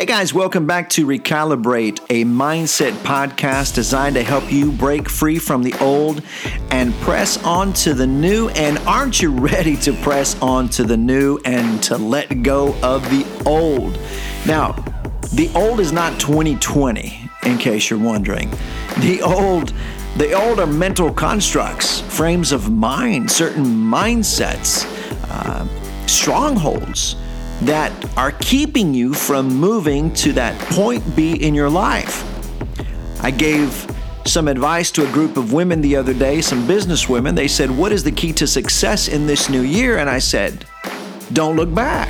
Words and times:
Hey 0.00 0.06
guys, 0.06 0.32
welcome 0.32 0.66
back 0.66 0.88
to 0.90 1.06
Recalibrate, 1.06 2.00
a 2.08 2.24
mindset 2.24 2.92
podcast 3.02 3.74
designed 3.74 4.14
to 4.14 4.22
help 4.22 4.50
you 4.50 4.72
break 4.72 5.10
free 5.10 5.38
from 5.38 5.62
the 5.62 5.74
old 5.74 6.22
and 6.70 6.94
press 7.00 7.36
on 7.44 7.74
to 7.74 7.92
the 7.92 8.06
new. 8.06 8.48
And 8.48 8.78
aren't 8.88 9.20
you 9.20 9.30
ready 9.30 9.76
to 9.76 9.92
press 9.92 10.40
on 10.40 10.70
to 10.70 10.84
the 10.84 10.96
new 10.96 11.38
and 11.44 11.82
to 11.82 11.98
let 11.98 12.42
go 12.42 12.74
of 12.82 13.02
the 13.10 13.26
old? 13.44 14.00
Now, 14.46 14.72
the 15.34 15.50
old 15.54 15.80
is 15.80 15.92
not 15.92 16.18
2020, 16.18 17.20
in 17.42 17.58
case 17.58 17.90
you're 17.90 17.98
wondering. 17.98 18.50
The 19.00 19.20
old 19.20 19.74
the 20.16 20.32
old 20.32 20.60
are 20.60 20.66
mental 20.66 21.12
constructs, 21.12 22.00
frames 22.00 22.52
of 22.52 22.70
mind, 22.70 23.30
certain 23.30 23.66
mindsets, 23.66 24.86
uh, 25.28 25.66
strongholds 26.06 27.16
that 27.62 27.92
are 28.16 28.32
keeping 28.32 28.94
you 28.94 29.12
from 29.12 29.48
moving 29.48 30.12
to 30.14 30.32
that 30.32 30.58
point 30.70 31.04
B 31.14 31.34
in 31.34 31.54
your 31.54 31.68
life. 31.68 32.24
I 33.22 33.30
gave 33.30 33.86
some 34.24 34.48
advice 34.48 34.90
to 34.92 35.06
a 35.06 35.12
group 35.12 35.36
of 35.36 35.52
women 35.52 35.80
the 35.80 35.96
other 35.96 36.14
day, 36.14 36.40
some 36.40 36.66
business 36.66 37.08
women. 37.08 37.34
They 37.34 37.48
said, 37.48 37.70
What 37.70 37.92
is 37.92 38.02
the 38.02 38.12
key 38.12 38.32
to 38.34 38.46
success 38.46 39.08
in 39.08 39.26
this 39.26 39.50
new 39.50 39.62
year? 39.62 39.98
And 39.98 40.08
I 40.08 40.18
said, 40.18 40.64
Don't 41.32 41.56
look 41.56 41.72
back. 41.74 42.08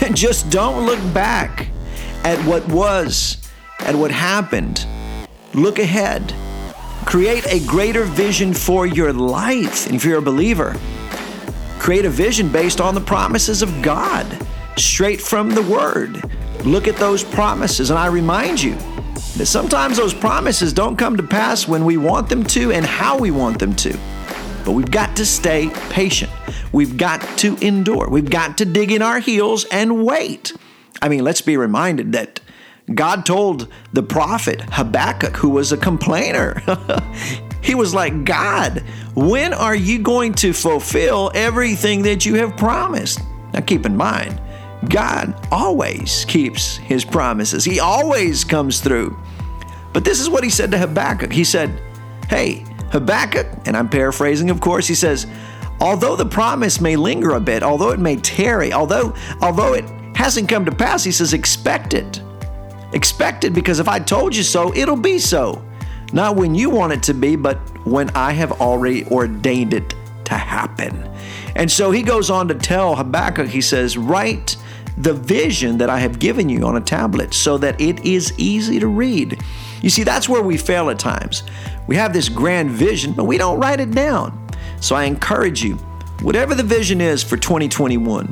Just 0.12 0.50
don't 0.50 0.86
look 0.86 1.00
back 1.12 1.68
at 2.24 2.38
what 2.46 2.66
was, 2.68 3.38
at 3.80 3.94
what 3.94 4.10
happened. 4.12 4.86
Look 5.52 5.80
ahead. 5.80 6.32
Create 7.06 7.44
a 7.46 7.64
greater 7.66 8.04
vision 8.04 8.54
for 8.54 8.86
your 8.86 9.12
life. 9.12 9.86
And 9.86 9.96
if 9.96 10.04
you're 10.04 10.18
a 10.18 10.22
believer, 10.22 10.76
create 11.80 12.04
a 12.04 12.10
vision 12.10 12.52
based 12.52 12.80
on 12.80 12.94
the 12.94 13.00
promises 13.00 13.62
of 13.62 13.82
God 13.82 14.26
straight 14.76 15.20
from 15.20 15.50
the 15.50 15.62
Word. 15.62 16.22
Look 16.64 16.88
at 16.88 16.96
those 16.96 17.24
promises, 17.24 17.90
and 17.90 17.98
I 17.98 18.06
remind 18.06 18.62
you 18.62 18.74
that 19.36 19.46
sometimes 19.46 19.96
those 19.96 20.12
promises 20.12 20.72
don't 20.72 20.96
come 20.96 21.16
to 21.16 21.22
pass 21.22 21.66
when 21.66 21.84
we 21.84 21.96
want 21.96 22.28
them 22.28 22.44
to 22.44 22.72
and 22.72 22.84
how 22.84 23.18
we 23.18 23.30
want 23.30 23.58
them 23.58 23.74
to. 23.76 23.98
But 24.64 24.72
we've 24.72 24.90
got 24.90 25.16
to 25.16 25.26
stay 25.26 25.70
patient. 25.88 26.30
We've 26.72 26.96
got 26.96 27.22
to 27.38 27.56
endure. 27.56 28.08
We've 28.08 28.28
got 28.28 28.58
to 28.58 28.64
dig 28.64 28.92
in 28.92 29.02
our 29.02 29.18
heels 29.18 29.64
and 29.64 30.04
wait. 30.04 30.52
I 31.00 31.08
mean, 31.08 31.24
let's 31.24 31.40
be 31.40 31.56
reminded 31.56 32.12
that 32.12 32.40
God 32.94 33.24
told 33.24 33.68
the 33.92 34.02
prophet 34.02 34.60
Habakkuk, 34.72 35.36
who 35.36 35.50
was 35.50 35.72
a 35.72 35.76
complainer, 35.76 36.60
he 37.62 37.74
was 37.74 37.94
like, 37.94 38.24
God, 38.24 38.84
when 39.14 39.52
are 39.54 39.74
you 39.74 40.00
going 40.00 40.34
to 40.34 40.52
fulfill 40.52 41.30
everything 41.34 42.02
that 42.02 42.26
you 42.26 42.34
have 42.34 42.56
promised? 42.56 43.20
Now, 43.52 43.60
keep 43.60 43.86
in 43.86 43.96
mind, 43.96 44.40
God 44.88 45.34
always 45.52 46.24
keeps 46.24 46.76
his 46.76 47.04
promises, 47.04 47.64
he 47.64 47.80
always 47.80 48.44
comes 48.44 48.80
through. 48.80 49.16
But 49.92 50.04
this 50.04 50.20
is 50.20 50.30
what 50.30 50.44
he 50.44 50.50
said 50.50 50.70
to 50.70 50.78
Habakkuk. 50.78 51.32
He 51.32 51.44
said, 51.44 51.82
Hey, 52.28 52.64
Habakkuk, 52.92 53.46
and 53.66 53.76
I'm 53.76 53.88
paraphrasing, 53.88 54.50
of 54.50 54.60
course, 54.60 54.86
he 54.86 54.94
says, 54.94 55.26
although 55.80 56.16
the 56.16 56.26
promise 56.26 56.80
may 56.80 56.96
linger 56.96 57.32
a 57.32 57.40
bit, 57.40 57.62
although 57.62 57.90
it 57.90 57.98
may 57.98 58.16
tarry, 58.16 58.72
although 58.72 59.14
although 59.40 59.74
it 59.74 59.84
hasn't 60.16 60.48
come 60.48 60.64
to 60.64 60.72
pass, 60.72 61.04
he 61.04 61.12
says, 61.12 61.32
expect 61.32 61.94
it. 61.94 62.20
Expect 62.92 63.44
it 63.44 63.52
because 63.52 63.78
if 63.78 63.88
I 63.88 63.98
told 63.98 64.34
you 64.34 64.42
so, 64.42 64.74
it'll 64.74 64.96
be 64.96 65.18
so. 65.18 65.64
Not 66.12 66.36
when 66.36 66.54
you 66.54 66.70
want 66.70 66.92
it 66.92 67.02
to 67.04 67.14
be, 67.14 67.36
but 67.36 67.58
when 67.86 68.10
I 68.10 68.32
have 68.32 68.60
already 68.60 69.04
ordained 69.06 69.72
it 69.72 69.94
to 70.24 70.34
happen. 70.34 71.08
And 71.54 71.70
so 71.70 71.90
he 71.90 72.02
goes 72.02 72.30
on 72.30 72.48
to 72.48 72.54
tell 72.54 72.96
Habakkuk, 72.96 73.48
he 73.48 73.60
says, 73.60 73.96
Write 73.96 74.56
the 75.02 75.14
vision 75.14 75.78
that 75.78 75.88
I 75.88 75.98
have 75.98 76.18
given 76.18 76.48
you 76.48 76.66
on 76.66 76.76
a 76.76 76.80
tablet 76.80 77.32
so 77.32 77.56
that 77.58 77.80
it 77.80 78.04
is 78.04 78.34
easy 78.38 78.78
to 78.80 78.86
read. 78.86 79.40
You 79.80 79.88
see, 79.88 80.02
that's 80.02 80.28
where 80.28 80.42
we 80.42 80.58
fail 80.58 80.90
at 80.90 80.98
times. 80.98 81.42
We 81.86 81.96
have 81.96 82.12
this 82.12 82.28
grand 82.28 82.70
vision, 82.70 83.14
but 83.14 83.24
we 83.24 83.38
don't 83.38 83.58
write 83.58 83.80
it 83.80 83.92
down. 83.92 84.48
So 84.80 84.94
I 84.94 85.04
encourage 85.04 85.62
you, 85.62 85.76
whatever 86.20 86.54
the 86.54 86.62
vision 86.62 87.00
is 87.00 87.22
for 87.22 87.38
2021, 87.38 88.26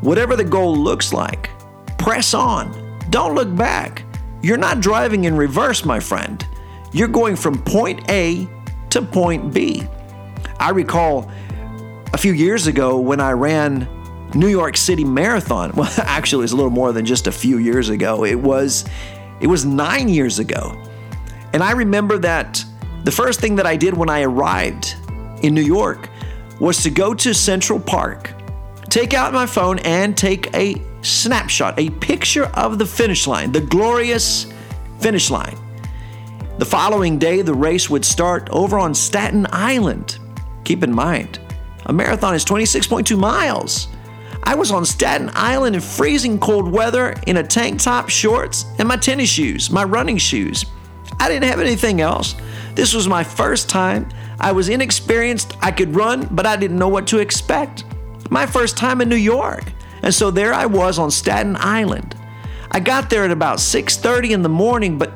whatever 0.00 0.36
the 0.36 0.44
goal 0.44 0.74
looks 0.74 1.12
like, 1.12 1.50
press 1.98 2.32
on. 2.32 2.98
Don't 3.10 3.34
look 3.34 3.54
back. 3.54 4.04
You're 4.42 4.56
not 4.56 4.80
driving 4.80 5.24
in 5.24 5.36
reverse, 5.36 5.84
my 5.84 6.00
friend. 6.00 6.46
You're 6.92 7.08
going 7.08 7.36
from 7.36 7.62
point 7.62 8.10
A 8.10 8.48
to 8.90 9.02
point 9.02 9.52
B. 9.52 9.86
I 10.58 10.70
recall 10.70 11.30
a 12.14 12.18
few 12.18 12.32
years 12.32 12.66
ago 12.66 12.98
when 12.98 13.20
I 13.20 13.32
ran 13.32 13.86
New 14.36 14.48
York 14.48 14.76
City 14.76 15.04
Marathon. 15.04 15.72
Well, 15.76 15.90
actually, 15.98 16.44
it's 16.44 16.52
a 16.52 16.56
little 16.56 16.70
more 16.70 16.92
than 16.92 17.04
just 17.04 17.26
a 17.26 17.32
few 17.32 17.58
years 17.58 17.88
ago. 17.88 18.24
It 18.24 18.34
was 18.34 18.84
it 19.40 19.46
was 19.46 19.64
9 19.64 20.08
years 20.08 20.38
ago. 20.38 20.82
And 21.52 21.62
I 21.62 21.72
remember 21.72 22.18
that 22.18 22.64
the 23.04 23.12
first 23.12 23.40
thing 23.40 23.56
that 23.56 23.66
I 23.66 23.76
did 23.76 23.94
when 23.94 24.10
I 24.10 24.22
arrived 24.22 24.96
in 25.42 25.54
New 25.54 25.62
York 25.62 26.08
was 26.60 26.82
to 26.82 26.90
go 26.90 27.14
to 27.14 27.34
Central 27.34 27.78
Park, 27.78 28.32
take 28.88 29.14
out 29.14 29.32
my 29.32 29.46
phone 29.46 29.78
and 29.80 30.16
take 30.16 30.54
a 30.54 30.74
snapshot, 31.02 31.78
a 31.78 31.90
picture 31.90 32.46
of 32.54 32.78
the 32.78 32.86
finish 32.86 33.26
line, 33.26 33.52
the 33.52 33.60
glorious 33.60 34.46
finish 35.00 35.30
line. 35.30 35.56
The 36.58 36.64
following 36.64 37.18
day, 37.18 37.42
the 37.42 37.54
race 37.54 37.90
would 37.90 38.04
start 38.04 38.48
over 38.50 38.78
on 38.78 38.94
Staten 38.94 39.46
Island. 39.52 40.18
Keep 40.64 40.82
in 40.82 40.92
mind, 40.92 41.38
a 41.84 41.92
marathon 41.92 42.34
is 42.34 42.44
26.2 42.44 43.18
miles. 43.18 43.88
I 44.46 44.54
was 44.54 44.70
on 44.70 44.84
Staten 44.84 45.28
Island 45.34 45.74
in 45.74 45.82
freezing 45.82 46.38
cold 46.38 46.70
weather 46.70 47.16
in 47.26 47.38
a 47.38 47.42
tank 47.42 47.82
top, 47.82 48.08
shorts, 48.08 48.64
and 48.78 48.86
my 48.86 48.96
tennis 48.96 49.28
shoes, 49.28 49.72
my 49.72 49.82
running 49.82 50.18
shoes. 50.18 50.64
I 51.18 51.28
didn't 51.28 51.48
have 51.50 51.58
anything 51.58 52.00
else. 52.00 52.36
This 52.76 52.94
was 52.94 53.08
my 53.08 53.24
first 53.24 53.68
time. 53.68 54.08
I 54.38 54.52
was 54.52 54.68
inexperienced. 54.68 55.56
I 55.60 55.72
could 55.72 55.96
run, 55.96 56.28
but 56.30 56.46
I 56.46 56.54
didn't 56.54 56.78
know 56.78 56.86
what 56.86 57.08
to 57.08 57.18
expect. 57.18 57.82
My 58.30 58.46
first 58.46 58.76
time 58.76 59.00
in 59.00 59.08
New 59.08 59.16
York. 59.16 59.64
And 60.02 60.14
so 60.14 60.30
there 60.30 60.54
I 60.54 60.66
was 60.66 60.96
on 60.96 61.10
Staten 61.10 61.56
Island. 61.58 62.14
I 62.70 62.78
got 62.78 63.10
there 63.10 63.24
at 63.24 63.32
about 63.32 63.58
6:30 63.58 64.30
in 64.30 64.42
the 64.42 64.48
morning, 64.48 64.96
but 64.96 65.10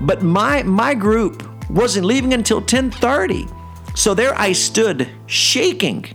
but 0.00 0.22
my 0.22 0.62
my 0.62 0.94
group 0.94 1.42
wasn't 1.68 2.06
leaving 2.06 2.32
until 2.32 2.62
10:30. 2.62 3.48
So 3.96 4.14
there 4.14 4.38
I 4.38 4.52
stood, 4.52 5.08
shaking 5.26 6.06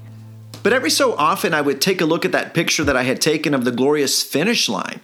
but 0.64 0.74
every 0.74 0.90
so 0.90 1.16
often, 1.16 1.54
I 1.54 1.62
would 1.62 1.82
take 1.82 2.02
a 2.02 2.06
look 2.06 2.26
at 2.26 2.32
that 2.32 2.54
picture 2.54 2.84
that 2.84 2.98
I 2.98 3.04
had 3.04 3.22
taken 3.22 3.54
of 3.54 3.66
the 3.66 3.72
glorious 3.72 4.24
finish 4.24 4.68
line. 4.68 5.02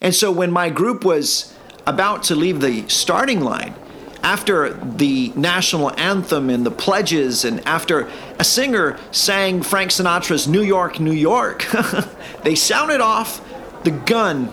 And 0.00 0.14
so 0.14 0.30
when 0.30 0.50
my 0.50 0.70
group 0.70 1.04
was 1.04 1.54
about 1.86 2.22
to 2.24 2.34
leave 2.34 2.60
the 2.60 2.88
starting 2.88 3.40
line, 3.40 3.74
after 4.22 4.74
the 4.74 5.32
national 5.36 5.98
anthem 5.98 6.50
and 6.50 6.66
the 6.66 6.70
pledges, 6.70 7.44
and 7.44 7.66
after 7.66 8.10
a 8.38 8.44
singer 8.44 8.98
sang 9.12 9.62
Frank 9.62 9.90
Sinatra's 9.90 10.48
New 10.48 10.62
York, 10.62 10.98
New 11.00 11.12
York, 11.12 11.66
they 12.42 12.54
sounded 12.54 13.00
off 13.00 13.40
the 13.84 13.90
gun. 13.90 14.52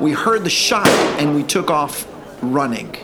We 0.00 0.12
heard 0.12 0.44
the 0.44 0.50
shot 0.50 0.88
and 0.88 1.34
we 1.34 1.42
took 1.42 1.70
off 1.70 2.06
running. 2.42 2.96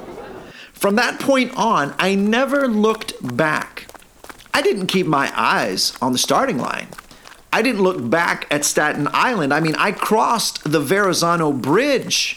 From 0.72 0.96
that 0.96 1.20
point 1.20 1.56
on, 1.56 1.94
I 1.98 2.14
never 2.14 2.66
looked 2.66 3.36
back. 3.36 3.89
I 4.52 4.62
didn't 4.62 4.86
keep 4.86 5.06
my 5.06 5.32
eyes 5.34 5.96
on 6.02 6.12
the 6.12 6.18
starting 6.18 6.58
line. 6.58 6.88
I 7.52 7.62
didn't 7.62 7.82
look 7.82 8.08
back 8.08 8.46
at 8.50 8.64
Staten 8.64 9.08
Island. 9.12 9.52
I 9.52 9.60
mean, 9.60 9.74
I 9.76 9.92
crossed 9.92 10.70
the 10.70 10.80
Verrazano 10.80 11.52
Bridge, 11.52 12.36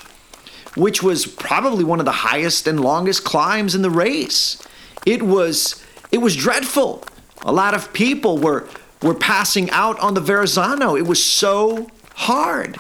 which 0.76 1.04
was 1.04 1.26
probably 1.26 1.84
one 1.84 2.00
of 2.00 2.06
the 2.06 2.12
highest 2.12 2.68
and 2.68 2.80
longest 2.80 3.24
climbs 3.24 3.76
in 3.76 3.84
the 3.84 3.92
race. 3.92 4.62
It 5.06 5.22
was 5.22 5.84
it 6.12 6.20
was 6.20 6.36
dreadful. 6.36 7.04
A 7.42 7.52
lot 7.52 7.74
of 7.74 7.94
people 7.94 8.38
were 8.38 8.68
were 9.02 9.14
passing 9.14 9.70
out 9.72 10.00
on 10.00 10.14
the 10.14 10.22
Verrazano. 10.22 10.96
It 10.96 11.06
was 11.06 11.24
so 11.24 11.90
hard. 12.16 12.78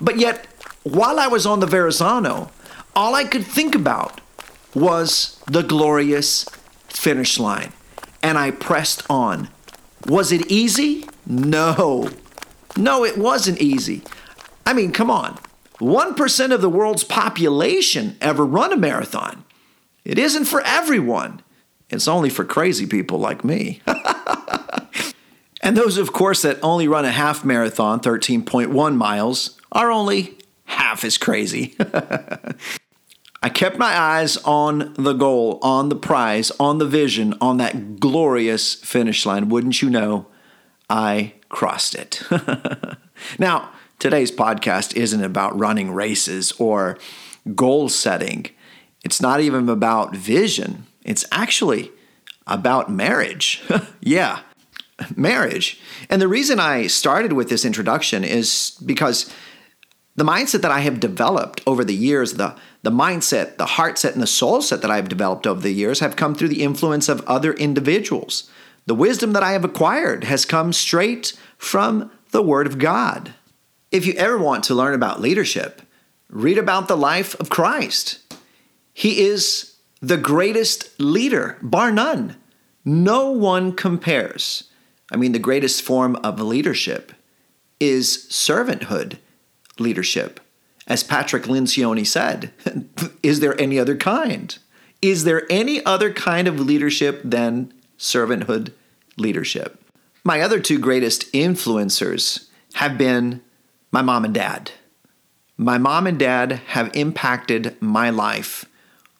But 0.00 0.18
yet, 0.18 0.46
while 0.82 1.18
I 1.18 1.28
was 1.28 1.46
on 1.46 1.60
the 1.60 1.66
Verrazano, 1.66 2.50
all 2.94 3.14
I 3.14 3.24
could 3.24 3.44
think 3.44 3.74
about 3.74 4.20
was 4.74 5.40
the 5.46 5.62
glorious 5.62 6.44
finish 6.88 7.38
line 7.38 7.72
and 8.24 8.38
I 8.38 8.50
pressed 8.52 9.02
on. 9.10 9.48
Was 10.06 10.32
it 10.32 10.50
easy? 10.50 11.06
No. 11.26 12.08
No, 12.74 13.04
it 13.04 13.18
wasn't 13.18 13.60
easy. 13.60 14.02
I 14.64 14.72
mean, 14.72 14.92
come 14.92 15.10
on. 15.10 15.38
1% 15.78 16.52
of 16.52 16.62
the 16.62 16.70
world's 16.70 17.04
population 17.04 18.16
ever 18.22 18.46
run 18.46 18.72
a 18.72 18.78
marathon. 18.78 19.44
It 20.06 20.18
isn't 20.18 20.46
for 20.46 20.62
everyone. 20.62 21.42
It's 21.90 22.08
only 22.08 22.30
for 22.30 22.46
crazy 22.46 22.86
people 22.86 23.18
like 23.18 23.44
me. 23.44 23.82
and 25.62 25.76
those, 25.76 25.98
of 25.98 26.14
course, 26.14 26.42
that 26.42 26.58
only 26.62 26.88
run 26.88 27.04
a 27.04 27.12
half 27.12 27.44
marathon, 27.44 28.00
13.1 28.00 28.96
miles, 28.96 29.60
are 29.70 29.90
only 29.90 30.38
half 30.64 31.04
as 31.04 31.18
crazy. 31.18 31.76
I 33.44 33.50
kept 33.50 33.78
my 33.78 33.96
eyes 33.96 34.36
on 34.38 34.94
the 34.94 35.12
goal, 35.12 35.58
on 35.62 35.90
the 35.90 35.96
prize, 35.96 36.50
on 36.58 36.78
the 36.78 36.86
vision, 36.86 37.34
on 37.40 37.58
that 37.58 38.00
glorious 38.00 38.74
finish 38.74 39.24
line. 39.24 39.50
Wouldn't 39.50 39.82
you 39.82 39.90
know, 39.90 40.26
I 40.88 41.34
crossed 41.50 41.94
it. 41.94 42.22
now, 43.38 43.70
Today's 44.04 44.30
podcast 44.30 44.96
isn't 44.96 45.24
about 45.24 45.58
running 45.58 45.90
races 45.90 46.52
or 46.58 46.98
goal 47.54 47.88
setting. 47.88 48.46
It's 49.02 49.22
not 49.22 49.40
even 49.40 49.68
about 49.68 50.14
vision. 50.14 50.86
It's 51.04 51.24
actually 51.32 51.90
about 52.46 52.90
marriage. 52.90 53.62
yeah, 54.00 54.40
marriage. 55.16 55.80
And 56.10 56.20
the 56.20 56.28
reason 56.28 56.60
I 56.60 56.88
started 56.88 57.32
with 57.32 57.48
this 57.48 57.64
introduction 57.64 58.24
is 58.24 58.76
because 58.84 59.32
the 60.16 60.24
mindset 60.24 60.60
that 60.60 60.70
I 60.70 60.80
have 60.80 61.00
developed 61.00 61.62
over 61.66 61.82
the 61.82 61.94
years, 61.94 62.34
the, 62.34 62.54
the 62.84 62.90
mindset, 62.90 63.56
the 63.56 63.64
heart 63.64 63.98
set, 63.98 64.12
and 64.12 64.22
the 64.22 64.26
soul 64.26 64.60
set 64.60 64.82
that 64.82 64.90
I've 64.90 65.08
developed 65.08 65.46
over 65.46 65.60
the 65.60 65.72
years 65.72 66.00
have 66.00 66.16
come 66.16 66.34
through 66.34 66.48
the 66.48 66.62
influence 66.62 67.08
of 67.08 67.26
other 67.26 67.54
individuals. 67.54 68.50
The 68.84 68.94
wisdom 68.94 69.32
that 69.32 69.42
I 69.42 69.52
have 69.52 69.64
acquired 69.64 70.24
has 70.24 70.44
come 70.44 70.70
straight 70.70 71.32
from 71.56 72.10
the 72.30 72.42
Word 72.42 72.66
of 72.66 72.78
God. 72.78 73.32
If 73.90 74.04
you 74.04 74.12
ever 74.14 74.36
want 74.36 74.64
to 74.64 74.74
learn 74.74 74.92
about 74.92 75.22
leadership, 75.22 75.80
read 76.28 76.58
about 76.58 76.86
the 76.86 76.96
life 76.96 77.34
of 77.40 77.48
Christ. 77.48 78.18
He 78.92 79.22
is 79.22 79.76
the 80.02 80.18
greatest 80.18 81.00
leader, 81.00 81.56
bar 81.62 81.90
none. 81.90 82.36
No 82.84 83.30
one 83.30 83.72
compares. 83.72 84.64
I 85.10 85.16
mean, 85.16 85.32
the 85.32 85.38
greatest 85.38 85.80
form 85.80 86.16
of 86.16 86.38
leadership 86.38 87.12
is 87.80 88.26
servanthood 88.30 89.16
leadership. 89.78 90.38
As 90.86 91.02
Patrick 91.02 91.44
Lencioni 91.44 92.06
said, 92.06 92.52
is 93.22 93.40
there 93.40 93.58
any 93.60 93.78
other 93.78 93.96
kind? 93.96 94.56
Is 95.00 95.24
there 95.24 95.46
any 95.50 95.84
other 95.84 96.12
kind 96.12 96.48
of 96.48 96.60
leadership 96.60 97.20
than 97.24 97.72
servanthood 97.98 98.72
leadership? 99.16 99.80
My 100.24 100.40
other 100.40 100.60
two 100.60 100.78
greatest 100.78 101.30
influencers 101.32 102.48
have 102.74 102.96
been 102.96 103.42
my 103.92 104.02
mom 104.02 104.24
and 104.24 104.34
dad. 104.34 104.72
My 105.56 105.78
mom 105.78 106.06
and 106.06 106.18
dad 106.18 106.52
have 106.68 106.90
impacted 106.94 107.80
my 107.80 108.10
life 108.10 108.64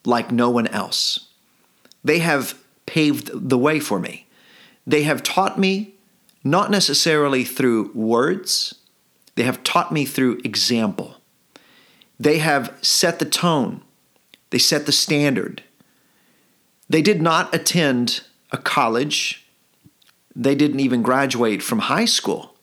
like 0.05 0.33
no 0.33 0.51
one 0.51 0.67
else. 0.69 1.29
They 2.03 2.19
have 2.19 2.59
paved 2.87 3.31
the 3.33 3.59
way 3.59 3.81
for 3.81 3.99
me. 3.99 4.27
They 4.87 5.05
have 5.05 5.23
taught 5.23 5.59
me 5.59 5.95
not 6.43 6.71
necessarily 6.71 7.45
through 7.45 7.91
words, 7.95 8.75
they 9.35 9.45
have 9.45 9.65
taught 9.65 9.93
me 9.93 10.05
through 10.05 10.41
example. 10.45 11.14
They 12.19 12.39
have 12.39 12.77
set 12.83 13.19
the 13.19 13.25
tone, 13.25 13.83
they 14.51 14.59
set 14.59 14.87
the 14.87 14.93
standard. 14.93 15.63
They 16.89 17.03
did 17.03 17.23
not 17.23 17.55
attend 17.55 18.23
a 18.51 18.59
college, 18.59 19.47
they 20.37 20.55
didn't 20.55 20.81
even 20.81 21.03
graduate 21.03 21.63
from 21.63 21.81
high 21.81 22.05
school, 22.05 22.55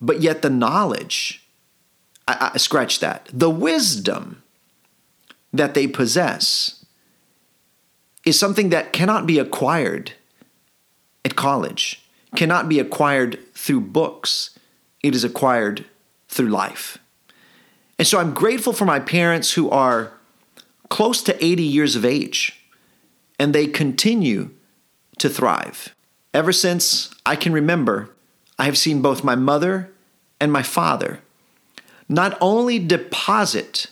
but 0.00 0.20
yet 0.20 0.42
the 0.42 0.50
knowledge, 0.50 1.46
I, 2.26 2.52
I 2.54 2.58
scratch 2.58 3.00
that, 3.00 3.28
the 3.32 3.50
wisdom 3.50 4.42
that 5.52 5.74
they 5.74 5.86
possess 5.86 6.84
is 8.24 8.38
something 8.38 8.68
that 8.70 8.92
cannot 8.92 9.26
be 9.26 9.38
acquired 9.38 10.12
at 11.24 11.36
college, 11.36 12.02
cannot 12.36 12.68
be 12.68 12.78
acquired 12.78 13.38
through 13.54 13.80
books. 13.80 14.58
It 15.02 15.14
is 15.14 15.24
acquired 15.24 15.86
through 16.28 16.48
life. 16.48 16.98
And 17.98 18.06
so 18.06 18.18
I'm 18.18 18.32
grateful 18.32 18.72
for 18.72 18.84
my 18.84 19.00
parents 19.00 19.52
who 19.52 19.68
are 19.70 20.12
close 20.88 21.22
to 21.22 21.44
80 21.44 21.62
years 21.62 21.96
of 21.96 22.04
age 22.04 22.64
and 23.38 23.54
they 23.54 23.66
continue 23.66 24.50
to 25.18 25.28
thrive. 25.28 25.94
Ever 26.32 26.52
since 26.52 27.12
I 27.26 27.36
can 27.36 27.52
remember, 27.52 28.14
I 28.58 28.64
have 28.64 28.78
seen 28.78 29.02
both 29.02 29.24
my 29.24 29.34
mother 29.34 29.92
and 30.40 30.52
my 30.52 30.62
father 30.62 31.20
not 32.08 32.38
only 32.40 32.78
deposit 32.78 33.88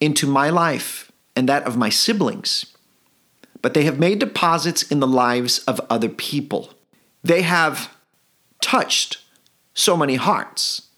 into 0.00 0.26
my 0.26 0.48
life 0.48 1.12
and 1.36 1.48
that 1.48 1.64
of 1.64 1.76
my 1.76 1.90
siblings, 1.90 2.66
but 3.60 3.74
they 3.74 3.84
have 3.84 3.98
made 3.98 4.18
deposits 4.18 4.82
in 4.82 5.00
the 5.00 5.06
lives 5.06 5.58
of 5.60 5.80
other 5.90 6.08
people. 6.08 6.72
They 7.22 7.42
have 7.42 7.94
touched 8.62 9.18
so 9.74 9.96
many 9.96 10.14
hearts. 10.14 10.88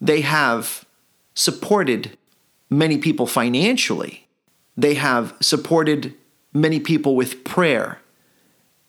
They 0.00 0.20
have 0.20 0.84
supported 1.38 2.18
many 2.68 2.98
people 2.98 3.24
financially. 3.24 4.26
They 4.76 4.94
have 4.94 5.36
supported 5.40 6.14
many 6.52 6.80
people 6.80 7.14
with 7.14 7.44
prayer 7.44 8.00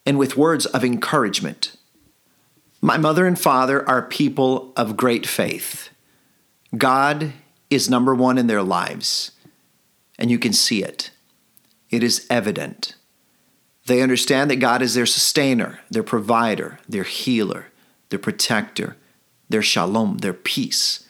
and 0.03 0.17
with 0.17 0.35
words 0.35 0.65
of 0.65 0.83
encouragement. 0.83 1.77
My 2.81 2.97
mother 2.97 3.27
and 3.27 3.39
father 3.39 3.87
are 3.87 4.01
people 4.01 4.73
of 4.75 4.97
great 4.97 5.27
faith. 5.27 5.89
God 6.75 7.33
is 7.69 7.87
number 7.87 8.15
one 8.15 8.39
in 8.39 8.47
their 8.47 8.63
lives, 8.63 9.31
and 10.17 10.31
you 10.31 10.39
can 10.39 10.53
see 10.53 10.83
it. 10.83 11.11
It 11.91 12.01
is 12.01 12.25
evident. 12.31 12.95
They 13.85 14.01
understand 14.01 14.49
that 14.49 14.55
God 14.55 14.81
is 14.81 14.95
their 14.95 15.05
sustainer, 15.05 15.81
their 15.91 16.01
provider, 16.01 16.79
their 16.89 17.03
healer, 17.03 17.67
their 18.09 18.17
protector, 18.17 18.97
their 19.49 19.61
shalom, 19.61 20.19
their 20.19 20.33
peace. 20.33 21.05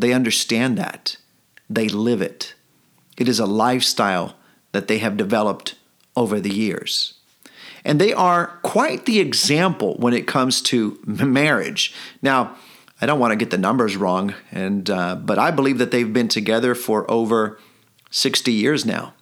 They 0.00 0.12
understand 0.14 0.78
that. 0.78 1.16
They 1.68 1.88
live 1.88 2.22
it. 2.22 2.54
It 3.18 3.28
is 3.28 3.38
a 3.38 3.46
lifestyle 3.46 4.34
that 4.72 4.88
they 4.88 4.98
have 4.98 5.16
developed 5.16 5.74
over 6.16 6.40
the 6.40 6.54
years. 6.54 7.14
And 7.84 8.00
they 8.00 8.12
are 8.12 8.58
quite 8.62 9.04
the 9.04 9.20
example 9.20 9.94
when 9.98 10.14
it 10.14 10.26
comes 10.26 10.62
to 10.62 10.98
marriage. 11.04 11.94
Now, 12.22 12.56
I 13.00 13.06
don't 13.06 13.18
want 13.18 13.32
to 13.32 13.36
get 13.36 13.50
the 13.50 13.58
numbers 13.58 13.96
wrong, 13.96 14.34
and 14.50 14.88
uh, 14.88 15.16
but 15.16 15.38
I 15.38 15.50
believe 15.50 15.78
that 15.78 15.90
they've 15.90 16.12
been 16.12 16.28
together 16.28 16.74
for 16.74 17.10
over 17.10 17.58
60 18.10 18.52
years 18.52 18.84
now. 18.84 19.14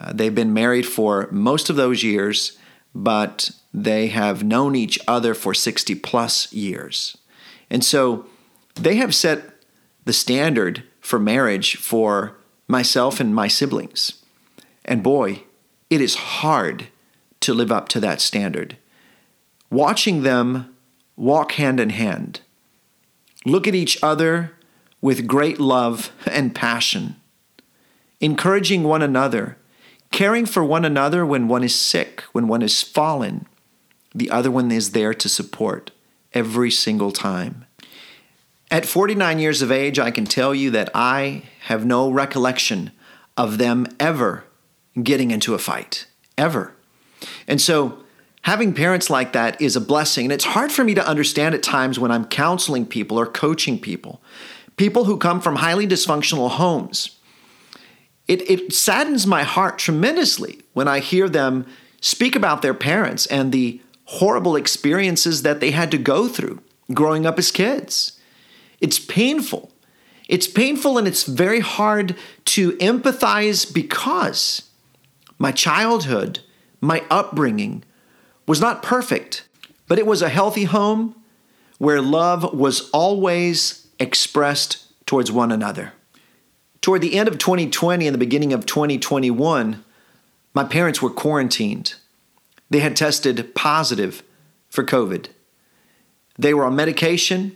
Uh, 0.00 0.12
they've 0.12 0.34
been 0.34 0.52
married 0.52 0.86
for 0.86 1.28
most 1.30 1.70
of 1.70 1.76
those 1.76 2.02
years, 2.02 2.58
but 2.94 3.50
they 3.72 4.08
have 4.08 4.42
known 4.42 4.74
each 4.74 4.98
other 5.06 5.34
for 5.34 5.54
60 5.54 5.94
plus 5.96 6.52
years. 6.52 7.16
And 7.70 7.84
so 7.84 8.26
they 8.74 8.96
have 8.96 9.14
set 9.14 9.55
the 10.06 10.12
standard 10.12 10.84
for 11.00 11.18
marriage 11.18 11.76
for 11.76 12.36
myself 12.66 13.20
and 13.20 13.34
my 13.34 13.48
siblings. 13.48 14.24
And 14.84 15.02
boy, 15.02 15.42
it 15.90 16.00
is 16.00 16.14
hard 16.14 16.86
to 17.40 17.52
live 17.52 17.70
up 17.70 17.88
to 17.90 18.00
that 18.00 18.20
standard. 18.20 18.76
Watching 19.68 20.22
them 20.22 20.74
walk 21.16 21.52
hand 21.52 21.80
in 21.80 21.90
hand, 21.90 22.40
look 23.44 23.66
at 23.66 23.74
each 23.74 24.02
other 24.02 24.52
with 25.00 25.26
great 25.26 25.58
love 25.60 26.12
and 26.24 26.54
passion, 26.54 27.16
encouraging 28.20 28.84
one 28.84 29.02
another, 29.02 29.58
caring 30.12 30.46
for 30.46 30.64
one 30.64 30.84
another 30.84 31.26
when 31.26 31.48
one 31.48 31.64
is 31.64 31.74
sick, 31.74 32.22
when 32.32 32.46
one 32.46 32.62
is 32.62 32.82
fallen, 32.82 33.46
the 34.14 34.30
other 34.30 34.50
one 34.52 34.70
is 34.70 34.92
there 34.92 35.12
to 35.12 35.28
support 35.28 35.90
every 36.32 36.70
single 36.70 37.10
time. 37.10 37.65
At 38.70 38.84
49 38.84 39.38
years 39.38 39.62
of 39.62 39.70
age, 39.70 39.98
I 39.98 40.10
can 40.10 40.24
tell 40.24 40.54
you 40.54 40.70
that 40.72 40.90
I 40.94 41.44
have 41.60 41.86
no 41.86 42.10
recollection 42.10 42.90
of 43.36 43.58
them 43.58 43.86
ever 44.00 44.44
getting 45.00 45.30
into 45.30 45.54
a 45.54 45.58
fight, 45.58 46.06
ever. 46.36 46.74
And 47.46 47.60
so, 47.60 47.98
having 48.42 48.74
parents 48.74 49.08
like 49.08 49.32
that 49.32 49.60
is 49.60 49.76
a 49.76 49.80
blessing. 49.80 50.26
And 50.26 50.32
it's 50.32 50.44
hard 50.44 50.72
for 50.72 50.82
me 50.82 50.94
to 50.94 51.06
understand 51.06 51.54
at 51.54 51.62
times 51.62 51.98
when 51.98 52.10
I'm 52.10 52.26
counseling 52.26 52.86
people 52.86 53.18
or 53.18 53.26
coaching 53.26 53.78
people, 53.78 54.20
people 54.76 55.04
who 55.04 55.16
come 55.16 55.40
from 55.40 55.56
highly 55.56 55.86
dysfunctional 55.86 56.50
homes. 56.50 57.18
It, 58.26 58.50
it 58.50 58.72
saddens 58.72 59.26
my 59.26 59.44
heart 59.44 59.78
tremendously 59.78 60.60
when 60.72 60.88
I 60.88 60.98
hear 60.98 61.28
them 61.28 61.66
speak 62.00 62.34
about 62.34 62.62
their 62.62 62.74
parents 62.74 63.26
and 63.26 63.52
the 63.52 63.80
horrible 64.06 64.56
experiences 64.56 65.42
that 65.42 65.60
they 65.60 65.70
had 65.70 65.92
to 65.92 65.98
go 65.98 66.26
through 66.26 66.60
growing 66.92 67.26
up 67.26 67.38
as 67.38 67.52
kids. 67.52 68.15
It's 68.80 68.98
painful. 68.98 69.70
It's 70.28 70.46
painful 70.46 70.98
and 70.98 71.06
it's 71.06 71.24
very 71.24 71.60
hard 71.60 72.16
to 72.46 72.72
empathize 72.72 73.72
because 73.72 74.68
my 75.38 75.52
childhood, 75.52 76.40
my 76.80 77.04
upbringing 77.10 77.84
was 78.46 78.60
not 78.60 78.82
perfect, 78.82 79.46
but 79.86 79.98
it 79.98 80.06
was 80.06 80.22
a 80.22 80.28
healthy 80.28 80.64
home 80.64 81.14
where 81.78 82.00
love 82.00 82.54
was 82.54 82.90
always 82.90 83.86
expressed 83.98 84.84
towards 85.06 85.30
one 85.30 85.52
another. 85.52 85.92
Toward 86.80 87.02
the 87.02 87.16
end 87.16 87.28
of 87.28 87.38
2020 87.38 88.06
and 88.06 88.14
the 88.14 88.18
beginning 88.18 88.52
of 88.52 88.66
2021, 88.66 89.84
my 90.54 90.64
parents 90.64 91.02
were 91.02 91.10
quarantined. 91.10 91.94
They 92.70 92.80
had 92.80 92.96
tested 92.96 93.54
positive 93.54 94.22
for 94.68 94.84
COVID. 94.84 95.26
They 96.38 96.54
were 96.54 96.64
on 96.64 96.76
medication 96.76 97.55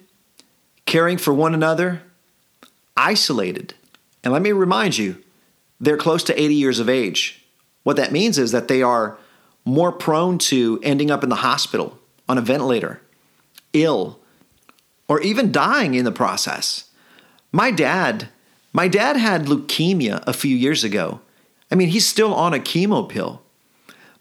caring 0.90 1.18
for 1.18 1.32
one 1.32 1.54
another, 1.54 2.02
isolated. 2.96 3.74
And 4.24 4.32
let 4.32 4.42
me 4.42 4.50
remind 4.50 4.98
you, 4.98 5.22
they're 5.78 5.96
close 5.96 6.24
to 6.24 6.38
80 6.38 6.52
years 6.52 6.80
of 6.80 6.88
age. 6.88 7.44
What 7.84 7.94
that 7.94 8.10
means 8.10 8.38
is 8.38 8.50
that 8.50 8.66
they 8.66 8.82
are 8.82 9.16
more 9.64 9.92
prone 9.92 10.36
to 10.38 10.80
ending 10.82 11.08
up 11.08 11.22
in 11.22 11.28
the 11.28 11.36
hospital 11.36 11.96
on 12.28 12.38
a 12.38 12.42
ventilator, 12.42 13.00
ill, 13.72 14.18
or 15.06 15.20
even 15.20 15.52
dying 15.52 15.94
in 15.94 16.04
the 16.04 16.10
process. 16.10 16.90
My 17.52 17.70
dad, 17.70 18.28
my 18.72 18.88
dad 18.88 19.16
had 19.16 19.46
leukemia 19.46 20.24
a 20.26 20.32
few 20.32 20.56
years 20.56 20.82
ago. 20.82 21.20
I 21.70 21.76
mean, 21.76 21.90
he's 21.90 22.06
still 22.06 22.34
on 22.34 22.52
a 22.52 22.58
chemo 22.58 23.08
pill. 23.08 23.42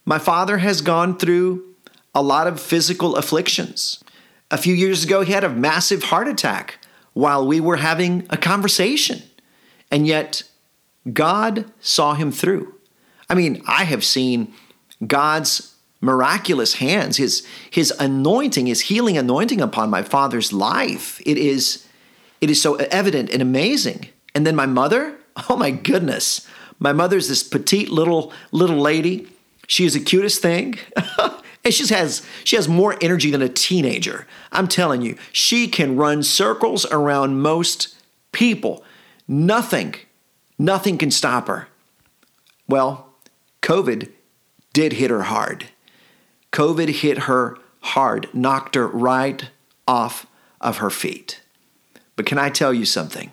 My 0.06 0.20
father 0.20 0.60
has 0.60 0.82
gone 0.82 1.18
through 1.18 1.66
a 2.14 2.22
lot 2.22 2.46
of 2.46 2.62
physical 2.62 3.16
afflictions. 3.16 4.04
A 4.52 4.58
few 4.58 4.74
years 4.74 5.04
ago, 5.04 5.22
he 5.22 5.32
had 5.32 5.44
a 5.44 5.50
massive 5.50 6.04
heart 6.04 6.28
attack 6.28 6.80
while 7.14 7.46
we 7.46 7.60
were 7.60 7.78
having 7.78 8.26
a 8.30 8.38
conversation. 8.38 9.22
And 9.92 10.08
yet, 10.08 10.44
God 11.12 11.66
saw 11.80 12.14
him 12.14 12.32
through. 12.32 12.76
I 13.30 13.36
mean, 13.36 13.62
I 13.68 13.84
have 13.84 14.04
seen 14.04 14.54
God's 15.06 15.76
miraculous 16.02 16.76
hands, 16.76 17.18
his, 17.18 17.46
his 17.70 17.92
anointing, 18.00 18.68
his 18.68 18.82
healing 18.82 19.18
anointing 19.18 19.62
upon 19.62 19.90
my 19.90 20.02
father's 20.02 20.54
life. 20.54 21.22
It 21.26 21.38
is, 21.38 21.86
it 22.42 22.50
is 22.50 22.62
so 22.62 22.76
evident 22.76 23.30
and 23.32 23.42
amazing. 23.42 24.10
And 24.34 24.48
then 24.48 24.56
my 24.56 24.66
mother, 24.66 25.18
oh 25.50 25.56
my 25.56 25.72
goodness. 25.72 26.48
My 26.80 26.94
mother's 26.94 27.28
this 27.28 27.44
petite 27.44 27.90
little 27.90 28.32
little 28.52 28.78
lady. 28.78 29.28
She 29.68 29.86
is 29.86 29.94
the 29.94 30.00
cutest 30.00 30.42
thing. 30.42 30.80
and 31.64 31.74
she 31.74 31.94
has 31.94 32.26
she 32.44 32.56
has 32.56 32.68
more 32.68 32.98
energy 33.02 33.32
than 33.32 33.42
a 33.42 33.50
teenager. 33.50 34.28
I'm 34.52 34.68
telling 34.68 35.02
you, 35.02 35.18
she 35.32 35.68
can 35.68 35.96
run 35.96 36.24
circles 36.24 36.86
around 36.86 37.42
most 37.42 37.96
people. 38.32 38.84
Nothing, 39.28 39.96
nothing 40.58 40.98
can 40.98 41.12
stop 41.12 41.48
her. 41.48 41.68
Well, 42.68 43.10
COVID 43.62 44.10
did 44.74 44.94
hit 44.94 45.10
her 45.10 45.24
hard. 45.24 45.68
COVID 46.52 46.90
hit 46.90 47.20
her 47.20 47.58
hard, 47.82 48.28
knocked 48.34 48.76
her 48.76 48.88
right 48.88 49.50
off 49.88 50.26
of 50.62 50.78
her 50.78 50.90
feet. 50.90 51.42
But 52.16 52.26
can 52.26 52.38
I 52.38 52.50
tell 52.50 52.74
you 52.74 52.86
something? 52.86 53.32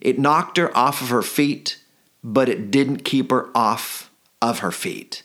It 0.00 0.18
knocked 0.18 0.56
her 0.58 0.76
off 0.76 1.00
of 1.00 1.08
her 1.08 1.22
feet, 1.22 1.78
but 2.22 2.48
it 2.48 2.70
didn't 2.70 3.04
keep 3.04 3.30
her 3.30 3.50
off 3.54 4.10
of 4.40 4.60
her 4.60 4.70
feet. 4.70 5.22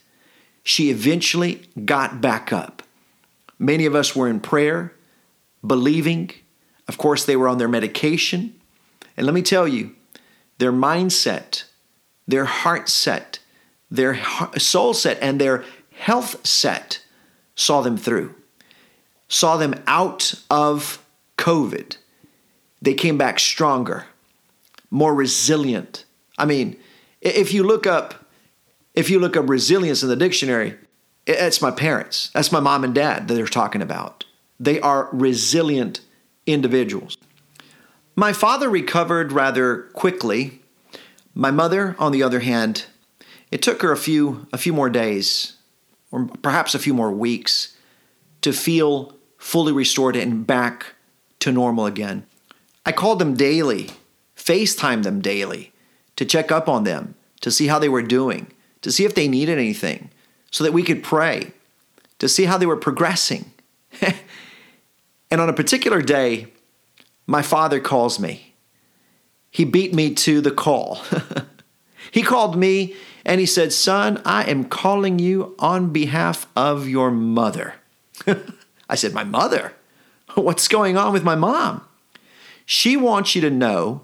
She 0.63 0.89
eventually 0.89 1.63
got 1.86 2.22
back 2.22 2.54
up. 2.54 2.84
Many 3.58 3.86
of 3.86 3.96
us 3.96 4.16
were 4.16 4.28
in 4.28 4.39
prayer, 4.39 4.94
believing. 5.66 6.32
Of 6.88 6.98
course, 6.98 7.25
they 7.25 7.36
were 7.36 7.48
on 7.48 7.58
their 7.58 7.68
medication. 7.68 8.60
And 9.18 9.25
let 9.25 9.36
me 9.36 9.42
tell 9.42 9.68
you, 9.68 9.96
their 10.58 10.72
mindset, 10.72 11.63
their 12.28 12.46
heart 12.46 12.89
set, 12.89 13.39
their 13.92 14.20
soul 14.58 14.94
set, 14.94 15.18
and 15.22 15.39
their 15.39 15.63
health 15.92 16.46
set 16.46 17.04
saw 17.56 17.82
them 17.82 17.98
through, 17.98 18.34
saw 19.28 19.58
them 19.58 19.75
out 19.88 20.34
of 20.50 21.04
COVID. 21.38 21.98
They 22.82 22.94
came 22.94 23.18
back 23.18 23.39
stronger, 23.39 24.06
more 24.89 25.13
resilient. 25.13 26.06
I 26.38 26.46
mean, 26.46 26.78
if 27.22 27.54
you 27.54 27.63
look 27.63 27.86
up, 27.86 28.19
if 29.00 29.10
you 29.10 29.18
look 29.18 29.38
up 29.38 29.48
resilience 29.48 30.03
in 30.03 30.10
the 30.10 30.15
dictionary, 30.18 30.75
it's 31.25 31.62
my 31.62 31.72
parents. 31.72 32.32
That's 32.34 32.51
my 32.51 32.60
mom 32.60 32.84
and 32.84 32.94
dad 32.94 33.29
that 33.29 33.34
they're 33.34 33.48
talking 33.48 33.82
about. 33.82 34.25
They 34.60 34.82
are 34.82 35.08
resilient 35.13 36.01
individuals. 36.46 37.15
My 38.18 38.34
father 38.34 38.70
recovered 38.70 39.32
rather 39.32 39.84
quickly. 39.94 40.60
My 41.34 41.50
mother, 41.50 41.96
on 41.98 42.12
the 42.12 42.22
other 42.22 42.41
hand, 42.41 42.88
it 43.51 43.62
took 43.62 43.82
her 43.84 43.94
a 43.94 43.98
few 43.98 44.48
a 44.51 44.58
few 44.58 44.74
more 44.74 44.89
days 44.89 45.53
or 46.12 46.25
perhaps 46.41 46.75
a 46.75 46.79
few 46.79 46.94
more 46.94 47.12
weeks 47.12 47.77
to 48.41 48.51
feel 48.51 49.13
fully 49.38 49.72
restored 49.72 50.18
and 50.18 50.46
back 50.46 50.88
to 51.39 51.53
normal 51.53 51.86
again. 51.86 52.25
I 52.86 52.91
called 52.91 53.20
them 53.20 53.36
daily, 53.36 53.91
FaceTime 54.36 55.03
them 55.03 55.22
daily 55.22 55.72
to 56.18 56.25
check 56.25 56.51
up 56.51 56.68
on 56.68 56.84
them, 56.84 57.15
to 57.39 57.50
see 57.50 57.68
how 57.68 57.79
they 57.79 57.88
were 57.88 58.01
doing, 58.01 58.51
to 58.82 58.92
see 58.92 59.06
if 59.06 59.16
they 59.16 59.28
needed 59.28 59.58
anything, 59.58 60.10
so 60.52 60.64
that 60.64 60.74
we 60.74 60.84
could 60.84 61.04
pray, 61.04 61.52
to 62.20 62.28
see 62.28 62.46
how 62.46 62.58
they 62.58 62.66
were 62.66 62.78
progressing. 62.78 63.52
and 65.32 65.42
on 65.42 65.50
a 65.50 65.54
particular 65.54 66.02
day, 66.02 66.48
my 67.28 67.42
father 67.42 67.80
calls 67.80 68.20
me. 68.20 68.56
He 69.52 69.66
beat 69.66 69.94
me 69.94 70.14
to 70.16 70.42
the 70.42 70.52
call. 70.52 71.02
he 72.12 72.22
called 72.22 72.58
me 72.58 72.96
and 73.26 73.40
he 73.40 73.46
said, 73.46 73.74
Son, 73.74 74.22
I 74.26 74.44
am 74.50 74.66
calling 74.66 75.20
you 75.20 75.56
on 75.60 75.92
behalf 75.92 76.48
of 76.56 76.88
your 76.88 77.12
mother. 77.12 77.76
I 78.90 78.96
said, 78.96 79.14
My 79.14 79.24
mother? 79.24 79.74
What's 80.36 80.68
going 80.68 80.98
on 80.98 81.14
with 81.14 81.24
my 81.24 81.36
mom? 81.36 81.82
She 82.66 82.96
wants 82.96 83.34
you 83.36 83.42
to 83.42 83.50
know 83.50 84.02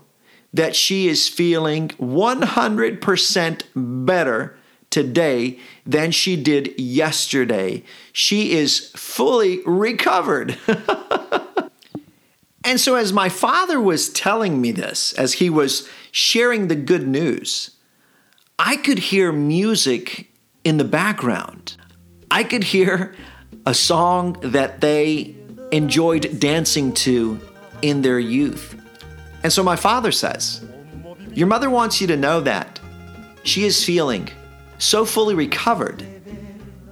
that 0.54 0.76
she 0.76 1.08
is 1.08 1.28
feeling 1.28 1.90
100% 1.90 3.64
better 3.76 4.58
today 4.96 5.60
than 5.86 6.10
she 6.10 6.38
did 6.38 6.80
yesterday. 6.80 7.84
She 8.14 8.54
is 8.54 8.92
fully 8.96 9.60
recovered. 9.66 10.58
and 12.64 12.80
so, 12.80 12.96
as 12.96 13.12
my 13.12 13.28
father 13.28 13.82
was 13.82 14.08
telling 14.08 14.62
me 14.62 14.72
this, 14.72 15.12
as 15.12 15.34
he 15.34 15.50
was 15.50 15.90
sharing 16.12 16.70
the 16.70 16.78
good 16.78 17.06
news, 17.06 17.72
I 18.58 18.78
could 18.78 19.00
hear 19.00 19.34
music 19.34 20.32
in 20.64 20.78
the 20.78 20.86
background. 20.86 21.76
I 22.32 22.46
could 22.46 22.64
hear 22.64 23.14
a 23.66 23.74
song 23.74 24.38
that 24.44 24.80
they 24.80 25.36
enjoyed 25.74 26.40
dancing 26.40 26.94
to 26.94 27.38
in 27.82 28.02
their 28.02 28.20
youth. 28.20 28.82
And 29.44 29.52
so 29.52 29.62
my 29.62 29.76
father 29.76 30.14
says, 30.14 30.64
Your 31.34 31.48
mother 31.48 31.70
wants 31.70 32.00
you 32.00 32.08
to 32.08 32.16
know 32.16 32.40
that 32.40 32.80
she 33.44 33.66
is 33.66 33.84
feeling 33.84 34.30
so 34.78 35.06
fully 35.06 35.36
recovered 35.36 36.06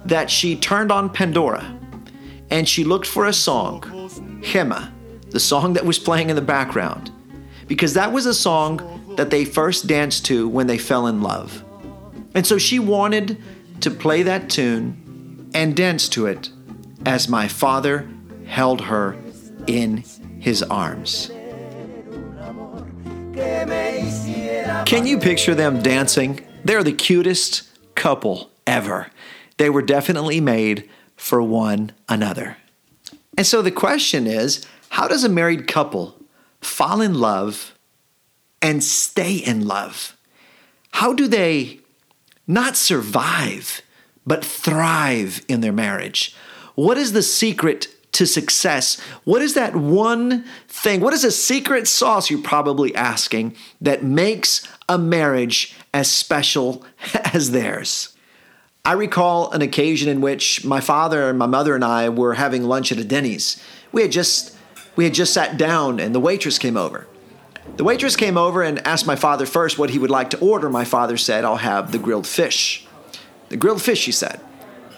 that 0.04 0.30
she 0.30 0.56
turned 0.56 0.92
on 0.92 1.08
Pandora 1.10 1.78
and 2.50 2.68
she 2.68 2.84
looked 2.84 3.06
for 3.06 3.26
a 3.26 3.32
song, 3.32 3.80
Hema, 4.42 4.90
the 5.30 5.40
song 5.40 5.72
that 5.72 5.84
was 5.84 5.98
playing 5.98 6.30
in 6.30 6.36
the 6.36 6.42
background, 6.42 7.10
because 7.66 7.94
that 7.94 8.12
was 8.12 8.26
a 8.26 8.34
song 8.34 9.14
that 9.16 9.30
they 9.30 9.44
first 9.44 9.86
danced 9.86 10.24
to 10.26 10.48
when 10.48 10.66
they 10.66 10.78
fell 10.78 11.06
in 11.06 11.22
love. 11.22 11.64
And 12.34 12.46
so 12.46 12.58
she 12.58 12.78
wanted 12.78 13.40
to 13.80 13.90
play 13.90 14.22
that 14.22 14.50
tune 14.50 15.50
and 15.54 15.74
dance 15.74 16.08
to 16.10 16.26
it 16.26 16.50
as 17.06 17.28
my 17.28 17.48
father 17.48 18.08
held 18.46 18.82
her 18.82 19.16
in 19.66 20.04
his 20.38 20.62
arms. 20.62 21.30
Can 24.84 25.06
you 25.06 25.18
picture 25.18 25.54
them 25.54 25.82
dancing? 25.82 26.44
They're 26.64 26.84
the 26.84 26.92
cutest 26.92 27.68
couple 27.94 28.50
ever. 28.66 29.10
They 29.56 29.70
were 29.70 29.82
definitely 29.82 30.40
made 30.40 30.88
for 31.16 31.42
one 31.42 31.92
another. 32.08 32.56
And 33.36 33.46
so 33.46 33.62
the 33.62 33.70
question 33.70 34.26
is 34.26 34.66
how 34.90 35.08
does 35.08 35.24
a 35.24 35.28
married 35.28 35.66
couple 35.66 36.16
fall 36.60 37.00
in 37.00 37.14
love 37.14 37.74
and 38.62 38.82
stay 38.82 39.34
in 39.34 39.66
love? 39.66 40.16
How 40.92 41.12
do 41.12 41.26
they 41.26 41.80
not 42.46 42.76
survive, 42.76 43.82
but 44.26 44.44
thrive 44.44 45.44
in 45.48 45.60
their 45.60 45.72
marriage? 45.72 46.34
What 46.74 46.96
is 46.96 47.12
the 47.12 47.22
secret 47.22 47.88
to 48.12 48.26
success? 48.26 49.00
What 49.24 49.42
is 49.42 49.54
that 49.54 49.74
one 49.74 50.44
thing? 50.68 51.00
What 51.00 51.14
is 51.14 51.24
a 51.24 51.32
secret 51.32 51.88
sauce, 51.88 52.30
you're 52.30 52.42
probably 52.42 52.94
asking, 52.94 53.56
that 53.80 54.04
makes 54.04 54.66
a 54.88 54.98
marriage 54.98 55.74
as 55.94 56.10
special 56.10 56.84
as 57.32 57.52
theirs? 57.52 58.14
I 58.84 58.92
recall 58.92 59.50
an 59.52 59.62
occasion 59.62 60.10
in 60.10 60.20
which 60.20 60.62
my 60.62 60.80
father 60.80 61.30
and 61.30 61.38
my 61.38 61.46
mother 61.46 61.74
and 61.74 61.82
I 61.82 62.10
were 62.10 62.34
having 62.34 62.64
lunch 62.64 62.92
at 62.92 62.98
a 62.98 63.04
Denny's. 63.04 63.62
We 63.92 64.02
had 64.02 64.12
just 64.12 64.54
we 64.96 65.04
had 65.04 65.14
just 65.14 65.32
sat 65.32 65.56
down 65.56 65.98
and 65.98 66.14
the 66.14 66.20
waitress 66.20 66.58
came 66.58 66.76
over. 66.76 67.06
The 67.76 67.84
waitress 67.84 68.14
came 68.14 68.36
over 68.36 68.62
and 68.62 68.86
asked 68.86 69.06
my 69.06 69.16
father 69.16 69.46
first 69.46 69.78
what 69.78 69.90
he 69.90 69.98
would 69.98 70.10
like 70.10 70.30
to 70.30 70.38
order. 70.38 70.68
My 70.68 70.84
father 70.84 71.16
said, 71.16 71.44
I'll 71.44 71.56
have 71.56 71.92
the 71.92 71.98
grilled 71.98 72.26
fish. 72.26 72.86
The 73.48 73.56
grilled 73.56 73.82
fish, 73.82 74.00
she 74.00 74.12
said. 74.12 74.40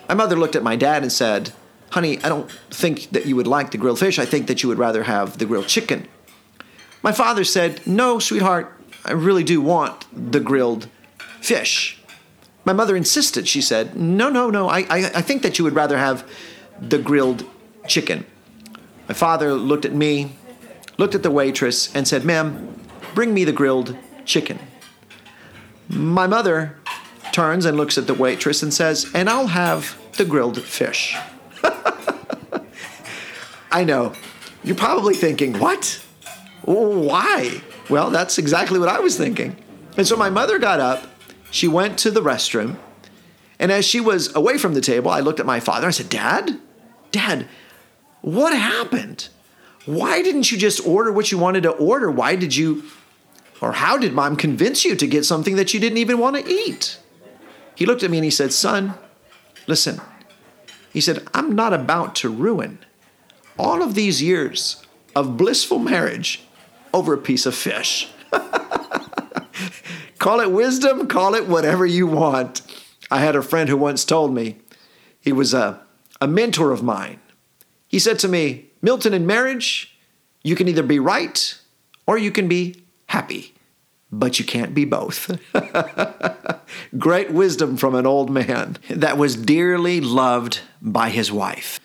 My 0.09 0.15
mother 0.15 0.37
looked 0.37 0.57
at 0.57 0.63
my 0.63 0.77
dad 0.77 1.03
and 1.03 1.13
said, 1.13 1.53
Honey, 1.91 2.19
I 2.23 2.29
don't 2.29 2.51
think 2.71 3.11
that 3.11 3.27
you 3.27 3.37
would 3.37 3.47
like 3.47 3.71
the 3.71 3.79
grilled 3.79 4.01
fish. 4.01 4.19
I 4.19 4.27
think 4.27 4.49
that 4.49 4.63
you 4.63 4.69
would 4.69 4.79
rather 4.79 5.05
have 5.05 5.39
the 5.39 5.47
grilled 5.47 5.69
chicken. 5.69 6.09
My 7.03 7.13
father 7.13 7.45
said, 7.45 7.87
No, 7.87 8.19
sweetheart, 8.19 8.76
I 9.07 9.13
really 9.13 9.45
do 9.45 9.61
want 9.61 10.05
the 10.13 10.41
grilled 10.41 10.89
fish. 11.41 12.03
My 12.65 12.73
mother 12.73 12.97
insisted. 12.97 13.47
She 13.47 13.63
said, 13.63 13.97
No, 13.97 14.29
no, 14.29 14.51
no, 14.51 14.69
I, 14.69 14.81
I, 14.81 15.11
I 15.15 15.23
think 15.23 15.43
that 15.43 15.59
you 15.59 15.65
would 15.65 15.77
rather 15.77 15.97
have 15.97 16.29
the 16.81 16.99
grilled 16.99 17.45
chicken. 17.87 18.27
My 19.09 19.15
father 19.15 19.55
looked 19.55 19.85
at 19.85 19.93
me, 19.93 20.33
looked 20.99 21.15
at 21.15 21.23
the 21.23 21.31
waitress, 21.31 21.95
and 21.95 22.09
said, 22.09 22.25
Ma'am, 22.25 22.81
bring 23.15 23.33
me 23.33 23.45
the 23.45 23.53
grilled 23.53 23.97
chicken. 24.25 24.59
My 25.89 26.27
mother 26.27 26.77
turns 27.31 27.65
and 27.65 27.77
looks 27.77 27.97
at 27.97 28.09
the 28.09 28.15
waitress 28.15 28.65
and 28.65 28.75
says, 28.75 29.09
And 29.15 29.31
I'll 29.31 29.47
have 29.47 29.97
the 30.17 30.25
grilled 30.25 30.61
fish. 30.61 31.17
I 33.71 33.85
know. 33.85 34.15
You're 34.65 34.75
probably 34.75 35.15
thinking, 35.15 35.61
What? 35.61 36.03
Why? 36.65 37.63
Well, 37.89 38.11
that's 38.11 38.39
exactly 38.39 38.79
what 38.79 38.89
I 38.89 39.01
was 39.01 39.17
thinking. 39.17 39.57
And 39.97 40.07
so 40.07 40.17
my 40.17 40.31
mother 40.31 40.59
got 40.59 40.81
up, 40.81 41.07
she 41.51 41.69
went 41.69 41.99
to 42.01 42.11
the 42.11 42.21
restroom, 42.21 42.77
and 43.59 43.73
as 43.73 43.85
she 43.85 44.01
was 44.01 44.35
away 44.35 44.59
from 44.59 44.75
the 44.75 44.81
table, 44.81 45.11
I 45.11 45.21
looked 45.21 45.41
at 45.41 45.47
my 45.47 45.61
father. 45.61 45.87
I 45.87 45.91
said, 45.91 46.09
Dad, 46.09 46.61
Dad, 47.11 47.49
what 48.21 48.57
happened? 48.57 49.29
Why 49.87 50.21
didn't 50.21 50.51
you 50.51 50.59
just 50.59 50.87
order 50.87 51.13
what 51.13 51.31
you 51.31 51.39
wanted 51.39 51.63
to 51.63 51.71
order? 51.71 52.11
Why 52.11 52.37
did 52.37 52.55
you, 52.55 52.83
or 53.63 53.73
how 53.73 53.97
did 53.97 54.13
mom 54.13 54.37
convince 54.37 54.85
you 54.85 54.97
to 54.97 55.07
get 55.07 55.25
something 55.25 55.57
that 55.57 55.73
you 55.73 55.81
didn't 55.81 55.99
even 55.99 56.19
want 56.19 56.37
to 56.37 56.47
eat? 56.47 56.99
He 57.75 57.87
looked 57.87 58.03
at 58.03 58.11
me 58.11 58.19
and 58.19 58.25
he 58.25 58.31
said, 58.31 58.53
Son, 58.53 58.95
listen. 59.67 60.01
He 60.93 61.01
said, 61.01 61.27
I'm 61.35 61.55
not 61.55 61.73
about 61.73 62.15
to 62.17 62.31
ruin 62.31 62.79
all 63.59 63.83
of 63.83 63.95
these 63.95 64.23
years 64.23 64.85
of 65.15 65.37
blissful 65.37 65.79
marriage 65.79 66.46
over 66.93 67.15
a 67.15 67.19
piece 67.19 67.47
of 67.47 67.55
fish. 67.55 68.09
call 70.19 70.41
it 70.41 70.51
wisdom, 70.51 71.07
call 71.07 71.35
it 71.35 71.47
whatever 71.47 71.87
you 71.87 72.07
want. 72.07 72.63
I 73.11 73.21
had 73.21 73.37
a 73.37 73.43
friend 73.43 73.69
who 73.69 73.77
once 73.77 74.05
told 74.05 74.35
me, 74.35 74.59
he 75.21 75.33
was 75.33 75.55
a, 75.55 75.81
a 76.21 76.27
mentor 76.27 76.73
of 76.73 76.83
mine. 76.83 77.21
He 77.89 77.99
said 77.99 78.19
to 78.21 78.29
me, 78.29 78.67
Milton, 78.83 79.15
in 79.15 79.27
marriage, 79.27 79.97
you 80.43 80.55
can 80.55 80.69
either 80.69 80.83
be 80.83 80.99
right 80.99 81.59
or 82.07 82.19
you 82.19 82.31
can 82.31 82.49
be 82.49 82.83
happy, 83.07 83.55
but 84.13 84.39
you 84.39 84.45
can't 84.45 84.75
be 84.75 84.85
both. 84.85 85.37
Great 86.99 87.31
wisdom 87.31 87.77
from 87.77 87.95
an 87.95 88.07
old 88.07 88.31
man 88.31 88.79
that 88.89 89.19
was 89.19 89.37
dearly 89.37 90.01
loved 90.01 90.61
by 90.81 91.11
his 91.11 91.33
wife. 91.33 91.81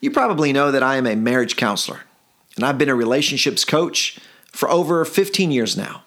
You 0.00 0.10
probably 0.10 0.52
know 0.52 0.70
that 0.70 0.82
I 0.82 0.96
am 0.96 1.06
a 1.06 1.16
marriage 1.16 1.56
counselor, 1.56 2.00
and 2.56 2.64
I've 2.64 2.78
been 2.78 2.88
a 2.88 2.94
relationships 2.94 3.64
coach 3.64 4.18
for 4.58 4.68
over 4.68 5.04
15 5.04 5.52
years 5.52 5.76
now. 5.76 6.02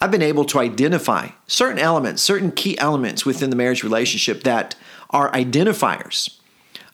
I've 0.00 0.10
been 0.10 0.20
able 0.20 0.44
to 0.46 0.58
identify 0.58 1.28
certain 1.46 1.78
elements, 1.78 2.20
certain 2.20 2.50
key 2.50 2.76
elements 2.80 3.24
within 3.24 3.48
the 3.48 3.54
marriage 3.54 3.84
relationship 3.84 4.42
that 4.42 4.74
are 5.10 5.30
identifiers 5.30 6.36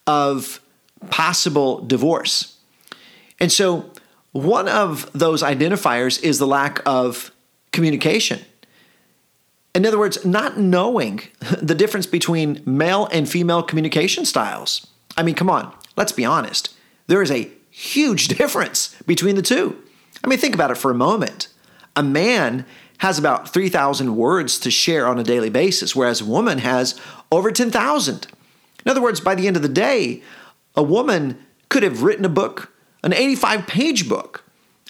of 0.06 0.60
possible 1.08 1.80
divorce. 1.80 2.58
And 3.40 3.50
so, 3.50 3.90
one 4.32 4.68
of 4.68 5.10
those 5.14 5.42
identifiers 5.42 6.22
is 6.22 6.38
the 6.38 6.46
lack 6.46 6.82
of 6.84 7.32
communication. 7.72 8.40
In 9.74 9.86
other 9.86 9.98
words, 9.98 10.26
not 10.26 10.58
knowing 10.58 11.22
the 11.62 11.74
difference 11.74 12.04
between 12.04 12.62
male 12.66 13.08
and 13.10 13.26
female 13.26 13.62
communication 13.62 14.26
styles. 14.26 14.86
I 15.16 15.22
mean, 15.22 15.36
come 15.36 15.48
on, 15.48 15.74
let's 15.96 16.12
be 16.12 16.26
honest. 16.26 16.74
There 17.06 17.22
is 17.22 17.30
a 17.30 17.50
huge 17.70 18.28
difference 18.36 18.94
between 19.06 19.36
the 19.36 19.42
two. 19.42 19.82
I 20.24 20.28
mean, 20.28 20.38
think 20.38 20.54
about 20.54 20.70
it 20.70 20.76
for 20.76 20.90
a 20.90 20.94
moment. 20.94 21.48
A 21.96 22.02
man 22.02 22.64
has 22.98 23.18
about 23.18 23.52
3,000 23.52 24.16
words 24.16 24.58
to 24.60 24.70
share 24.70 25.06
on 25.06 25.18
a 25.18 25.24
daily 25.24 25.50
basis, 25.50 25.96
whereas 25.96 26.20
a 26.20 26.24
woman 26.24 26.58
has 26.58 26.98
over 27.30 27.50
10,000. 27.50 28.26
In 28.84 28.90
other 28.90 29.02
words, 29.02 29.20
by 29.20 29.34
the 29.34 29.46
end 29.46 29.56
of 29.56 29.62
the 29.62 29.68
day, 29.68 30.22
a 30.76 30.82
woman 30.82 31.44
could 31.68 31.82
have 31.82 32.02
written 32.02 32.24
a 32.24 32.28
book, 32.28 32.72
an 33.02 33.12
85 33.12 33.66
page 33.66 34.08
book, 34.08 34.44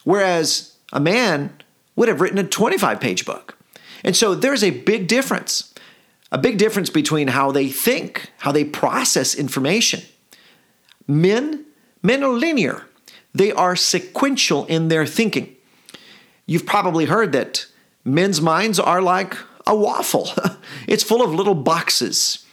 whereas 0.05 0.77
a 0.93 1.01
man 1.01 1.53
would 1.97 2.09
have 2.09 2.21
written 2.21 2.39
a 2.39 2.45
25 2.45 3.01
page 3.01 3.25
book. 3.25 3.57
And 4.05 4.17
so 4.17 4.35
there's 4.35 4.65
a 4.65 4.71
big 4.71 5.07
difference, 5.09 5.73
a 6.31 6.39
big 6.39 6.59
difference 6.59 6.91
between 6.91 7.29
how 7.29 7.53
they 7.53 7.69
think, 7.69 8.31
how 8.39 8.53
they 8.53 8.65
process 8.65 9.35
information. 9.35 10.03
Men, 11.07 11.65
men 12.03 12.23
are 12.23 12.33
linear. 12.33 12.87
They 13.35 13.53
are 13.53 13.77
sequential 13.77 14.65
in 14.67 14.89
their 14.89 15.07
thinking. 15.07 15.57
You've 16.47 16.67
probably 16.67 17.07
heard 17.07 17.33
that 17.33 17.67
men's 18.05 18.41
minds 18.41 18.79
are 18.79 19.01
like 19.01 19.37
a 19.67 19.75
waffle. 19.75 20.31
it's 20.89 21.03
full 21.03 21.23
of 21.23 21.33
little 21.33 21.55
boxes. 21.55 22.45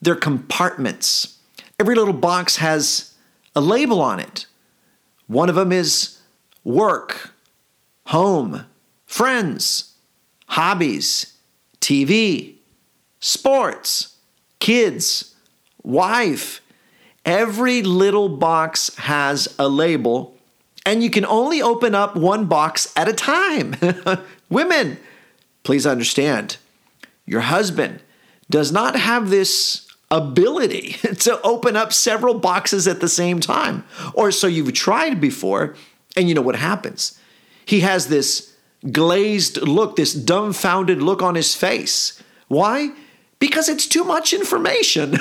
They're 0.00 0.14
compartments. 0.14 1.38
Every 1.78 1.94
little 1.94 2.14
box 2.14 2.56
has 2.56 3.14
a 3.54 3.60
label 3.60 4.00
on 4.00 4.20
it. 4.20 4.46
One 5.26 5.48
of 5.48 5.54
them 5.54 5.72
is 5.72 6.18
work, 6.64 7.32
home, 8.06 8.66
friends, 9.06 9.94
hobbies, 10.46 11.38
TV, 11.80 12.56
sports, 13.20 14.16
kids, 14.58 15.34
wife, 15.82 16.61
Every 17.24 17.82
little 17.82 18.28
box 18.28 18.94
has 18.96 19.54
a 19.58 19.68
label, 19.68 20.36
and 20.84 21.02
you 21.02 21.10
can 21.10 21.24
only 21.24 21.62
open 21.62 21.94
up 21.94 22.16
one 22.16 22.46
box 22.46 22.92
at 22.96 23.08
a 23.08 23.12
time. 23.12 23.76
Women, 24.50 24.98
please 25.62 25.86
understand, 25.86 26.56
your 27.24 27.42
husband 27.42 28.02
does 28.50 28.72
not 28.72 28.96
have 28.96 29.30
this 29.30 29.86
ability 30.10 30.92
to 31.20 31.40
open 31.42 31.76
up 31.76 31.92
several 31.92 32.34
boxes 32.34 32.86
at 32.88 33.00
the 33.00 33.08
same 33.08 33.40
time. 33.40 33.84
Or 34.14 34.30
so 34.30 34.46
you've 34.46 34.72
tried 34.72 35.20
before, 35.20 35.76
and 36.16 36.28
you 36.28 36.34
know 36.34 36.42
what 36.42 36.56
happens. 36.56 37.18
He 37.64 37.80
has 37.80 38.08
this 38.08 38.54
glazed 38.90 39.62
look, 39.62 39.96
this 39.96 40.12
dumbfounded 40.12 41.02
look 41.02 41.22
on 41.22 41.36
his 41.36 41.54
face. 41.54 42.20
Why? 42.48 42.90
Because 43.38 43.68
it's 43.68 43.86
too 43.86 44.04
much 44.04 44.32
information. 44.32 45.18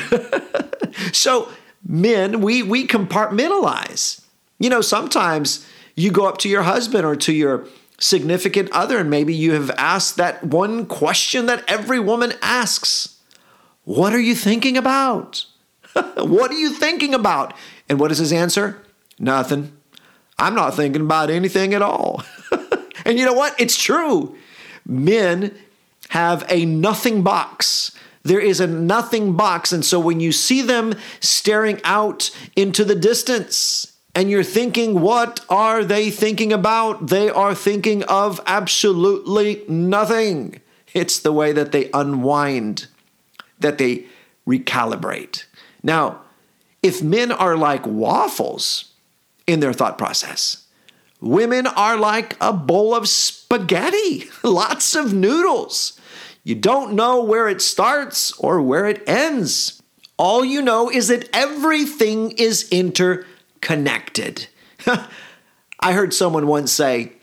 so 1.14 1.50
men, 1.88 2.42
we, 2.42 2.64
we 2.64 2.88
compartmentalize. 2.88 4.22
You 4.60 4.70
know, 4.70 4.82
sometimes 4.82 5.66
you 5.96 6.12
go 6.12 6.28
up 6.28 6.38
to 6.40 6.50
your 6.50 6.64
husband 6.64 7.06
or 7.06 7.16
to 7.18 7.34
your 7.34 7.66
significant 8.00 8.70
other, 8.72 8.98
and 8.98 9.10
maybe 9.10 9.34
you 9.34 9.54
have 9.54 9.72
asked 9.72 10.18
that 10.18 10.44
one 10.44 10.86
question 10.86 11.46
that 11.46 11.64
every 11.68 12.00
woman 12.00 12.34
asks 12.42 13.20
What 13.84 14.14
are 14.14 14.20
you 14.20 14.36
thinking 14.36 14.78
about? 14.78 15.46
what 16.18 16.52
are 16.52 16.60
you 16.60 16.70
thinking 16.72 17.14
about? 17.14 17.54
And 17.90 18.00
what 18.00 18.12
is 18.12 18.18
his 18.18 18.32
answer? 18.32 18.82
Nothing. 19.20 19.74
I'm 20.38 20.56
not 20.56 20.76
thinking 20.76 21.02
about 21.02 21.30
anything 21.30 21.74
at 21.74 21.82
all. 21.82 22.24
and 23.06 23.20
you 23.20 23.26
know 23.26 23.34
what? 23.34 23.60
It's 23.60 23.82
true. 23.82 24.36
Men 24.86 25.56
have 26.10 26.46
a 26.50 26.66
nothing 26.66 27.22
box 27.22 27.92
there 28.24 28.40
is 28.40 28.60
a 28.60 28.68
nothing 28.68 29.36
box. 29.36 29.72
And 29.72 29.84
so 29.84 30.00
when 30.00 30.20
you 30.20 30.32
see 30.32 30.62
them 30.62 30.94
staring 31.20 31.82
out 31.84 32.30
into 32.56 32.86
the 32.86 32.96
distance, 32.96 33.92
and 34.14 34.30
you're 34.30 34.44
thinking, 34.44 35.00
what 35.00 35.40
are 35.50 35.84
they 35.84 36.10
thinking 36.10 36.52
about? 36.52 37.08
They 37.08 37.30
are 37.30 37.56
thinking 37.56 38.04
of 38.04 38.42
absolutely 38.46 39.64
nothing. 39.68 40.60
It's 40.94 41.20
the 41.20 41.32
way 41.32 41.54
that 41.54 41.72
they 41.72 41.90
unwind, 41.94 42.88
that 43.60 43.78
they 43.78 44.06
recalibrate. 44.46 45.46
Now, 45.82 46.22
if 46.84 47.02
men 47.02 47.32
are 47.32 47.56
like 47.56 47.86
waffles 47.86 48.92
in 49.48 49.62
their 49.62 49.74
thought 49.74 49.98
process, 49.98 50.66
women 51.22 51.68
are 51.68 51.98
like 51.98 52.36
a 52.42 52.52
bowl 52.52 52.94
of 52.94 53.08
spaghetti, 53.08 54.30
lots 54.44 54.96
of 54.96 55.14
noodles. 55.14 56.00
You 56.44 56.56
don't 56.56 56.94
know 56.94 57.24
where 57.24 57.48
it 57.48 57.62
starts 57.62 58.32
or 58.34 58.62
where 58.62 58.88
it 58.88 59.08
ends. 59.08 59.82
All 60.18 60.44
you 60.44 60.62
know 60.62 60.90
is 60.90 61.08
that 61.10 61.30
everything 61.34 62.32
is 62.32 62.68
interconnected. 62.70 64.48
I 65.80 65.94
heard 65.94 66.14
someone 66.14 66.48
once 66.48 66.72
say, 66.72 67.14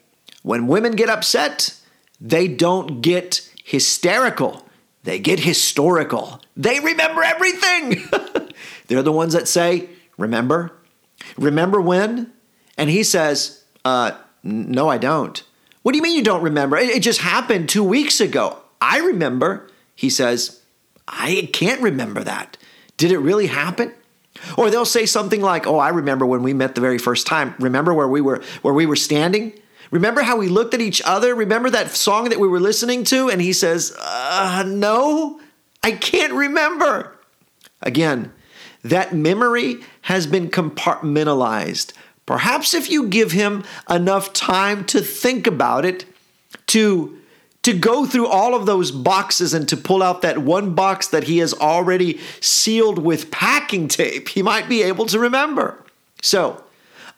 when 0.42 0.66
women 0.66 0.92
get 0.92 1.08
upset, 1.08 1.74
they 2.20 2.48
don't 2.48 3.00
get 3.00 3.48
hysterical, 3.64 4.66
they 5.04 5.18
get 5.18 5.40
historical. 5.40 6.40
They 6.56 6.80
remember 6.80 7.22
everything. 7.22 8.02
They're 8.88 9.02
the 9.02 9.12
ones 9.12 9.32
that 9.32 9.46
say, 9.46 9.88
Remember? 10.16 10.72
Remember 11.36 11.80
when? 11.80 12.32
And 12.76 12.90
he 12.90 13.04
says, 13.04 13.64
uh, 13.84 14.12
No, 14.42 14.88
I 14.88 14.98
don't. 14.98 15.42
What 15.82 15.92
do 15.92 15.96
you 15.96 16.02
mean 16.02 16.16
you 16.16 16.24
don't 16.24 16.42
remember? 16.42 16.76
It 16.76 17.02
just 17.02 17.20
happened 17.20 17.68
two 17.68 17.84
weeks 17.84 18.20
ago. 18.20 18.58
I 18.80 18.98
remember, 18.98 19.68
he 19.94 20.10
says, 20.10 20.60
I 21.06 21.48
can't 21.52 21.80
remember 21.80 22.22
that. 22.24 22.56
Did 22.96 23.12
it 23.12 23.18
really 23.18 23.46
happen? 23.46 23.92
Or 24.56 24.70
they'll 24.70 24.84
say 24.84 25.06
something 25.06 25.40
like, 25.40 25.66
"Oh, 25.66 25.78
I 25.78 25.88
remember 25.88 26.24
when 26.24 26.42
we 26.42 26.52
met 26.52 26.74
the 26.74 26.80
very 26.80 26.98
first 26.98 27.26
time. 27.26 27.54
Remember 27.58 27.92
where 27.92 28.08
we 28.08 28.20
were 28.20 28.42
where 28.62 28.74
we 28.74 28.86
were 28.86 28.96
standing? 28.96 29.52
Remember 29.90 30.22
how 30.22 30.36
we 30.36 30.48
looked 30.48 30.74
at 30.74 30.80
each 30.80 31.02
other? 31.04 31.34
Remember 31.34 31.70
that 31.70 31.90
song 31.96 32.28
that 32.28 32.38
we 32.38 32.46
were 32.46 32.60
listening 32.60 33.04
to?" 33.04 33.28
And 33.28 33.40
he 33.40 33.52
says, 33.52 33.96
uh, 34.00 34.64
"No, 34.66 35.40
I 35.82 35.92
can't 35.92 36.32
remember." 36.32 37.16
Again, 37.82 38.32
that 38.84 39.14
memory 39.14 39.78
has 40.02 40.26
been 40.26 40.50
compartmentalized. 40.50 41.92
Perhaps 42.26 42.74
if 42.74 42.90
you 42.90 43.08
give 43.08 43.32
him 43.32 43.64
enough 43.88 44.32
time 44.32 44.84
to 44.84 45.00
think 45.00 45.46
about 45.46 45.84
it, 45.84 46.04
to 46.68 47.17
to 47.68 47.78
go 47.78 48.06
through 48.06 48.26
all 48.26 48.54
of 48.54 48.64
those 48.64 48.90
boxes 48.90 49.52
and 49.52 49.68
to 49.68 49.76
pull 49.76 50.02
out 50.02 50.22
that 50.22 50.38
one 50.38 50.74
box 50.74 51.08
that 51.08 51.24
he 51.24 51.36
has 51.36 51.52
already 51.52 52.18
sealed 52.40 52.98
with 52.98 53.30
packing 53.30 53.88
tape, 53.88 54.30
he 54.30 54.42
might 54.42 54.70
be 54.70 54.82
able 54.82 55.04
to 55.04 55.18
remember. 55.18 55.84
So, 56.22 56.64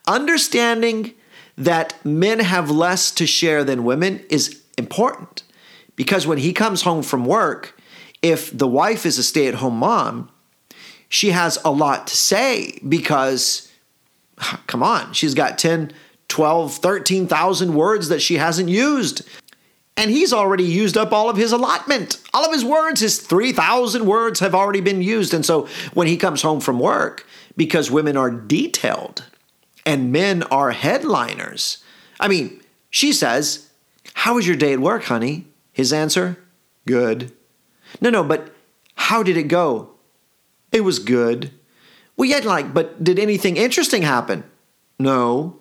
understanding 0.09 1.13
that 1.57 1.93
men 2.05 2.39
have 2.39 2.69
less 2.69 3.11
to 3.11 3.25
share 3.25 3.63
than 3.63 3.85
women 3.85 4.25
is 4.29 4.61
important 4.77 5.43
because 5.95 6.27
when 6.27 6.39
he 6.39 6.51
comes 6.51 6.81
home 6.81 7.01
from 7.01 7.23
work, 7.23 7.79
if 8.21 8.55
the 8.55 8.67
wife 8.67 9.05
is 9.05 9.17
a 9.17 9.23
stay 9.23 9.47
at 9.47 9.55
home 9.55 9.77
mom, 9.77 10.29
she 11.07 11.29
has 11.29 11.59
a 11.63 11.71
lot 11.71 12.07
to 12.07 12.17
say 12.17 12.77
because, 12.89 13.71
come 14.67 14.83
on, 14.83 15.13
she's 15.13 15.33
got 15.33 15.57
10, 15.57 15.93
12, 16.27 16.75
13,000 16.75 17.73
words 17.73 18.09
that 18.09 18.21
she 18.21 18.35
hasn't 18.35 18.67
used. 18.67 19.21
And 20.01 20.09
he's 20.09 20.33
already 20.33 20.63
used 20.63 20.97
up 20.97 21.13
all 21.13 21.29
of 21.29 21.37
his 21.37 21.51
allotment. 21.51 22.19
All 22.33 22.43
of 22.43 22.51
his 22.51 22.65
words, 22.65 23.01
his 23.01 23.19
3,000 23.19 24.07
words 24.07 24.39
have 24.39 24.55
already 24.55 24.81
been 24.81 25.03
used. 25.03 25.31
And 25.31 25.45
so 25.45 25.67
when 25.93 26.07
he 26.07 26.17
comes 26.17 26.41
home 26.41 26.59
from 26.59 26.79
work, 26.79 27.27
because 27.55 27.91
women 27.91 28.17
are 28.17 28.31
detailed 28.31 29.25
and 29.85 30.11
men 30.11 30.41
are 30.43 30.71
headliners, 30.71 31.83
I 32.19 32.29
mean, 32.29 32.61
she 32.89 33.13
says, 33.13 33.69
How 34.15 34.33
was 34.33 34.47
your 34.47 34.55
day 34.55 34.73
at 34.73 34.79
work, 34.79 35.03
honey? 35.03 35.45
His 35.71 35.93
answer, 35.93 36.39
Good. 36.87 37.31
No, 38.01 38.09
no, 38.09 38.23
but 38.23 38.55
how 38.95 39.21
did 39.21 39.37
it 39.37 39.49
go? 39.49 39.91
It 40.71 40.81
was 40.81 40.97
good. 40.97 41.51
Well, 42.17 42.27
yet, 42.27 42.43
like, 42.43 42.73
but 42.73 43.03
did 43.03 43.19
anything 43.19 43.55
interesting 43.55 44.01
happen? 44.01 44.45
No. 44.97 45.59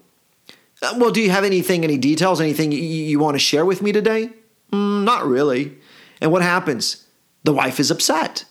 Uh, 0.83 0.95
well, 0.97 1.11
do 1.11 1.21
you 1.21 1.31
have 1.31 1.45
anything, 1.45 1.85
any 1.85 1.99
details, 1.99 2.41
anything 2.41 2.73
you, 2.73 2.79
you 2.81 3.19
want 3.19 3.35
to 3.35 3.39
share 3.39 3.65
with 3.65 3.83
me 3.83 3.93
today? 3.93 4.31
Mm, 4.73 5.05
not 5.05 5.27
really. 5.27 5.77
And 6.21 6.33
what 6.33 6.43
happens? 6.43 7.07
The 7.45 7.53
wife 7.53 7.81
is 7.81 7.91
upset. 7.91 8.45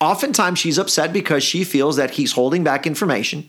Oftentimes, 0.00 0.58
she's 0.58 0.78
upset 0.78 1.12
because 1.12 1.42
she 1.42 1.64
feels 1.64 1.96
that 1.96 2.12
he's 2.12 2.32
holding 2.32 2.62
back 2.64 2.86
information 2.86 3.48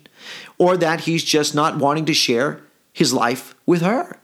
or 0.58 0.78
that 0.78 1.02
he's 1.02 1.24
just 1.24 1.54
not 1.54 1.78
wanting 1.78 2.06
to 2.06 2.14
share 2.14 2.62
his 2.94 3.14
life 3.14 3.54
with 3.66 3.82
her. 3.82 4.18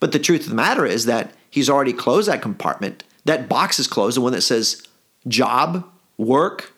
But 0.00 0.12
the 0.12 0.18
truth 0.18 0.42
of 0.42 0.50
the 0.50 0.54
matter 0.54 0.86
is 0.86 1.06
that 1.06 1.32
he's 1.50 1.70
already 1.70 1.92
closed 1.92 2.28
that 2.28 2.42
compartment. 2.42 3.04
That 3.24 3.48
box 3.48 3.78
is 3.78 3.86
closed, 3.86 4.16
the 4.16 4.20
one 4.20 4.32
that 4.32 4.42
says 4.42 4.82
job, 5.26 5.88
work. 6.16 6.72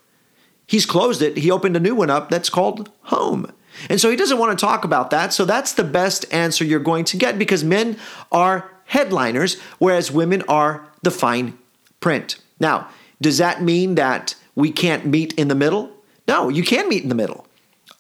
He's 0.67 0.87
closed 0.87 1.23
it. 1.23 1.39
He 1.39 1.51
opened 1.51 1.77
a 1.77 1.81
new 1.81 1.95
one 1.95 2.11
up 2.11 2.29
that's 2.29 2.51
called 2.51 2.91
home. 3.03 3.53
And 3.89 4.01
so 4.01 4.11
he 4.11 4.17
doesn't 4.17 4.39
want 4.39 4.59
to 4.59 4.65
talk 4.65 4.85
about 4.85 5.11
that. 5.11 5.33
So 5.33 5.45
that's 5.45 5.73
the 5.73 5.85
best 5.85 6.27
answer 6.33 6.65
you're 6.65 6.81
going 6.81 7.05
to 7.07 7.17
get 7.17 7.39
because 7.39 7.65
men 7.65 7.97
are 8.31 8.71
headliners, 8.87 9.59
whereas 9.79 10.11
women 10.11 10.43
are 10.49 10.87
the 11.03 11.11
fine 11.11 11.57
print. 12.01 12.37
Now, 12.59 12.89
does 13.21 13.39
that 13.39 13.63
mean 13.63 13.95
that 13.95 14.35
we 14.55 14.71
can't 14.71 15.07
meet 15.07 15.33
in 15.35 15.49
the 15.49 15.55
middle? 15.55 15.91
No, 16.27 16.49
you 16.49 16.63
can 16.63 16.89
meet 16.89 17.03
in 17.03 17.09
the 17.09 17.15
middle. 17.15 17.47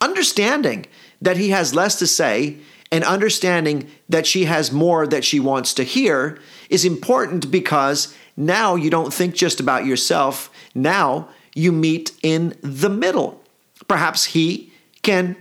Understanding 0.00 0.86
that 1.20 1.36
he 1.36 1.50
has 1.50 1.74
less 1.74 1.98
to 1.98 2.06
say 2.06 2.58
and 2.92 3.04
understanding 3.04 3.88
that 4.08 4.26
she 4.26 4.44
has 4.44 4.72
more 4.72 5.06
that 5.06 5.24
she 5.24 5.38
wants 5.38 5.74
to 5.74 5.84
hear 5.84 6.38
is 6.68 6.84
important 6.84 7.50
because 7.50 8.14
now 8.36 8.74
you 8.74 8.90
don't 8.90 9.12
think 9.12 9.34
just 9.34 9.60
about 9.60 9.84
yourself. 9.86 10.50
Now 10.74 11.28
you 11.54 11.72
meet 11.72 12.12
in 12.22 12.56
the 12.62 12.88
middle. 12.88 13.42
Perhaps 13.86 14.26
he 14.26 14.72
can 15.02 15.36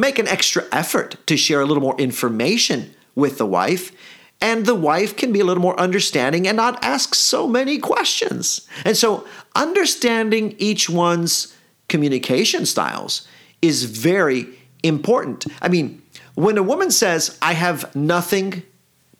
make 0.00 0.18
an 0.18 0.28
extra 0.28 0.64
effort 0.72 1.16
to 1.26 1.36
share 1.36 1.60
a 1.60 1.66
little 1.66 1.82
more 1.82 1.98
information 1.98 2.94
with 3.14 3.38
the 3.38 3.46
wife. 3.46 3.92
And 4.40 4.64
the 4.64 4.74
wife 4.74 5.16
can 5.16 5.32
be 5.32 5.40
a 5.40 5.44
little 5.44 5.62
more 5.62 5.78
understanding 5.78 6.48
and 6.48 6.56
not 6.56 6.82
ask 6.82 7.14
so 7.14 7.46
many 7.46 7.78
questions. 7.78 8.66
And 8.86 8.96
so, 8.96 9.26
understanding 9.54 10.54
each 10.58 10.88
one's 10.88 11.54
communication 11.88 12.64
styles 12.64 13.28
is 13.60 13.84
very 13.84 14.46
important. 14.82 15.44
I 15.60 15.68
mean, 15.68 16.00
when 16.34 16.56
a 16.56 16.62
woman 16.62 16.90
says, 16.90 17.38
I 17.42 17.52
have 17.52 17.94
nothing 17.94 18.62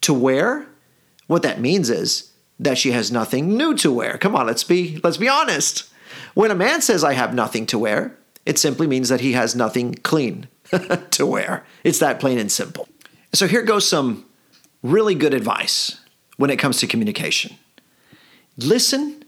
to 0.01 0.14
wear, 0.14 0.66
what 1.27 1.43
that 1.43 1.61
means 1.61 1.90
is 1.90 2.31
that 2.59 2.79
she 2.79 2.93
has 2.93 3.12
nothing 3.12 3.57
new 3.57 3.75
to 3.77 3.93
wear. 3.93 4.16
Come 4.19 4.35
on, 4.35 4.47
let's 4.47 4.64
be 4.64 5.01
let's 5.03 5.16
be 5.16 5.29
honest. 5.29 5.88
When 6.35 6.51
a 6.51 6.55
man 6.55 6.81
says 6.83 7.05
I 7.05 7.12
have 7.14 7.35
nothing 7.35 7.66
to 7.66 7.79
wear, 7.79 8.16
it 8.46 8.59
simply 8.59 8.87
means 8.87 9.09
that 9.09 9.20
he 9.20 9.33
has 9.33 9.55
nothing 9.55 9.94
clean 9.94 10.48
to 11.11 11.26
wear. 11.26 11.64
It's 11.85 11.98
that 11.98 12.20
plain 12.20 12.38
and 12.38 12.50
simple. 12.50 12.88
So 13.33 13.46
here 13.46 13.62
goes 13.62 13.88
some 13.88 14.24
really 14.83 15.14
good 15.14 15.35
advice 15.35 16.00
when 16.37 16.50
it 16.50 16.59
comes 16.59 16.79
to 16.79 16.87
communication. 16.87 17.57
Listen 18.57 19.24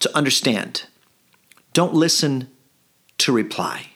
to 0.00 0.14
understand. 0.16 0.86
Don't 1.72 1.94
listen 1.94 2.48
to 3.18 3.32
reply. 3.32 3.86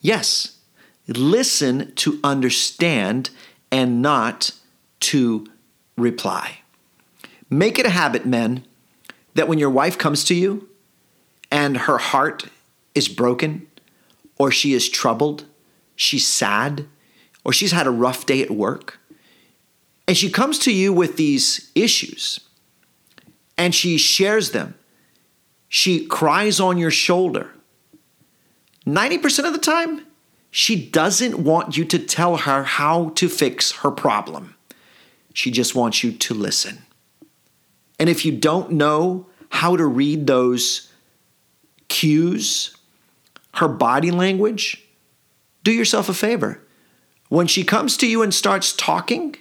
Yes, 0.00 0.58
listen 1.06 1.94
to 1.96 2.18
understand 2.24 3.30
and 3.70 4.00
not 4.00 4.52
to 5.00 5.46
reply. 5.96 6.60
Make 7.48 7.78
it 7.78 7.86
a 7.86 7.90
habit, 7.90 8.24
men, 8.24 8.64
that 9.34 9.48
when 9.48 9.58
your 9.58 9.70
wife 9.70 9.98
comes 9.98 10.24
to 10.24 10.34
you 10.34 10.68
and 11.50 11.76
her 11.76 11.98
heart 11.98 12.46
is 12.94 13.08
broken 13.08 13.66
or 14.40 14.50
she 14.50 14.72
is 14.72 14.88
troubled 14.88 15.44
she's 16.00 16.26
sad, 16.26 16.86
or 17.44 17.52
she's 17.52 17.72
had 17.72 17.86
a 17.86 17.90
rough 17.90 18.24
day 18.24 18.40
at 18.42 18.50
work, 18.50 18.98
and 20.08 20.16
she 20.16 20.30
comes 20.30 20.58
to 20.58 20.72
you 20.72 20.94
with 20.94 21.16
these 21.16 21.70
issues 21.74 22.40
and 23.58 23.74
she 23.74 23.98
shares 23.98 24.52
them, 24.52 24.74
she 25.68 26.06
cries 26.06 26.58
on 26.58 26.78
your 26.78 26.90
shoulder. 26.90 27.50
90% 28.86 29.44
of 29.44 29.52
the 29.52 29.58
time, 29.58 30.06
she 30.50 30.88
doesn't 30.88 31.38
want 31.38 31.76
you 31.76 31.84
to 31.84 31.98
tell 31.98 32.38
her 32.38 32.64
how 32.64 33.10
to 33.10 33.28
fix 33.28 33.72
her 33.72 33.90
problem. 33.90 34.56
She 35.34 35.50
just 35.50 35.74
wants 35.74 36.02
you 36.02 36.12
to 36.12 36.32
listen. 36.32 36.78
And 37.98 38.08
if 38.08 38.24
you 38.24 38.32
don't 38.32 38.72
know 38.72 39.26
how 39.50 39.76
to 39.76 39.84
read 39.84 40.26
those 40.26 40.90
cues, 41.88 42.74
her 43.54 43.68
body 43.68 44.10
language, 44.10 44.86
do 45.62 45.72
yourself 45.72 46.08
a 46.08 46.14
favor. 46.14 46.62
When 47.28 47.46
she 47.46 47.64
comes 47.64 47.96
to 47.98 48.06
you 48.08 48.22
and 48.22 48.34
starts 48.34 48.72
talking, 48.72 49.36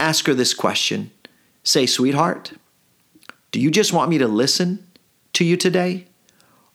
ask 0.00 0.26
her 0.26 0.34
this 0.34 0.54
question. 0.54 1.10
Say, 1.62 1.86
sweetheart, 1.86 2.52
do 3.52 3.60
you 3.60 3.70
just 3.70 3.92
want 3.92 4.10
me 4.10 4.18
to 4.18 4.26
listen 4.26 4.86
to 5.34 5.44
you 5.44 5.56
today? 5.56 6.06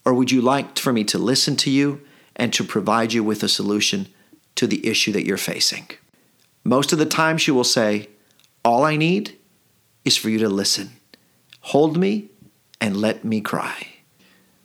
Or 0.06 0.14
would 0.14 0.32
you 0.32 0.42
like 0.42 0.78
for 0.80 0.94
me 0.94 1.04
to 1.06 1.18
listen 1.18 1.58
to 1.58 1.70
you 1.70 2.02
and 2.36 2.54
to 2.54 2.64
provide 2.64 3.12
you 3.12 3.24
with 3.24 3.44
a 3.44 3.50
solution 3.50 4.08
to 4.56 4.68
the 4.68 4.88
issue 4.88 5.12
that 5.12 5.26
you're 5.26 5.38
facing? 5.38 5.90
Most 6.64 6.94
of 6.94 7.00
the 7.00 7.06
time, 7.06 7.38
she 7.38 7.52
will 7.52 7.64
say, 7.64 8.08
All 8.64 8.86
I 8.86 8.96
need 8.96 9.38
is 10.06 10.16
for 10.16 10.30
you 10.30 10.40
to 10.40 10.50
listen. 10.50 10.92
Hold 11.62 11.98
me 11.98 12.30
and 12.80 12.96
let 12.96 13.26
me 13.26 13.42
cry. 13.42 13.97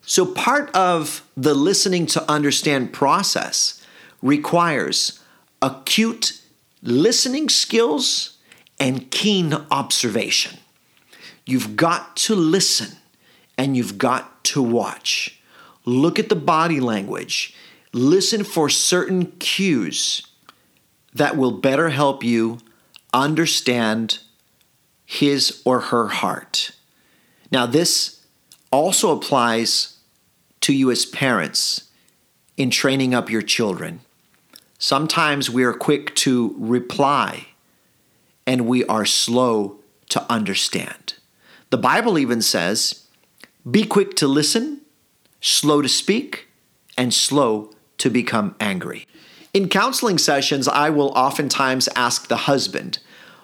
So, 0.04 0.26
part 0.26 0.74
of 0.74 1.24
the 1.36 1.54
listening 1.54 2.06
to 2.06 2.30
understand 2.30 2.92
process 2.92 3.84
requires 4.20 5.20
acute 5.60 6.40
listening 6.82 7.48
skills 7.48 8.38
and 8.80 9.10
keen 9.10 9.54
observation. 9.70 10.58
You've 11.46 11.76
got 11.76 12.16
to 12.16 12.34
listen 12.34 12.96
and 13.56 13.76
you've 13.76 13.98
got 13.98 14.42
to 14.44 14.62
watch. 14.62 15.40
Look 15.84 16.18
at 16.18 16.28
the 16.28 16.36
body 16.36 16.80
language. 16.80 17.54
Listen 17.92 18.42
for 18.42 18.68
certain 18.68 19.26
cues 19.38 20.26
that 21.14 21.36
will 21.36 21.52
better 21.52 21.90
help 21.90 22.24
you 22.24 22.58
understand 23.12 24.18
his 25.04 25.60
or 25.64 25.80
her 25.80 26.08
heart. 26.08 26.72
Now, 27.50 27.66
this 27.66 28.24
also 28.70 29.14
applies 29.16 29.91
to 30.62 30.72
you 30.72 30.90
as 30.90 31.04
parents 31.04 31.88
in 32.56 32.70
training 32.70 33.14
up 33.14 33.30
your 33.30 33.42
children. 33.42 34.00
Sometimes 34.78 35.48
we 35.48 35.64
are 35.64 35.72
quick 35.72 36.14
to 36.16 36.54
reply 36.58 37.46
and 38.46 38.66
we 38.66 38.84
are 38.86 39.04
slow 39.04 39.78
to 40.08 40.24
understand. 40.30 41.14
The 41.70 41.78
Bible 41.78 42.18
even 42.18 42.42
says, 42.42 43.06
be 43.70 43.84
quick 43.84 44.16
to 44.16 44.26
listen, 44.26 44.80
slow 45.40 45.82
to 45.82 45.88
speak, 45.88 46.48
and 46.98 47.14
slow 47.14 47.70
to 47.98 48.10
become 48.10 48.56
angry. 48.58 49.06
In 49.54 49.68
counseling 49.68 50.18
sessions, 50.18 50.66
I 50.66 50.90
will 50.90 51.10
oftentimes 51.10 51.88
ask 51.94 52.26
the 52.26 52.48
husband, 52.48 52.98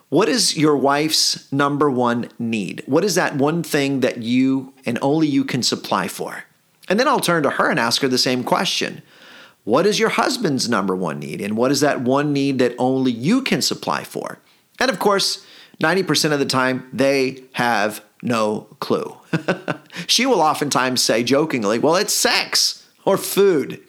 What 0.08 0.28
is 0.28 0.56
your 0.56 0.76
wife's 0.76 1.50
number 1.52 1.88
one 1.88 2.30
need? 2.38 2.82
What 2.86 3.04
is 3.04 3.14
that 3.14 3.36
one 3.36 3.62
thing 3.62 4.00
that 4.00 4.22
you 4.22 4.72
and 4.84 4.98
only 5.02 5.28
you 5.28 5.44
can 5.44 5.62
supply 5.62 6.08
for? 6.08 6.44
And 6.88 6.98
then 6.98 7.08
I'll 7.08 7.20
turn 7.20 7.42
to 7.42 7.50
her 7.50 7.70
and 7.70 7.78
ask 7.78 8.02
her 8.02 8.08
the 8.08 8.18
same 8.18 8.44
question 8.44 9.02
what 9.64 9.84
is 9.84 9.98
your 9.98 10.08
husband's 10.08 10.66
number 10.66 10.96
one 10.96 11.18
need? 11.18 11.42
And 11.42 11.54
what 11.54 11.70
is 11.70 11.80
that 11.80 12.00
one 12.00 12.32
need 12.32 12.58
that 12.58 12.74
only 12.78 13.12
you 13.12 13.42
can 13.42 13.60
supply 13.60 14.02
for? 14.02 14.38
And 14.80 14.90
of 14.90 14.98
course, 14.98 15.44
90% 15.78 16.32
of 16.32 16.38
the 16.38 16.46
time, 16.46 16.88
they 16.90 17.42
have 17.52 18.02
no 18.22 18.66
clue. 18.80 19.14
she 20.06 20.24
will 20.24 20.40
oftentimes 20.40 21.02
say 21.02 21.22
jokingly, 21.22 21.78
Well, 21.78 21.96
it's 21.96 22.14
sex 22.14 22.88
or 23.04 23.18
food. 23.18 23.80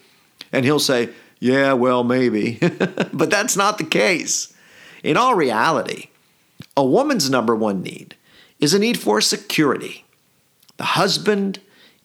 And 0.51 0.65
he'll 0.65 0.79
say, 0.79 1.11
Yeah, 1.39 1.73
well, 1.73 2.03
maybe. 2.03 2.57
but 3.13 3.29
that's 3.29 3.55
not 3.55 3.77
the 3.77 3.85
case. 3.85 4.53
In 5.01 5.15
all 5.15 5.33
reality, 5.33 6.09
a 6.75 6.83
woman's 6.83 7.29
number 7.29 7.55
one 7.55 7.81
need 7.81 8.15
is 8.59 8.73
a 8.73 8.79
need 8.79 8.99
for 8.99 9.21
security. 9.21 10.03
The 10.77 10.83
husband 10.83 11.59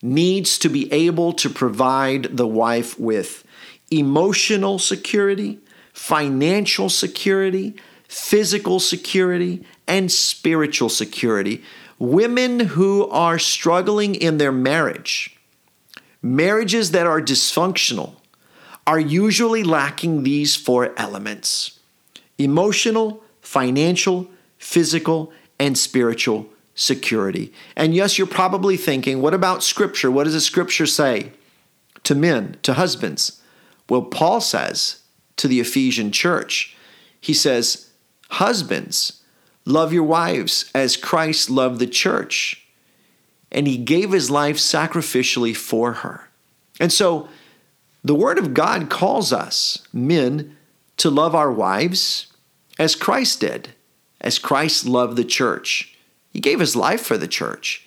needs 0.04 0.58
to 0.58 0.68
be 0.68 0.92
able 0.92 1.32
to 1.32 1.48
provide 1.48 2.36
the 2.36 2.46
wife 2.46 3.00
with 3.00 3.42
emotional 3.90 4.78
security, 4.78 5.58
financial 5.94 6.90
security, 6.90 7.74
physical 8.06 8.78
security, 8.78 9.64
and 9.88 10.12
spiritual 10.12 10.90
security. 10.90 11.64
Women 11.98 12.60
who 12.60 13.08
are 13.08 13.38
struggling 13.38 14.14
in 14.14 14.36
their 14.36 14.52
marriage, 14.52 15.38
marriages 16.20 16.90
that 16.90 17.06
are 17.06 17.22
dysfunctional, 17.22 18.16
are 18.86 19.00
usually 19.00 19.64
lacking 19.64 20.22
these 20.22 20.54
four 20.54 20.92
elements 20.98 21.80
emotional, 22.36 23.22
financial, 23.40 24.28
physical, 24.58 25.32
and 25.58 25.78
spiritual 25.78 26.46
security. 26.74 27.52
And 27.76 27.94
yes, 27.94 28.18
you're 28.18 28.26
probably 28.26 28.76
thinking, 28.76 29.20
what 29.20 29.34
about 29.34 29.62
scripture? 29.62 30.10
What 30.10 30.24
does 30.24 30.34
the 30.34 30.40
scripture 30.40 30.86
say 30.86 31.32
to 32.02 32.14
men, 32.14 32.56
to 32.62 32.74
husbands? 32.74 33.40
Well, 33.88 34.02
Paul 34.02 34.40
says 34.40 35.02
to 35.36 35.48
the 35.48 35.60
Ephesian 35.60 36.10
church, 36.10 36.76
he 37.20 37.34
says, 37.34 37.90
Husbands, 38.30 39.22
love 39.64 39.92
your 39.92 40.02
wives 40.02 40.70
as 40.74 40.96
Christ 40.96 41.50
loved 41.50 41.78
the 41.78 41.86
church. 41.86 42.66
And 43.52 43.68
he 43.68 43.76
gave 43.76 44.10
his 44.10 44.30
life 44.30 44.56
sacrificially 44.56 45.56
for 45.56 45.92
her. 45.92 46.28
And 46.80 46.92
so 46.92 47.28
the 48.02 48.14
Word 48.14 48.38
of 48.38 48.52
God 48.52 48.90
calls 48.90 49.32
us, 49.32 49.86
men, 49.92 50.56
to 50.96 51.10
love 51.10 51.34
our 51.34 51.52
wives 51.52 52.26
as 52.78 52.96
Christ 52.96 53.40
did, 53.40 53.70
as 54.20 54.38
Christ 54.38 54.84
loved 54.86 55.16
the 55.16 55.24
church. 55.24 55.93
He 56.34 56.40
gave 56.40 56.60
his 56.60 56.76
life 56.76 57.00
for 57.00 57.16
the 57.16 57.28
church. 57.28 57.86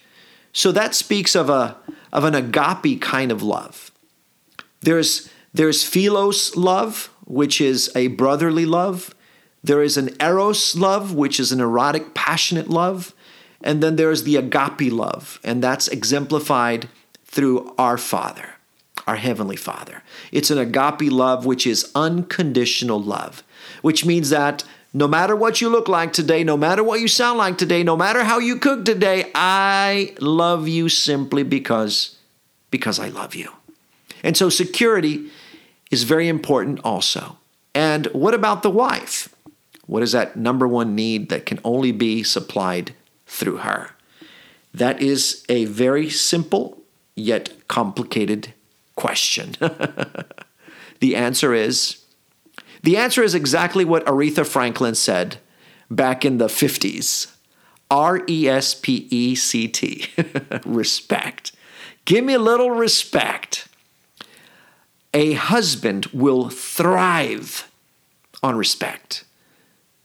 So 0.53 0.71
that 0.71 0.95
speaks 0.95 1.35
of 1.35 1.51
a 1.51 1.77
of 2.11 2.23
an 2.23 2.33
agape 2.33 2.99
kind 3.01 3.31
of 3.31 3.43
love. 3.43 3.91
There's 4.81 5.29
there's 5.53 5.83
philos 5.83 6.55
love, 6.55 7.11
which 7.25 7.61
is 7.61 7.91
a 7.95 8.07
brotherly 8.07 8.65
love. 8.65 9.13
There 9.63 9.83
is 9.83 9.97
an 9.97 10.15
eros 10.21 10.75
love, 10.75 11.13
which 11.13 11.39
is 11.39 11.51
an 11.51 11.59
erotic, 11.59 12.13
passionate 12.13 12.69
love. 12.69 13.13
And 13.61 13.83
then 13.83 13.97
there's 13.97 14.23
the 14.23 14.37
agape 14.37 14.91
love, 14.91 15.39
and 15.43 15.63
that's 15.63 15.87
exemplified 15.87 16.89
through 17.25 17.73
our 17.77 17.97
Father, 17.97 18.55
our 19.07 19.15
Heavenly 19.15 19.55
Father. 19.55 20.03
It's 20.31 20.51
an 20.51 20.59
agape 20.59 21.11
love, 21.11 21.45
which 21.45 21.65
is 21.65 21.91
unconditional 21.95 23.01
love, 23.01 23.43
which 23.81 24.05
means 24.05 24.29
that 24.29 24.63
no 24.97 25.07
matter 25.07 25.35
what 25.35 25.61
you 25.61 25.69
look 25.69 25.87
like 25.87 26.11
today, 26.11 26.43
no 26.43 26.57
matter 26.57 26.83
what 26.83 26.99
you 26.99 27.07
sound 27.07 27.37
like 27.37 27.55
today, 27.55 27.83
no 27.83 27.95
matter 27.95 28.23
how 28.23 28.39
you 28.39 28.55
cook 28.57 28.83
today, 28.83 29.29
I 29.35 30.15
love 30.19 30.67
you 30.67 30.89
simply 30.89 31.43
because 31.43 32.17
because 32.71 32.99
I 32.99 33.09
love 33.09 33.35
you. 33.35 33.51
And 34.23 34.35
so 34.35 34.49
security 34.49 35.29
is 35.91 36.01
very 36.01 36.27
important 36.27 36.79
also. 36.83 37.37
And 37.75 38.07
what 38.07 38.33
about 38.33 38.63
the 38.63 38.71
wife? 38.71 39.29
What 39.85 40.01
is 40.01 40.13
that 40.13 40.35
number 40.35 40.67
one 40.67 40.95
need 40.95 41.29
that 41.29 41.45
can 41.45 41.59
only 41.63 41.91
be 41.91 42.23
supplied 42.23 42.95
through 43.27 43.57
her? 43.57 43.91
That 44.73 44.99
is 44.99 45.45
a 45.47 45.65
very 45.65 46.09
simple 46.09 46.81
yet 47.15 47.67
complicated 47.67 48.55
question. 48.95 49.55
the 50.99 51.15
answer 51.15 51.53
is 51.53 51.99
the 52.87 52.95
answer 52.95 53.21
is 53.21 53.35
exactly 53.35 53.83
what 53.83 54.05
Aretha 54.05 54.47
Franklin 54.47 54.95
said 54.95 55.39
back 55.91 56.23
in 56.23 56.37
the 56.37 56.47
50s. 56.47 57.35
R 57.91 58.21
E 58.29 58.47
S 58.47 58.75
P 58.75 59.09
E 59.11 59.35
C 59.35 59.67
T. 59.67 60.05
respect. 60.65 61.51
Give 62.05 62.23
me 62.23 62.33
a 62.33 62.39
little 62.39 62.71
respect. 62.71 63.67
A 65.13 65.33
husband 65.33 66.05
will 66.13 66.47
thrive 66.47 67.69
on 68.41 68.55
respect. 68.55 69.25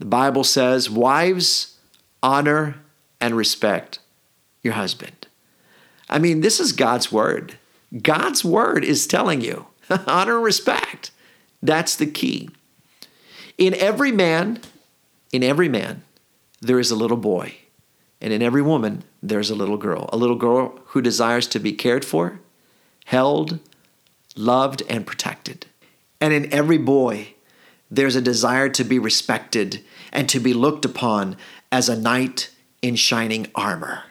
The 0.01 0.07
Bible 0.07 0.43
says, 0.43 0.91
Wives, 0.91 1.79
honor 2.21 2.81
and 3.21 3.37
respect 3.37 4.01
your 4.65 4.75
husband. 4.75 5.29
I 6.11 6.19
mean, 6.19 6.41
this 6.41 6.59
is 6.59 6.73
God's 6.73 7.13
word. 7.13 7.61
God's 8.03 8.45
word 8.45 8.85
is 8.85 9.07
telling 9.07 9.41
you 9.41 9.67
honor 10.09 10.35
and 10.35 10.45
respect. 10.45 11.13
That's 11.63 11.95
the 11.95 12.07
key. 12.07 12.49
In 13.63 13.75
every 13.75 14.11
man, 14.11 14.59
in 15.31 15.45
every 15.45 15.69
man, 15.69 16.03
there 16.61 16.81
is 16.81 16.91
a 16.91 16.97
little 16.97 17.17
boy. 17.17 17.55
And 18.21 18.33
in 18.33 18.43
every 18.43 18.61
woman, 18.61 19.05
there's 19.23 19.51
a 19.51 19.55
little 19.55 19.77
girl. 19.77 20.11
A 20.13 20.17
little 20.17 20.35
girl 20.35 20.81
who 20.87 21.01
desires 21.01 21.47
to 21.47 21.61
be 21.61 21.73
cared 21.73 22.05
for, 22.05 22.41
held, 23.05 23.61
loved, 24.35 24.83
and 24.89 25.07
protected. 25.07 25.67
And 26.21 26.35
in 26.35 26.53
every 26.53 26.77
boy, 26.77 27.35
there's 27.89 28.17
a 28.17 28.21
desire 28.21 28.69
to 28.69 28.83
be 28.83 28.99
respected 28.99 29.85
and 30.13 30.29
to 30.29 30.41
be 30.41 30.55
looked 30.55 30.85
upon 30.85 31.37
as 31.71 31.89
a 31.89 31.97
knight 31.97 32.51
in 32.83 32.97
shining 32.97 33.47
armor. 33.55 34.03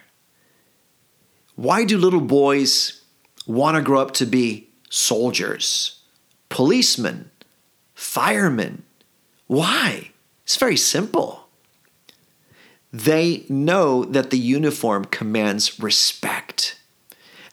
Why 1.56 1.84
do 1.84 1.98
little 1.98 2.22
boys 2.22 3.02
want 3.46 3.76
to 3.76 3.82
grow 3.82 4.00
up 4.00 4.14
to 4.14 4.26
be 4.26 4.70
soldiers, 4.90 6.00
policemen, 6.48 7.32
firemen? 7.94 8.84
Why? 9.52 10.12
It's 10.46 10.56
very 10.56 10.78
simple. 10.78 11.50
They 12.94 13.44
know 13.50 14.06
that 14.06 14.30
the 14.30 14.38
uniform 14.38 15.04
commands 15.04 15.78
respect. 15.78 16.80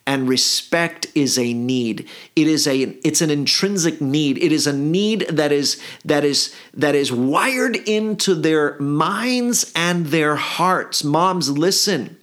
And 0.06 0.28
respect 0.28 1.08
is 1.16 1.36
a 1.36 1.52
need. 1.52 2.08
It 2.36 2.46
is 2.46 2.68
a 2.68 2.82
it's 3.02 3.20
an 3.20 3.30
intrinsic 3.30 4.00
need. 4.00 4.38
It 4.38 4.52
is 4.52 4.68
a 4.68 4.72
need 4.72 5.26
that 5.28 5.50
is 5.50 5.82
that 6.04 6.22
is 6.22 6.54
that 6.72 6.94
is 6.94 7.10
wired 7.10 7.74
into 7.74 8.36
their 8.36 8.78
minds 8.78 9.72
and 9.74 10.06
their 10.06 10.36
hearts. 10.36 11.02
Moms 11.02 11.50
listen. 11.50 12.16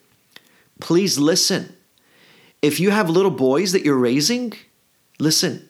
Please 0.79 1.19
listen. 1.19 1.75
If 2.61 2.79
you 2.79 2.91
have 2.91 3.09
little 3.09 3.29
boys 3.29 3.73
that 3.73 3.83
you're 3.83 3.97
raising 3.97 4.53
listen. 5.19 5.67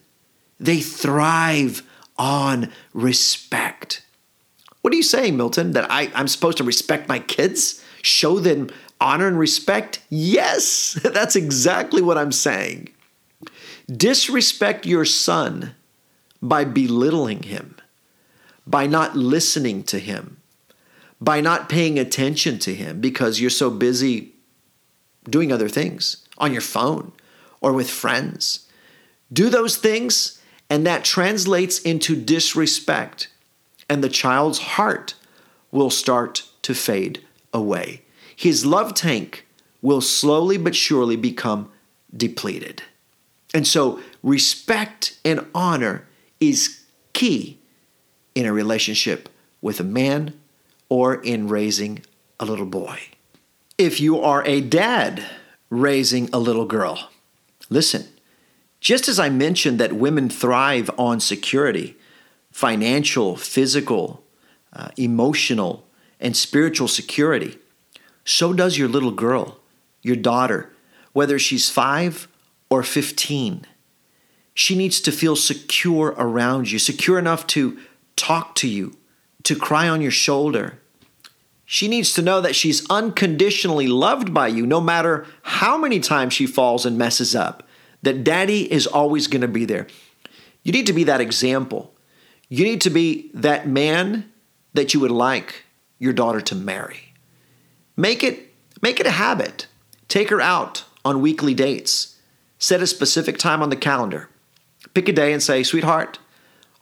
They 0.59 0.79
thrive 0.79 1.81
on 2.17 2.71
respect 2.93 4.01
what 4.81 4.93
are 4.93 4.97
you 4.97 5.03
saying 5.03 5.35
milton 5.35 5.71
that 5.71 5.89
I, 5.91 6.11
i'm 6.15 6.27
supposed 6.27 6.57
to 6.57 6.63
respect 6.63 7.09
my 7.09 7.19
kids 7.19 7.83
show 8.01 8.39
them 8.39 8.69
honor 9.01 9.27
and 9.27 9.39
respect? 9.39 9.99
Yes, 10.09 10.93
that's 11.03 11.35
exactly 11.35 12.01
what 12.01 12.17
I'm 12.17 12.31
saying. 12.31 12.89
Disrespect 13.87 14.85
your 14.85 15.05
son 15.05 15.75
by 16.41 16.63
belittling 16.63 17.43
him, 17.43 17.75
by 18.65 18.87
not 18.87 19.15
listening 19.15 19.83
to 19.83 19.99
him, 19.99 20.37
by 21.21 21.41
not 21.41 21.69
paying 21.69 21.99
attention 21.99 22.59
to 22.59 22.73
him 22.73 22.99
because 22.99 23.39
you're 23.39 23.49
so 23.49 23.69
busy 23.69 24.33
doing 25.29 25.51
other 25.51 25.69
things 25.69 26.27
on 26.37 26.51
your 26.51 26.61
phone 26.61 27.11
or 27.61 27.73
with 27.73 27.89
friends. 27.89 28.67
Do 29.31 29.49
those 29.49 29.77
things, 29.77 30.34
and 30.69 30.85
that 30.85 31.03
translates 31.03 31.79
into 31.79 32.15
disrespect, 32.15 33.29
and 33.89 34.03
the 34.03 34.09
child's 34.09 34.59
heart 34.59 35.13
will 35.71 35.89
start 35.89 36.43
to 36.63 36.73
fade 36.73 37.21
away 37.53 38.01
his 38.35 38.65
love 38.65 38.93
tank 38.93 39.47
will 39.81 40.01
slowly 40.01 40.57
but 40.57 40.75
surely 40.75 41.15
become 41.15 41.71
depleted. 42.15 42.83
And 43.53 43.65
so, 43.65 44.01
respect 44.21 45.17
and 45.23 45.45
honor 45.55 46.07
is 46.39 46.81
key 47.13 47.59
in 48.33 48.45
a 48.45 48.51
relationship 48.51 49.29
with 49.61 49.79
a 49.79 49.83
man 49.83 50.33
or 50.89 51.15
in 51.15 51.47
raising 51.47 52.03
a 52.39 52.45
little 52.45 52.65
boy. 52.65 52.99
If 53.77 53.99
you 54.01 54.19
are 54.19 54.43
a 54.45 54.59
dad 54.59 55.23
raising 55.69 56.29
a 56.33 56.39
little 56.39 56.65
girl, 56.65 57.09
listen, 57.69 58.07
just 58.85 59.07
as 59.07 59.17
I 59.17 59.29
mentioned 59.29 59.79
that 59.79 59.93
women 59.93 60.29
thrive 60.29 60.91
on 60.95 61.19
security, 61.19 61.97
financial, 62.51 63.35
physical, 63.35 64.23
uh, 64.73 64.89
emotional, 64.95 65.87
and 66.19 66.37
spiritual 66.37 66.87
security, 66.87 67.57
so 68.25 68.53
does 68.53 68.77
your 68.77 68.87
little 68.87 69.09
girl, 69.09 69.59
your 70.03 70.15
daughter, 70.15 70.71
whether 71.13 71.39
she's 71.39 71.67
five 71.67 72.27
or 72.69 72.83
15. 72.83 73.65
She 74.53 74.75
needs 74.75 75.01
to 75.01 75.11
feel 75.11 75.35
secure 75.35 76.13
around 76.15 76.69
you, 76.69 76.77
secure 76.77 77.17
enough 77.17 77.47
to 77.47 77.79
talk 78.15 78.53
to 78.57 78.67
you, 78.67 78.95
to 79.45 79.55
cry 79.55 79.89
on 79.89 79.99
your 79.99 80.11
shoulder. 80.11 80.77
She 81.65 81.87
needs 81.87 82.13
to 82.13 82.21
know 82.21 82.39
that 82.39 82.55
she's 82.55 82.87
unconditionally 82.87 83.87
loved 83.87 84.31
by 84.31 84.49
you, 84.49 84.67
no 84.67 84.79
matter 84.79 85.25
how 85.41 85.75
many 85.75 85.99
times 85.99 86.35
she 86.35 86.45
falls 86.45 86.85
and 86.85 86.99
messes 86.99 87.35
up, 87.35 87.63
that 88.05 88.23
daddy 88.23 88.71
is 88.71 88.87
always 88.87 89.27
going 89.27 89.41
to 89.41 89.47
be 89.47 89.65
there. 89.65 89.87
You 90.63 90.71
need 90.71 90.87
to 90.87 90.93
be 90.93 91.03
that 91.03 91.21
example. 91.21 91.93
You 92.49 92.63
need 92.63 92.81
to 92.81 92.89
be 92.89 93.29
that 93.33 93.67
man 93.67 94.31
that 94.73 94.93
you 94.93 94.99
would 94.99 95.11
like 95.11 95.65
your 95.99 96.13
daughter 96.13 96.41
to 96.41 96.55
marry. 96.55 97.13
Make 97.97 98.23
it 98.23 98.53
make 98.81 98.99
it 98.99 99.07
a 99.07 99.11
habit. 99.11 99.67
Take 100.07 100.29
her 100.29 100.41
out 100.41 100.83
on 101.03 101.21
weekly 101.21 101.53
dates. 101.53 102.19
Set 102.59 102.81
a 102.81 102.87
specific 102.87 103.37
time 103.37 103.61
on 103.61 103.69
the 103.69 103.75
calendar. 103.75 104.29
Pick 104.93 105.09
a 105.09 105.13
day 105.13 105.33
and 105.33 105.41
say, 105.41 105.63
"Sweetheart, 105.63 106.19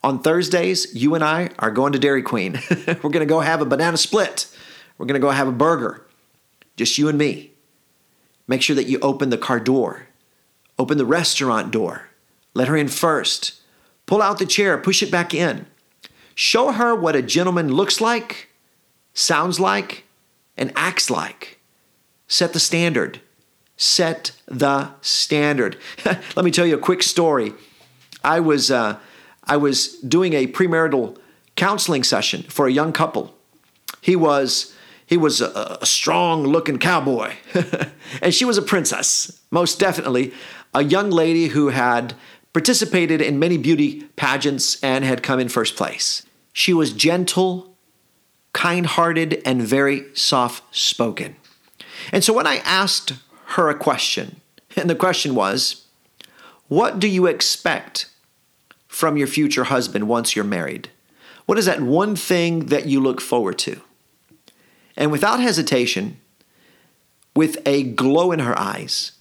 on 0.04 0.20
Thursdays, 0.20 0.94
you 0.94 1.16
and 1.16 1.24
I 1.24 1.50
are 1.60 1.72
going 1.72 1.94
to 1.94 2.00
Dairy 2.00 2.22
Queen. 2.22 2.60
We're 2.88 3.10
going 3.10 3.20
to 3.20 3.26
go 3.26 3.40
have 3.40 3.62
a 3.62 3.66
banana 3.66 3.98
split. 3.98 4.48
We're 4.98 5.06
going 5.06 5.20
to 5.20 5.26
go 5.26 5.32
have 5.32 5.48
a 5.48 5.54
burger. 5.54 6.06
Just 6.76 6.98
you 6.98 7.08
and 7.08 7.18
me. 7.18 7.52
Make 8.48 8.62
sure 8.62 8.76
that 8.76 8.88
you 8.88 9.00
open 9.00 9.30
the 9.30 9.38
car 9.38 9.60
door, 9.60 10.08
open 10.78 10.98
the 10.98 11.06
restaurant 11.06 11.72
door. 11.72 12.10
Let 12.54 12.68
her 12.68 12.78
in 12.78 12.88
first. 12.88 13.62
Pull 14.06 14.22
out 14.22 14.40
the 14.40 14.46
chair, 14.46 14.78
push 14.78 15.02
it 15.02 15.12
back 15.12 15.34
in. 15.34 15.66
Show 16.36 16.72
her 16.72 16.96
what 16.96 17.16
a 17.16 17.22
gentleman 17.22 17.72
looks 17.74 18.02
like, 18.02 18.50
sounds 19.14 19.60
like, 19.60 20.06
and 20.58 20.72
acts 20.76 21.10
like. 21.10 21.60
Set 22.28 22.54
the 22.54 22.60
standard. 22.60 23.22
Set 23.78 24.32
the 24.46 24.92
standard. 25.02 25.78
Let 26.06 26.44
me 26.44 26.52
tell 26.52 26.66
you 26.66 26.76
a 26.76 26.80
quick 26.80 27.04
story. 27.04 27.54
I 28.24 28.40
was 28.40 28.72
uh, 28.72 28.98
I 29.44 29.58
was 29.58 29.98
doing 30.00 30.34
a 30.34 30.48
premarital 30.48 31.18
counseling 31.56 32.04
session 32.04 32.44
for 32.44 32.68
a 32.68 32.72
young 32.72 32.94
couple. 32.94 33.36
He 34.02 34.16
was 34.16 34.74
he 35.06 35.18
was 35.18 35.42
a, 35.42 35.78
a 35.82 35.86
strong 35.86 36.44
looking 36.44 36.80
cowboy, 36.80 37.34
and 38.22 38.34
she 38.34 38.46
was 38.46 38.58
a 38.58 38.62
princess, 38.62 39.40
most 39.52 39.80
definitely, 39.80 40.34
a 40.74 40.84
young 40.84 41.10
lady 41.10 41.48
who 41.48 41.70
had 41.70 42.14
participated 42.54 43.22
in 43.22 43.40
many 43.40 43.58
beauty 43.58 44.04
pageants 44.16 44.82
and 44.84 45.04
had 45.04 45.24
come 45.24 45.40
in 45.40 45.50
first 45.50 45.76
place. 45.76 46.26
She 46.54 46.74
was 46.74 46.94
gentle, 46.94 47.76
kind 48.54 48.86
hearted, 48.86 49.42
and 49.46 49.62
very 49.62 50.06
soft 50.14 50.76
spoken. 50.76 51.36
And 52.12 52.24
so 52.24 52.34
when 52.34 52.48
I 52.48 52.58
asked 52.58 53.14
her 53.46 53.70
a 53.70 53.76
question, 53.76 54.40
and 54.76 54.90
the 54.90 54.96
question 54.96 55.36
was, 55.36 55.86
What 56.68 57.00
do 57.00 57.08
you 57.08 57.26
expect 57.26 58.10
from 58.88 59.18
your 59.18 59.28
future 59.28 59.66
husband 59.66 60.08
once 60.08 60.36
you're 60.36 60.46
married? 60.46 60.90
What 61.46 61.58
is 61.58 61.66
that 61.66 61.82
one 61.82 62.16
thing 62.16 62.68
that 62.68 62.86
you 62.86 63.00
look 63.00 63.20
forward 63.20 63.58
to? 63.60 63.82
And 64.96 65.12
without 65.12 65.40
hesitation, 65.40 66.20
with 67.36 67.58
a 67.66 67.84
glow 67.84 68.32
in 68.32 68.40
her 68.40 68.58
eyes, 68.58 69.13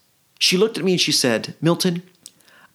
she 0.43 0.57
looked 0.57 0.77
at 0.77 0.83
me 0.83 0.91
and 0.93 1.01
she 1.01 1.13
said, 1.13 1.55
Milton, 1.61 2.03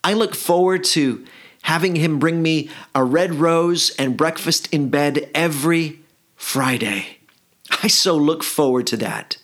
I 0.02 0.14
look 0.14 0.34
forward 0.34 0.84
to 0.84 1.26
having 1.64 1.96
him 1.96 2.18
bring 2.18 2.40
me 2.40 2.70
a 2.94 3.04
red 3.04 3.34
rose 3.34 3.90
and 3.98 4.16
breakfast 4.16 4.72
in 4.72 4.88
bed 4.88 5.28
every 5.34 6.00
Friday. 6.34 7.18
I 7.82 7.88
so 7.88 8.16
look 8.16 8.42
forward 8.42 8.86
to 8.86 8.96
that. 8.96 9.36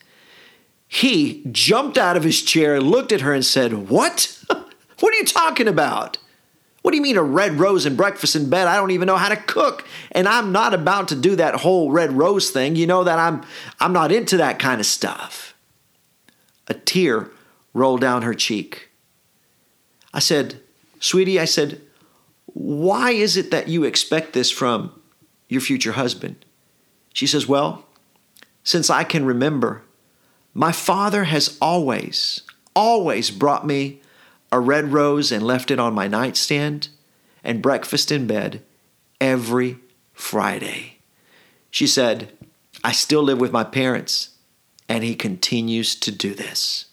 He 0.89 1.45
jumped 1.53 1.99
out 1.99 2.17
of 2.17 2.25
his 2.25 2.41
chair, 2.41 2.77
and 2.77 2.91
looked 2.91 3.13
at 3.13 3.21
her, 3.21 3.35
and 3.35 3.45
said, 3.45 3.91
What? 3.91 4.43
what 4.49 5.15
are 5.15 5.19
you 5.19 5.27
talking 5.27 5.69
about? 5.69 6.17
What 6.81 6.93
do 6.93 6.97
you 6.97 7.03
mean 7.03 7.19
a 7.19 7.23
red 7.23 7.61
rose 7.61 7.85
and 7.85 7.95
breakfast 7.95 8.35
in 8.35 8.49
bed? 8.49 8.69
I 8.69 8.77
don't 8.77 8.93
even 8.93 9.07
know 9.07 9.19
how 9.19 9.29
to 9.29 9.37
cook. 9.37 9.87
And 10.13 10.27
I'm 10.27 10.51
not 10.51 10.73
about 10.73 11.09
to 11.09 11.15
do 11.15 11.37
that 11.37 11.57
whole 11.57 11.91
red 11.91 12.13
rose 12.13 12.49
thing. 12.49 12.75
You 12.75 12.87
know 12.87 13.05
that 13.05 13.19
I'm 13.19 13.43
I'm 13.81 13.93
not 13.93 14.13
into 14.13 14.39
that 14.39 14.59
kind 14.59 14.81
of 14.81 14.87
stuff. 14.87 15.55
A 16.69 16.73
tear 16.75 17.31
rolled 17.75 18.01
down 18.01 18.23
her 18.23 18.35
cheek. 18.35 18.89
I 20.15 20.21
said, 20.21 20.61
Sweetie, 21.01 21.39
I 21.39 21.45
said, 21.45 21.83
why 22.55 23.11
is 23.11 23.37
it 23.37 23.51
that 23.51 23.69
you 23.69 23.85
expect 23.85 24.33
this 24.33 24.51
from 24.51 24.99
your 25.49 25.61
future 25.61 25.93
husband? 25.93 26.45
She 27.13 27.27
says, 27.27 27.49
Well, 27.49 27.85
since 28.63 28.89
I 28.89 29.05
can 29.05 29.27
remember, 29.27 29.83
my 30.55 30.73
father 30.73 31.25
has 31.25 31.59
always, 31.61 32.43
always 32.75 33.31
brought 33.31 33.67
me 33.67 34.01
a 34.53 34.61
red 34.61 34.93
rose 34.93 35.33
and 35.33 35.45
left 35.45 35.71
it 35.71 35.81
on 35.81 35.95
my 35.95 36.07
nightstand 36.07 36.89
and 37.43 37.61
breakfast 37.61 38.13
in 38.13 38.27
bed 38.27 38.63
every 39.21 39.79
Friday. 40.13 40.99
She 41.71 41.89
said, 41.89 42.33
I 42.85 42.93
still 42.93 43.23
live 43.23 43.41
with 43.41 43.51
my 43.51 43.65
parents, 43.65 44.31
and 44.89 45.03
he 45.03 45.17
continues 45.17 45.97
to 45.97 46.13
do 46.13 46.35
this. 46.35 46.87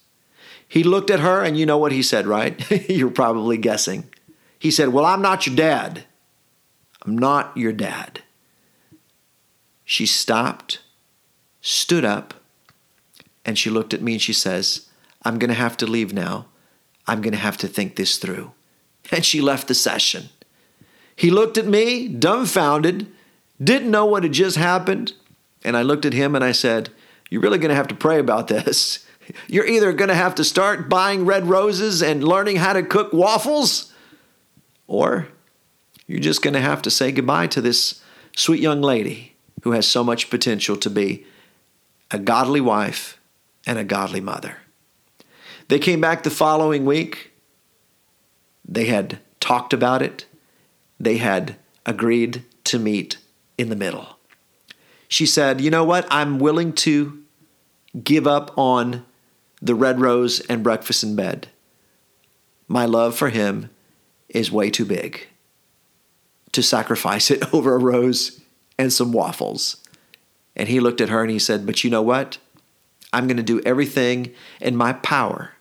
He 0.71 0.83
looked 0.83 1.09
at 1.09 1.19
her, 1.19 1.43
and 1.43 1.59
you 1.59 1.65
know 1.65 1.77
what 1.77 1.91
he 1.91 2.01
said, 2.01 2.25
right? 2.25 2.57
You're 2.89 3.11
probably 3.11 3.57
guessing. 3.57 4.05
He 4.57 4.71
said, 4.71 4.87
Well, 4.87 5.03
I'm 5.03 5.21
not 5.21 5.45
your 5.45 5.53
dad. 5.53 6.05
I'm 7.01 7.17
not 7.17 7.57
your 7.57 7.73
dad. 7.73 8.21
She 9.83 10.05
stopped, 10.05 10.79
stood 11.59 12.05
up, 12.05 12.35
and 13.43 13.59
she 13.59 13.69
looked 13.69 13.93
at 13.93 14.01
me 14.01 14.13
and 14.13 14.21
she 14.21 14.31
says, 14.31 14.87
I'm 15.23 15.39
going 15.39 15.49
to 15.49 15.55
have 15.55 15.75
to 15.75 15.85
leave 15.85 16.13
now. 16.13 16.45
I'm 17.05 17.21
going 17.21 17.33
to 17.33 17.37
have 17.37 17.57
to 17.57 17.67
think 17.67 17.97
this 17.97 18.17
through. 18.17 18.51
And 19.11 19.25
she 19.25 19.41
left 19.41 19.67
the 19.67 19.73
session. 19.73 20.29
He 21.17 21.31
looked 21.31 21.57
at 21.57 21.65
me, 21.65 22.07
dumbfounded, 22.07 23.11
didn't 23.61 23.91
know 23.91 24.05
what 24.05 24.23
had 24.23 24.31
just 24.31 24.55
happened. 24.55 25.11
And 25.65 25.75
I 25.75 25.81
looked 25.81 26.05
at 26.05 26.13
him 26.13 26.33
and 26.33 26.45
I 26.45 26.53
said, 26.53 26.91
You're 27.29 27.41
really 27.41 27.57
going 27.57 27.71
to 27.71 27.75
have 27.75 27.89
to 27.89 27.95
pray 27.95 28.19
about 28.19 28.47
this. 28.55 29.05
You're 29.47 29.67
either 29.67 29.93
going 29.93 30.09
to 30.09 30.15
have 30.15 30.35
to 30.35 30.43
start 30.43 30.89
buying 30.89 31.25
red 31.25 31.47
roses 31.47 32.01
and 32.01 32.23
learning 32.23 32.57
how 32.57 32.73
to 32.73 32.83
cook 32.83 33.13
waffles, 33.13 33.93
or 34.87 35.27
you're 36.07 36.19
just 36.19 36.41
going 36.41 36.53
to 36.53 36.61
have 36.61 36.81
to 36.83 36.91
say 36.91 37.11
goodbye 37.11 37.47
to 37.47 37.61
this 37.61 38.01
sweet 38.35 38.59
young 38.59 38.81
lady 38.81 39.35
who 39.63 39.71
has 39.71 39.87
so 39.87 40.03
much 40.03 40.29
potential 40.29 40.75
to 40.77 40.89
be 40.89 41.25
a 42.09 42.19
godly 42.19 42.61
wife 42.61 43.19
and 43.65 43.77
a 43.77 43.83
godly 43.83 44.21
mother. 44.21 44.57
They 45.67 45.79
came 45.79 46.01
back 46.01 46.23
the 46.23 46.29
following 46.29 46.85
week. 46.85 47.31
They 48.67 48.85
had 48.85 49.19
talked 49.39 49.73
about 49.73 50.01
it. 50.01 50.25
They 50.99 51.17
had 51.17 51.55
agreed 51.85 52.43
to 52.65 52.79
meet 52.79 53.17
in 53.57 53.69
the 53.69 53.75
middle. 53.75 54.17
She 55.07 55.25
said, 55.25 55.61
You 55.61 55.71
know 55.71 55.83
what? 55.83 56.05
I'm 56.09 56.39
willing 56.39 56.73
to 56.73 57.23
give 58.03 58.27
up 58.27 58.57
on 58.57 59.05
the 59.61 59.75
red 59.75 59.99
rose 59.99 60.39
and 60.41 60.63
breakfast 60.63 61.03
in 61.03 61.15
bed. 61.15 61.47
My 62.67 62.85
love 62.85 63.15
for 63.15 63.29
him 63.29 63.69
is 64.29 64.51
way 64.51 64.69
too 64.69 64.85
big 64.85 65.27
to 66.51 66.63
sacrifice 66.63 67.29
it 67.29 67.53
over 67.53 67.75
a 67.75 67.79
rose 67.79 68.41
and 68.77 68.91
some 68.91 69.11
waffles. 69.11 69.77
And 70.55 70.67
he 70.67 70.79
looked 70.79 71.01
at 71.01 71.09
her 71.09 71.21
and 71.21 71.31
he 71.31 71.39
said, 71.39 71.65
But 71.65 71.83
you 71.83 71.89
know 71.89 72.01
what? 72.01 72.37
I'm 73.13 73.27
going 73.27 73.37
to 73.37 73.43
do 73.43 73.61
everything 73.65 74.33
in 74.59 74.75
my 74.75 74.93
power 74.93 75.51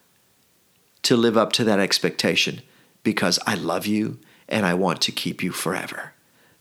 to 1.03 1.17
live 1.17 1.37
up 1.37 1.51
to 1.53 1.63
that 1.65 1.79
expectation 1.79 2.61
because 3.03 3.39
I 3.45 3.55
love 3.55 3.85
you 3.85 4.19
and 4.47 4.65
I 4.65 4.73
want 4.73 5.01
to 5.01 5.11
keep 5.11 5.43
you 5.43 5.51
forever. 5.51 6.13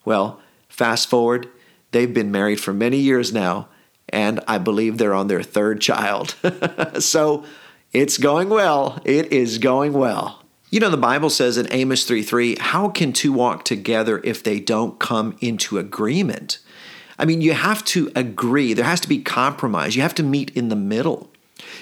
Well, 0.04 0.40
fast 0.68 1.08
forward, 1.08 1.48
they've 1.92 2.12
been 2.12 2.32
married 2.32 2.60
for 2.60 2.72
many 2.72 2.98
years 2.98 3.32
now 3.32 3.68
and 4.10 4.40
I 4.46 4.58
believe 4.58 4.98
they're 4.98 5.14
on 5.14 5.28
their 5.28 5.42
third 5.42 5.80
child. 5.80 6.34
so 6.98 7.44
it's 7.92 8.18
going 8.18 8.48
well. 8.48 9.00
It 9.04 9.32
is 9.32 9.58
going 9.58 9.92
well. 9.92 10.44
You 10.70 10.78
know, 10.78 10.90
the 10.90 10.96
Bible 10.96 11.30
says 11.30 11.56
in 11.56 11.66
Amos 11.72 12.04
3 12.04 12.22
3, 12.22 12.56
how 12.60 12.88
can 12.88 13.12
two 13.12 13.32
walk 13.32 13.64
together 13.64 14.20
if 14.22 14.42
they 14.42 14.60
don't 14.60 14.98
come 14.98 15.36
into 15.40 15.78
agreement? 15.78 16.58
I 17.18 17.24
mean, 17.24 17.40
you 17.40 17.52
have 17.52 17.84
to 17.86 18.10
agree. 18.14 18.72
There 18.72 18.84
has 18.84 19.00
to 19.00 19.08
be 19.08 19.20
compromise. 19.20 19.96
You 19.96 20.02
have 20.02 20.14
to 20.14 20.22
meet 20.22 20.50
in 20.56 20.68
the 20.68 20.76
middle. 20.76 21.30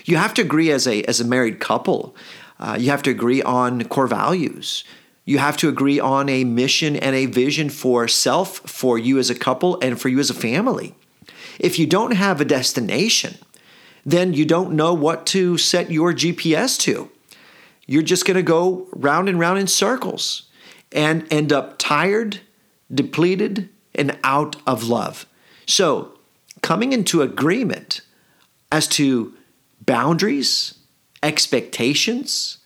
You 0.05 0.17
have 0.17 0.35
to 0.35 0.43
agree 0.43 0.71
as 0.71 0.87
a, 0.87 1.03
as 1.05 1.21
a 1.21 1.25
married 1.25 1.61
couple. 1.61 2.17
Uh, 2.59 2.77
you 2.81 2.91
have 2.91 3.03
to 3.05 3.11
agree 3.11 3.43
on 3.43 3.85
core 3.85 4.09
values. 4.09 4.85
You 5.25 5.39
have 5.39 5.59
to 5.59 5.69
agree 5.69 6.01
on 6.01 6.29
a 6.29 6.45
mission 6.45 6.97
and 6.97 7.15
a 7.15 7.27
vision 7.27 7.69
for 7.69 8.09
self, 8.09 8.59
for 8.61 8.99
you 8.99 9.19
as 9.19 9.29
a 9.29 9.35
couple, 9.35 9.79
and 9.83 10.01
for 10.01 10.09
you 10.09 10.19
as 10.19 10.31
a 10.31 10.35
family. 10.35 10.95
If 11.59 11.79
you 11.79 11.87
don't 11.87 12.13
have 12.13 12.41
a 12.41 12.45
destination, 12.45 13.37
then 14.05 14.33
you 14.33 14.45
don't 14.45 14.73
know 14.73 14.95
what 14.95 15.27
to 15.27 15.59
set 15.59 15.91
your 15.91 16.13
GPS 16.13 16.79
to. 16.81 17.11
You're 17.87 18.03
just 18.03 18.27
going 18.27 18.37
to 18.37 18.43
go 18.43 18.87
round 18.93 19.29
and 19.29 19.39
round 19.39 19.59
in 19.59 19.67
circles 19.67 20.45
and 20.93 21.31
end 21.33 21.53
up 21.53 21.79
tired, 21.79 22.41
depleted, 22.93 23.69
and 23.95 24.19
out 24.23 24.57
of 24.67 24.85
love. 24.85 25.27
So, 25.67 26.13
coming 26.63 26.93
into 26.93 27.23
agreement 27.23 28.01
as 28.71 28.87
to 28.89 29.35
boundaries, 29.85 30.75
expectations, 31.23 32.59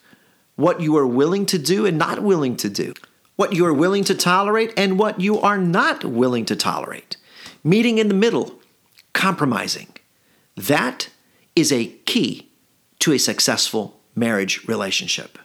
what 0.55 0.81
you 0.81 0.95
are 0.97 1.07
willing 1.07 1.45
to 1.47 1.57
do 1.57 1.85
and 1.85 1.97
not 1.97 2.21
willing 2.21 2.55
to 2.57 2.69
do, 2.69 2.93
what 3.35 3.53
you 3.53 3.65
are 3.65 3.73
willing 3.73 4.03
to 4.05 4.15
tolerate 4.15 4.73
and 4.77 4.99
what 4.99 5.19
you 5.19 5.39
are 5.39 5.57
not 5.57 6.05
willing 6.05 6.45
to 6.45 6.55
tolerate, 6.55 7.17
meeting 7.63 7.97
in 7.97 8.07
the 8.07 8.13
middle 8.13 8.59
compromising. 9.13 9.87
That 10.55 11.09
is 11.55 11.71
a 11.71 11.87
key 12.05 12.49
to 12.99 13.13
a 13.13 13.19
successful 13.19 13.99
marriage 14.15 14.67
relationship. 14.67 15.37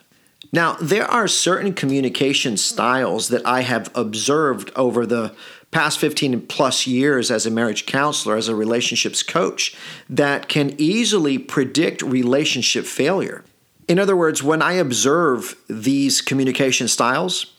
Now, 0.52 0.74
there 0.80 1.04
are 1.04 1.28
certain 1.28 1.74
communication 1.74 2.56
styles 2.56 3.28
that 3.28 3.44
I 3.46 3.62
have 3.62 3.90
observed 3.94 4.70
over 4.76 5.04
the 5.04 5.34
past 5.70 5.98
15 5.98 6.46
plus 6.46 6.86
years 6.86 7.30
as 7.30 7.44
a 7.44 7.50
marriage 7.50 7.84
counselor, 7.84 8.36
as 8.36 8.48
a 8.48 8.54
relationships 8.54 9.22
coach, 9.22 9.76
that 10.08 10.48
can 10.48 10.74
easily 10.78 11.36
predict 11.36 12.00
relationship 12.02 12.86
failure. 12.86 13.44
In 13.86 13.98
other 13.98 14.16
words, 14.16 14.42
when 14.42 14.62
I 14.62 14.74
observe 14.74 15.56
these 15.68 16.22
communication 16.22 16.88
styles, 16.88 17.54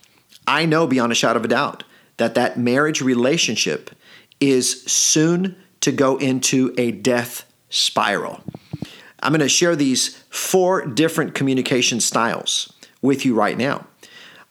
I 0.46 0.64
know 0.64 0.86
beyond 0.86 1.12
a 1.12 1.14
shadow 1.14 1.38
of 1.38 1.44
a 1.44 1.48
doubt 1.48 1.84
that 2.16 2.34
that 2.34 2.58
marriage 2.58 3.00
relationship 3.00 3.90
is 4.40 4.82
soon 4.84 5.56
to 5.80 5.92
go 5.92 6.16
into 6.16 6.74
a 6.76 6.90
death 6.90 7.44
spiral. 7.68 8.42
I'm 9.22 9.32
going 9.32 9.40
to 9.40 9.48
share 9.48 9.76
these 9.76 10.16
four 10.30 10.84
different 10.84 11.34
communication 11.34 12.00
styles 12.00 12.72
with 13.02 13.24
you 13.24 13.34
right 13.34 13.56
now. 13.56 13.86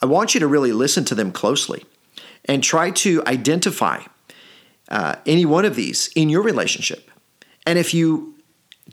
I 0.02 0.06
want 0.06 0.34
you 0.34 0.40
to 0.40 0.48
really 0.48 0.72
listen 0.72 1.06
to 1.06 1.16
them 1.16 1.32
closely 1.32 1.86
and 2.46 2.64
try 2.64 2.92
to 2.92 3.24
identify 3.28 4.02
uh, 4.90 5.16
any 5.26 5.46
one 5.46 5.66
of 5.66 5.76
these 5.76 6.10
in 6.16 6.30
your 6.30 6.42
relationship. 6.42 7.12
And 7.66 7.78
if 7.78 7.94
you 7.94 8.36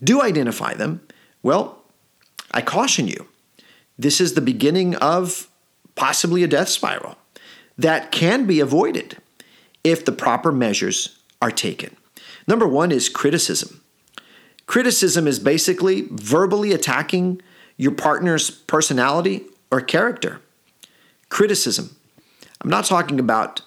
do 0.03 0.21
identify 0.21 0.75
them, 0.75 1.01
well, 1.43 1.83
I 2.51 2.61
caution 2.61 3.09
you. 3.09 3.29
This 3.99 4.21
is 4.21 4.35
the 4.35 4.41
beginning 4.41 4.95
of 4.97 5.49
possibly 5.95 6.43
a 6.43 6.49
death 6.49 6.69
spiral 6.69 7.17
that 7.79 8.13
can 8.13 8.47
be 8.47 8.61
avoided 8.61 9.17
if 9.85 10.05
the 10.05 10.13
proper 10.13 10.53
measures 10.53 11.19
are 11.41 11.51
taken. 11.51 11.97
Number 12.47 12.67
one 12.67 12.93
is 12.93 13.09
criticism. 13.09 13.83
Criticism 14.67 15.27
is 15.27 15.39
basically 15.39 16.09
verbally 16.11 16.73
attacking 16.73 17.41
your 17.77 17.93
partner's 17.93 18.51
personality 18.51 19.45
or 19.71 19.81
character. 19.81 20.41
Criticism. 21.29 21.97
I'm 22.61 22.71
not 22.71 22.85
talking 22.85 23.21
about 23.21 23.63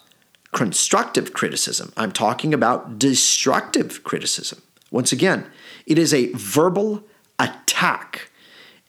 constructive 0.52 1.34
criticism, 1.34 1.94
I'm 1.96 2.12
talking 2.12 2.54
about 2.54 2.98
destructive 2.98 4.04
criticism. 4.04 4.62
Once 4.90 5.12
again, 5.12 5.46
it 5.86 6.00
is 6.00 6.14
a 6.14 6.32
verbal 6.34 7.04
attack 7.38 8.32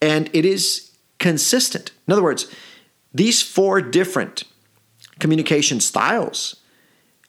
and 0.01 0.30
it 0.32 0.47
is 0.47 0.93
consistent. 1.18 1.93
In 2.09 2.12
other 2.12 2.22
words, 2.22 2.51
these 3.12 3.43
four 3.43 3.82
different 3.82 4.45
communication 5.18 5.80
styles 5.80 6.57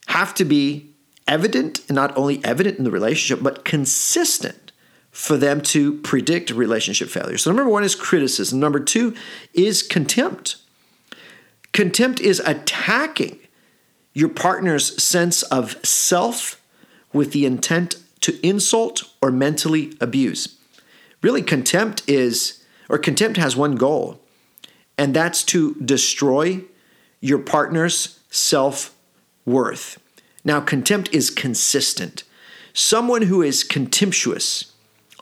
have 0.07 0.33
to 0.35 0.45
be 0.45 0.90
evident 1.31 1.79
and 1.87 1.95
not 1.95 2.15
only 2.17 2.43
evident 2.43 2.77
in 2.77 2.83
the 2.83 2.91
relationship, 2.91 3.41
but 3.41 3.63
consistent 3.63 4.73
for 5.11 5.37
them 5.37 5.61
to 5.61 5.93
predict 5.99 6.51
relationship 6.51 7.07
failure. 7.07 7.37
So, 7.37 7.49
number 7.49 7.67
one 7.67 7.83
is 7.83 7.95
criticism. 7.95 8.59
Number 8.59 8.79
two 8.79 9.15
is 9.53 9.81
contempt. 9.81 10.57
Contempt 11.71 12.19
is 12.19 12.41
attacking 12.45 13.39
your 14.13 14.29
partner's 14.29 15.01
sense 15.01 15.41
of 15.43 15.83
self 15.85 16.61
with 17.13 17.31
the 17.31 17.45
intent 17.45 17.95
to 18.19 18.45
insult 18.45 19.03
or 19.21 19.31
mentally 19.31 19.93
abuse. 20.01 20.57
Really, 21.21 21.41
contempt 21.41 22.03
is, 22.07 22.63
or 22.89 22.97
contempt 22.97 23.37
has 23.37 23.55
one 23.55 23.75
goal, 23.75 24.19
and 24.97 25.13
that's 25.13 25.43
to 25.45 25.75
destroy 25.75 26.61
your 27.21 27.39
partner's 27.39 28.19
self 28.29 28.93
worth. 29.45 29.97
Now, 30.43 30.59
contempt 30.59 31.13
is 31.13 31.29
consistent. 31.29 32.23
Someone 32.73 33.23
who 33.23 33.41
is 33.41 33.63
contemptuous 33.63 34.71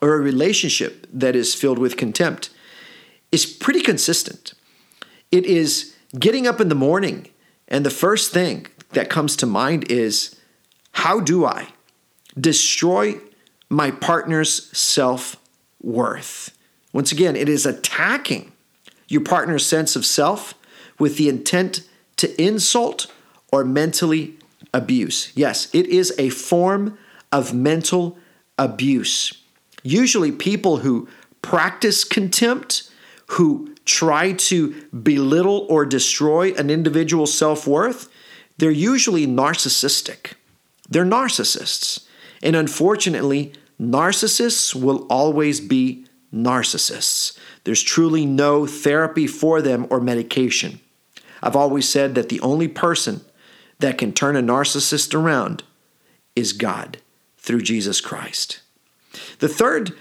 or 0.01 0.13
a 0.13 0.20
relationship 0.20 1.07
that 1.11 1.36
is 1.36 1.53
filled 1.53 1.80
with 1.80 1.97
contempt 1.97 2.49
is 3.32 3.45
pretty 3.45 3.82
consistent. 3.82 4.53
It 5.32 5.45
is 5.45 5.95
getting 6.17 6.47
up 6.47 6.61
in 6.61 6.70
the 6.70 6.76
morning, 6.76 7.28
and 7.67 7.86
the 7.86 7.89
first 7.89 8.32
thing 8.32 8.67
that 8.93 9.09
comes 9.09 9.36
to 9.38 9.45
mind 9.45 9.91
is 9.91 10.36
how 10.93 11.20
do 11.20 11.45
I 11.45 11.67
destroy 12.39 13.20
my 13.70 13.91
partner's 13.91 14.76
self 14.78 15.36
worth? 15.82 16.57
Once 16.93 17.11
again, 17.11 17.36
it 17.36 17.47
is 17.47 17.65
attacking 17.65 18.51
your 19.07 19.22
partner's 19.22 19.65
sense 19.65 19.95
of 19.95 20.05
self 20.05 20.53
with 20.97 21.17
the 21.17 21.30
intent 21.30 21.88
to 22.17 22.41
insult 22.41 23.11
or 23.51 23.63
mentally 23.63 24.38
abuse. 24.74 25.32
Yes, 25.36 25.74
it 25.74 25.88
is 25.88 26.13
a 26.17 26.30
form 26.30 26.97
of 27.32 27.53
mental 27.53 28.17
abuse. 28.57 29.34
Usually, 29.84 30.32
people 30.32 30.78
who 30.78 31.07
practice 31.41 32.03
contempt, 32.03 32.89
who 33.28 33.76
try 33.86 34.34
to 34.34 34.86
belittle 34.91 35.65
or 35.70 35.86
destroy 35.86 36.53
an 36.53 36.70
individual's 36.70 37.34
self 37.34 37.65
worth, 37.65 38.09
they're 38.57 38.72
usually 38.72 39.26
narcissistic. 39.26 40.34
They're 40.89 41.05
narcissists. 41.05 42.05
And 42.41 42.55
unfortunately, 42.55 43.53
narcissists 43.80 44.76
will 44.76 45.05
always 45.09 45.59
be 45.59 46.05
narcissists. 46.34 47.38
There's 47.63 47.84
truly 47.84 48.26
no 48.26 48.65
therapy 48.65 49.28
for 49.28 49.61
them 49.61 49.88
or 49.89 49.99
medication. 49.99 50.80
I've 51.41 51.55
always 51.55 51.88
said 51.88 52.15
that 52.15 52.30
the 52.30 52.41
only 52.41 52.67
person 52.67 53.22
that 53.80 53.97
can 53.97 54.13
turn 54.13 54.36
a 54.36 54.41
narcissist 54.41 55.13
around 55.13 55.63
is 56.36 56.53
God 56.53 56.97
through 57.38 57.61
Jesus 57.61 58.01
Christ. 58.01 58.61
The 59.39 59.47
third 59.47 59.93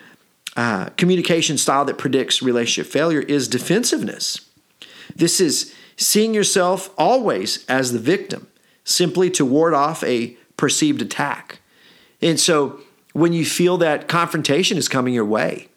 uh, 0.56 0.86
communication 0.96 1.56
style 1.56 1.84
that 1.84 1.98
predicts 1.98 2.42
relationship 2.42 2.90
failure 2.90 3.20
is 3.20 3.48
defensiveness. 3.48 4.40
This 5.14 5.40
is 5.40 5.74
seeing 5.96 6.34
yourself 6.34 6.90
always 6.98 7.64
as 7.66 7.92
the 7.92 7.98
victim, 7.98 8.48
simply 8.84 9.30
to 9.30 9.44
ward 9.44 9.74
off 9.74 10.02
a 10.04 10.36
perceived 10.56 11.00
attack. 11.00 11.60
And 12.20 12.38
so 12.38 12.80
when 13.12 13.32
you 13.32 13.44
feel 13.44 13.78
that 13.78 14.08
confrontation 14.08 14.78
is 14.78 14.88
coming 14.88 15.14
your 15.14 15.24
way, 15.24 15.68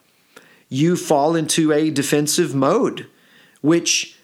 you 0.70 0.96
fall 0.96 1.36
into 1.36 1.72
a 1.72 1.90
defensive 1.90 2.56
mode, 2.56 3.08
which 3.62 4.18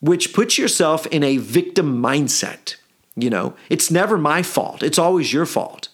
which 0.00 0.32
puts 0.32 0.56
yourself 0.56 1.06
in 1.08 1.22
a 1.22 1.36
victim 1.36 2.02
mindset. 2.02 2.76
You 3.16 3.30
know, 3.30 3.54
it's 3.68 3.90
never 3.90 4.16
my 4.16 4.42
fault. 4.42 4.82
It's 4.82 4.98
always 4.98 5.32
your 5.32 5.46
fault. 5.46 5.88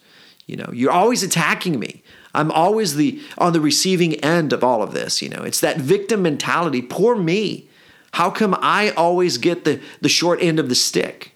You 0.45 0.55
know, 0.55 0.69
you're 0.71 0.91
always 0.91 1.23
attacking 1.23 1.79
me. 1.79 2.03
I'm 2.33 2.51
always 2.51 2.95
the 2.95 3.19
on 3.37 3.53
the 3.53 3.61
receiving 3.61 4.15
end 4.15 4.53
of 4.53 4.63
all 4.63 4.83
of 4.83 4.93
this, 4.93 5.21
you 5.21 5.29
know. 5.29 5.43
It's 5.43 5.59
that 5.59 5.77
victim 5.77 6.21
mentality. 6.21 6.81
Poor 6.81 7.15
me. 7.15 7.67
How 8.13 8.29
come 8.29 8.55
I 8.61 8.91
always 8.91 9.37
get 9.37 9.65
the, 9.65 9.81
the 10.01 10.09
short 10.09 10.41
end 10.41 10.59
of 10.59 10.69
the 10.69 10.75
stick? 10.75 11.33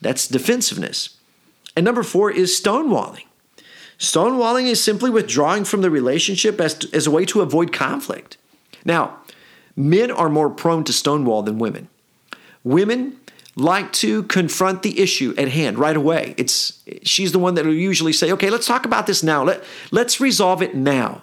That's 0.00 0.26
defensiveness. 0.26 1.16
And 1.76 1.84
number 1.84 2.02
four 2.02 2.30
is 2.30 2.58
stonewalling. 2.58 3.24
Stonewalling 3.98 4.66
is 4.66 4.82
simply 4.82 5.10
withdrawing 5.10 5.64
from 5.64 5.82
the 5.82 5.90
relationship 5.90 6.60
as, 6.60 6.84
as 6.92 7.06
a 7.06 7.10
way 7.10 7.24
to 7.26 7.40
avoid 7.40 7.72
conflict. 7.72 8.36
Now, 8.84 9.18
men 9.76 10.10
are 10.10 10.28
more 10.28 10.50
prone 10.50 10.84
to 10.84 10.92
stonewall 10.92 11.42
than 11.42 11.58
women. 11.58 11.88
Women 12.64 13.17
like 13.58 13.92
to 13.92 14.22
confront 14.24 14.82
the 14.82 15.00
issue 15.00 15.34
at 15.36 15.48
hand 15.48 15.78
right 15.78 15.96
away. 15.96 16.34
It's 16.36 16.80
she's 17.02 17.32
the 17.32 17.38
one 17.38 17.54
that 17.54 17.66
will 17.66 17.74
usually 17.74 18.12
say, 18.12 18.30
"Okay, 18.32 18.50
let's 18.50 18.66
talk 18.66 18.86
about 18.86 19.06
this 19.06 19.22
now. 19.22 19.44
Let 19.44 19.64
let's 19.90 20.20
resolve 20.20 20.62
it 20.62 20.74
now." 20.74 21.22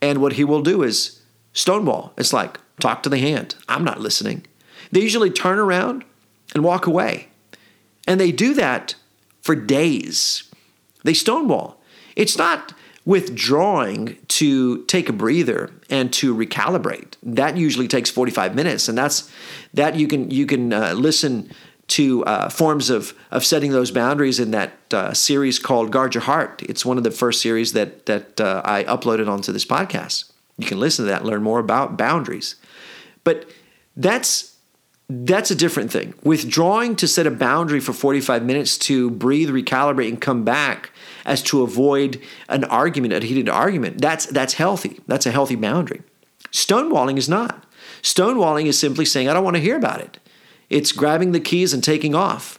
And 0.00 0.20
what 0.20 0.34
he 0.34 0.44
will 0.44 0.62
do 0.62 0.82
is 0.82 1.20
stonewall. 1.52 2.12
It's 2.16 2.32
like 2.32 2.60
talk 2.78 3.02
to 3.02 3.08
the 3.08 3.18
hand. 3.18 3.56
I'm 3.68 3.84
not 3.84 4.00
listening. 4.00 4.46
They 4.92 5.00
usually 5.00 5.30
turn 5.30 5.58
around 5.58 6.04
and 6.54 6.64
walk 6.64 6.86
away. 6.86 7.28
And 8.06 8.20
they 8.20 8.32
do 8.32 8.54
that 8.54 8.94
for 9.42 9.54
days. 9.54 10.44
They 11.02 11.14
stonewall. 11.14 11.80
It's 12.16 12.38
not 12.38 12.72
withdrawing 13.08 14.18
to 14.28 14.84
take 14.84 15.08
a 15.08 15.12
breather 15.14 15.70
and 15.88 16.12
to 16.12 16.34
recalibrate. 16.34 17.14
That 17.22 17.56
usually 17.56 17.88
takes 17.88 18.10
45 18.10 18.54
minutes 18.54 18.86
and 18.86 18.98
that's 18.98 19.32
that 19.72 19.96
you 19.96 20.06
can 20.06 20.30
you 20.30 20.44
can 20.44 20.74
uh, 20.74 20.92
listen 20.92 21.50
to 21.96 22.22
uh, 22.26 22.50
forms 22.50 22.90
of 22.90 23.14
of 23.30 23.46
setting 23.46 23.72
those 23.72 23.90
boundaries 23.90 24.38
in 24.38 24.50
that 24.50 24.72
uh, 24.92 25.14
series 25.14 25.58
called 25.58 25.90
guard 25.90 26.14
your 26.14 26.24
heart. 26.24 26.62
It's 26.68 26.84
one 26.84 26.98
of 26.98 27.02
the 27.02 27.10
first 27.10 27.40
series 27.40 27.72
that 27.72 28.04
that 28.04 28.38
uh, 28.42 28.60
i 28.66 28.84
uploaded 28.84 29.26
onto 29.26 29.52
this 29.52 29.64
podcast. 29.64 30.30
You 30.58 30.66
can 30.66 30.78
listen 30.78 31.06
to 31.06 31.10
that 31.10 31.24
learn 31.24 31.42
more 31.42 31.60
about 31.60 31.96
boundaries. 31.96 32.56
But 33.24 33.48
that's 33.96 34.57
that's 35.10 35.50
a 35.50 35.54
different 35.54 35.90
thing 35.90 36.12
withdrawing 36.22 36.94
to 36.96 37.08
set 37.08 37.26
a 37.26 37.30
boundary 37.30 37.80
for 37.80 37.94
45 37.94 38.44
minutes 38.44 38.76
to 38.76 39.10
breathe 39.10 39.48
recalibrate 39.48 40.08
and 40.08 40.20
come 40.20 40.44
back 40.44 40.90
as 41.24 41.42
to 41.44 41.62
avoid 41.62 42.20
an 42.48 42.64
argument, 42.64 43.14
a 43.14 43.20
heated 43.20 43.48
argument. 43.48 44.00
That's 44.00 44.26
that's 44.26 44.54
healthy. 44.54 45.00
That's 45.06 45.24
a 45.24 45.30
healthy 45.30 45.56
boundary. 45.56 46.02
Stonewalling 46.52 47.16
is 47.16 47.28
not. 47.28 47.64
Stonewalling 48.02 48.66
is 48.66 48.78
simply 48.78 49.04
saying, 49.04 49.28
I 49.28 49.34
don't 49.34 49.44
want 49.44 49.56
to 49.56 49.62
hear 49.62 49.76
about 49.76 50.00
it. 50.00 50.18
It's 50.68 50.92
grabbing 50.92 51.32
the 51.32 51.40
keys 51.40 51.72
and 51.72 51.82
taking 51.82 52.14
off, 52.14 52.58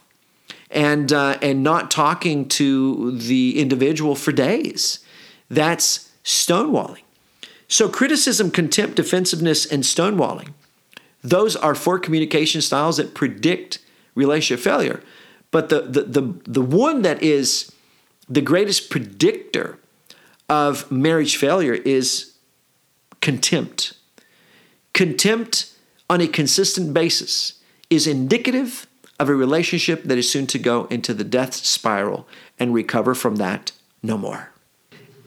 and 0.72 1.12
uh, 1.12 1.38
and 1.40 1.62
not 1.62 1.88
talking 1.90 2.48
to 2.48 3.16
the 3.16 3.60
individual 3.60 4.16
for 4.16 4.32
days. 4.32 4.98
That's 5.48 6.10
stonewalling. 6.24 7.02
So 7.68 7.88
criticism, 7.88 8.50
contempt, 8.50 8.96
defensiveness, 8.96 9.64
and 9.64 9.84
stonewalling 9.84 10.48
those 11.22 11.56
are 11.56 11.74
four 11.74 11.98
communication 11.98 12.62
styles 12.62 12.96
that 12.96 13.14
predict 13.14 13.78
relationship 14.14 14.62
failure. 14.62 15.02
But 15.50 15.68
the, 15.68 15.82
the, 15.82 16.02
the, 16.02 16.40
the 16.44 16.62
one 16.62 17.02
that 17.02 17.22
is 17.22 17.72
the 18.28 18.40
greatest 18.40 18.90
predictor 18.90 19.78
of 20.48 20.90
marriage 20.90 21.36
failure 21.36 21.74
is 21.74 22.34
contempt. 23.20 23.94
Contempt 24.92 25.72
on 26.08 26.20
a 26.20 26.26
consistent 26.26 26.94
basis 26.94 27.60
is 27.88 28.06
indicative 28.06 28.86
of 29.18 29.28
a 29.28 29.34
relationship 29.34 30.04
that 30.04 30.18
is 30.18 30.30
soon 30.30 30.46
to 30.46 30.58
go 30.58 30.86
into 30.86 31.12
the 31.12 31.24
death 31.24 31.54
spiral 31.54 32.26
and 32.58 32.72
recover 32.72 33.14
from 33.14 33.36
that 33.36 33.72
no 34.02 34.16
more. 34.16 34.50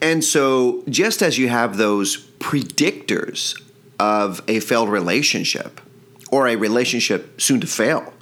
And 0.02 0.24
so, 0.24 0.84
just 0.90 1.22
as 1.22 1.38
you 1.38 1.48
have 1.48 1.78
those 1.78 2.18
predictors 2.40 3.58
of 4.04 4.42
a 4.50 4.60
failed 4.60 4.90
relationship 4.90 5.80
or 6.30 6.46
a 6.46 6.58
relationship 6.58 7.40
soon 7.40 7.62
to 7.62 7.68
fail, 7.68 8.14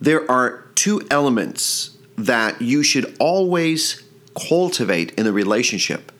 there 0.00 0.30
are 0.30 0.68
two 0.76 1.04
elements 1.10 1.96
that 2.16 2.62
you 2.62 2.84
should 2.84 3.16
always 3.18 4.04
cultivate 4.48 5.10
in 5.18 5.24
the 5.24 5.32
relationship. 5.32 6.12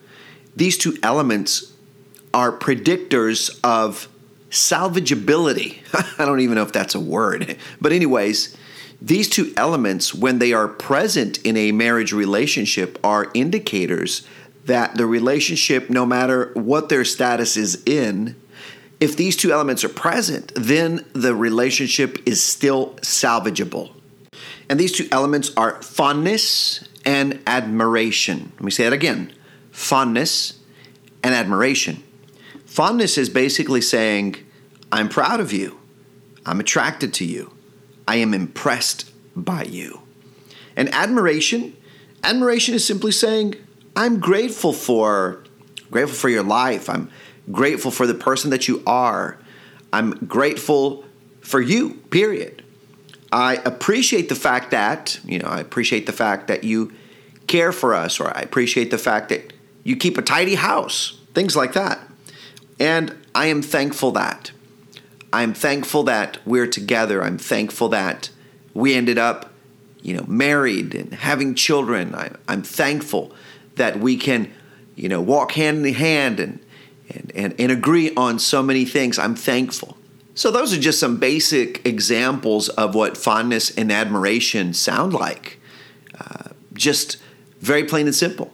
These 0.56 0.78
two 0.78 0.96
elements 1.00 1.72
are 2.34 2.50
predictors 2.50 3.60
of 3.62 4.08
salvageability. 4.50 5.78
I 6.18 6.24
don't 6.24 6.40
even 6.40 6.56
know 6.56 6.62
if 6.62 6.72
that's 6.72 6.96
a 6.96 7.00
word. 7.00 7.56
But, 7.80 7.92
anyways, 7.92 8.56
these 9.00 9.28
two 9.28 9.52
elements, 9.56 10.12
when 10.12 10.40
they 10.40 10.52
are 10.52 10.66
present 10.66 11.38
in 11.42 11.56
a 11.56 11.70
marriage 11.70 12.12
relationship, 12.12 12.98
are 13.04 13.30
indicators 13.32 14.26
that 14.64 14.96
the 14.96 15.06
relationship, 15.06 15.88
no 15.88 16.04
matter 16.04 16.50
what 16.54 16.88
their 16.88 17.04
status 17.04 17.56
is 17.56 17.80
in, 17.86 18.36
if 19.02 19.16
these 19.16 19.36
two 19.36 19.50
elements 19.50 19.82
are 19.82 19.88
present, 19.88 20.52
then 20.54 21.04
the 21.12 21.34
relationship 21.34 22.18
is 22.24 22.40
still 22.40 22.94
salvageable. 23.00 23.90
And 24.68 24.78
these 24.78 24.92
two 24.92 25.08
elements 25.10 25.50
are 25.56 25.82
fondness 25.82 26.88
and 27.04 27.42
admiration. 27.44 28.52
Let 28.54 28.62
me 28.62 28.70
say 28.70 28.84
that 28.84 28.92
again 28.92 29.32
fondness 29.72 30.60
and 31.24 31.34
admiration. 31.34 32.04
Fondness 32.64 33.18
is 33.18 33.28
basically 33.28 33.80
saying, 33.80 34.36
I'm 34.92 35.08
proud 35.08 35.40
of 35.40 35.52
you, 35.52 35.80
I'm 36.46 36.60
attracted 36.60 37.12
to 37.14 37.24
you, 37.24 37.52
I 38.06 38.16
am 38.16 38.32
impressed 38.32 39.10
by 39.34 39.64
you. 39.64 40.02
And 40.76 40.88
admiration, 40.90 41.76
admiration 42.22 42.76
is 42.76 42.86
simply 42.86 43.10
saying, 43.10 43.56
I'm 43.96 44.20
grateful 44.20 44.72
for 44.72 45.42
grateful 45.90 46.16
for 46.16 46.28
your 46.28 46.44
life. 46.44 46.88
I'm 46.88 47.10
grateful 47.50 47.90
for 47.90 48.06
the 48.06 48.14
person 48.14 48.50
that 48.50 48.68
you 48.68 48.82
are. 48.86 49.38
I'm 49.92 50.12
grateful 50.26 51.04
for 51.40 51.60
you, 51.60 51.94
period. 52.10 52.62
I 53.32 53.56
appreciate 53.64 54.28
the 54.28 54.34
fact 54.34 54.70
that, 54.70 55.18
you 55.24 55.38
know, 55.38 55.48
I 55.48 55.60
appreciate 55.60 56.06
the 56.06 56.12
fact 56.12 56.48
that 56.48 56.64
you 56.64 56.92
care 57.46 57.72
for 57.72 57.94
us, 57.94 58.20
or 58.20 58.28
I 58.36 58.40
appreciate 58.40 58.90
the 58.90 58.98
fact 58.98 59.30
that 59.30 59.52
you 59.84 59.96
keep 59.96 60.16
a 60.18 60.22
tidy 60.22 60.54
house, 60.54 61.18
things 61.34 61.56
like 61.56 61.72
that. 61.72 61.98
And 62.78 63.16
I 63.34 63.46
am 63.46 63.62
thankful 63.62 64.12
that. 64.12 64.52
I'm 65.32 65.54
thankful 65.54 66.02
that 66.04 66.38
we're 66.46 66.66
together. 66.66 67.22
I'm 67.22 67.38
thankful 67.38 67.88
that 67.88 68.30
we 68.74 68.94
ended 68.94 69.18
up, 69.18 69.50
you 70.02 70.14
know, 70.14 70.24
married 70.28 70.94
and 70.94 71.14
having 71.14 71.54
children. 71.54 72.14
I, 72.14 72.32
I'm 72.46 72.62
thankful 72.62 73.34
that 73.76 73.98
we 73.98 74.16
can, 74.16 74.52
you 74.94 75.08
know, 75.08 75.20
walk 75.20 75.52
hand 75.52 75.86
in 75.86 75.94
hand 75.94 76.38
and, 76.38 76.60
and, 77.14 77.32
and, 77.34 77.54
and 77.58 77.72
agree 77.72 78.14
on 78.14 78.38
so 78.38 78.62
many 78.62 78.84
things. 78.84 79.18
I'm 79.18 79.34
thankful. 79.34 79.96
So, 80.34 80.50
those 80.50 80.72
are 80.72 80.80
just 80.80 80.98
some 80.98 81.18
basic 81.18 81.86
examples 81.86 82.70
of 82.70 82.94
what 82.94 83.16
fondness 83.16 83.70
and 83.76 83.92
admiration 83.92 84.72
sound 84.72 85.12
like. 85.12 85.60
Uh, 86.18 86.50
just 86.72 87.18
very 87.60 87.84
plain 87.84 88.06
and 88.06 88.14
simple. 88.14 88.50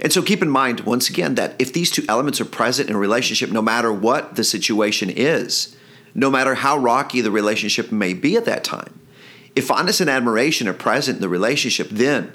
And 0.00 0.12
so, 0.12 0.22
keep 0.22 0.42
in 0.42 0.50
mind, 0.50 0.80
once 0.80 1.08
again, 1.08 1.36
that 1.36 1.54
if 1.60 1.72
these 1.72 1.90
two 1.90 2.04
elements 2.08 2.40
are 2.40 2.46
present 2.46 2.88
in 2.88 2.96
a 2.96 2.98
relationship, 2.98 3.50
no 3.50 3.62
matter 3.62 3.92
what 3.92 4.34
the 4.34 4.42
situation 4.42 5.08
is, 5.08 5.76
no 6.14 6.30
matter 6.30 6.56
how 6.56 6.76
rocky 6.76 7.20
the 7.20 7.30
relationship 7.30 7.92
may 7.92 8.12
be 8.12 8.36
at 8.36 8.44
that 8.46 8.64
time, 8.64 8.98
if 9.54 9.66
fondness 9.66 10.00
and 10.00 10.10
admiration 10.10 10.66
are 10.66 10.72
present 10.72 11.16
in 11.16 11.22
the 11.22 11.28
relationship, 11.28 11.88
then 11.90 12.32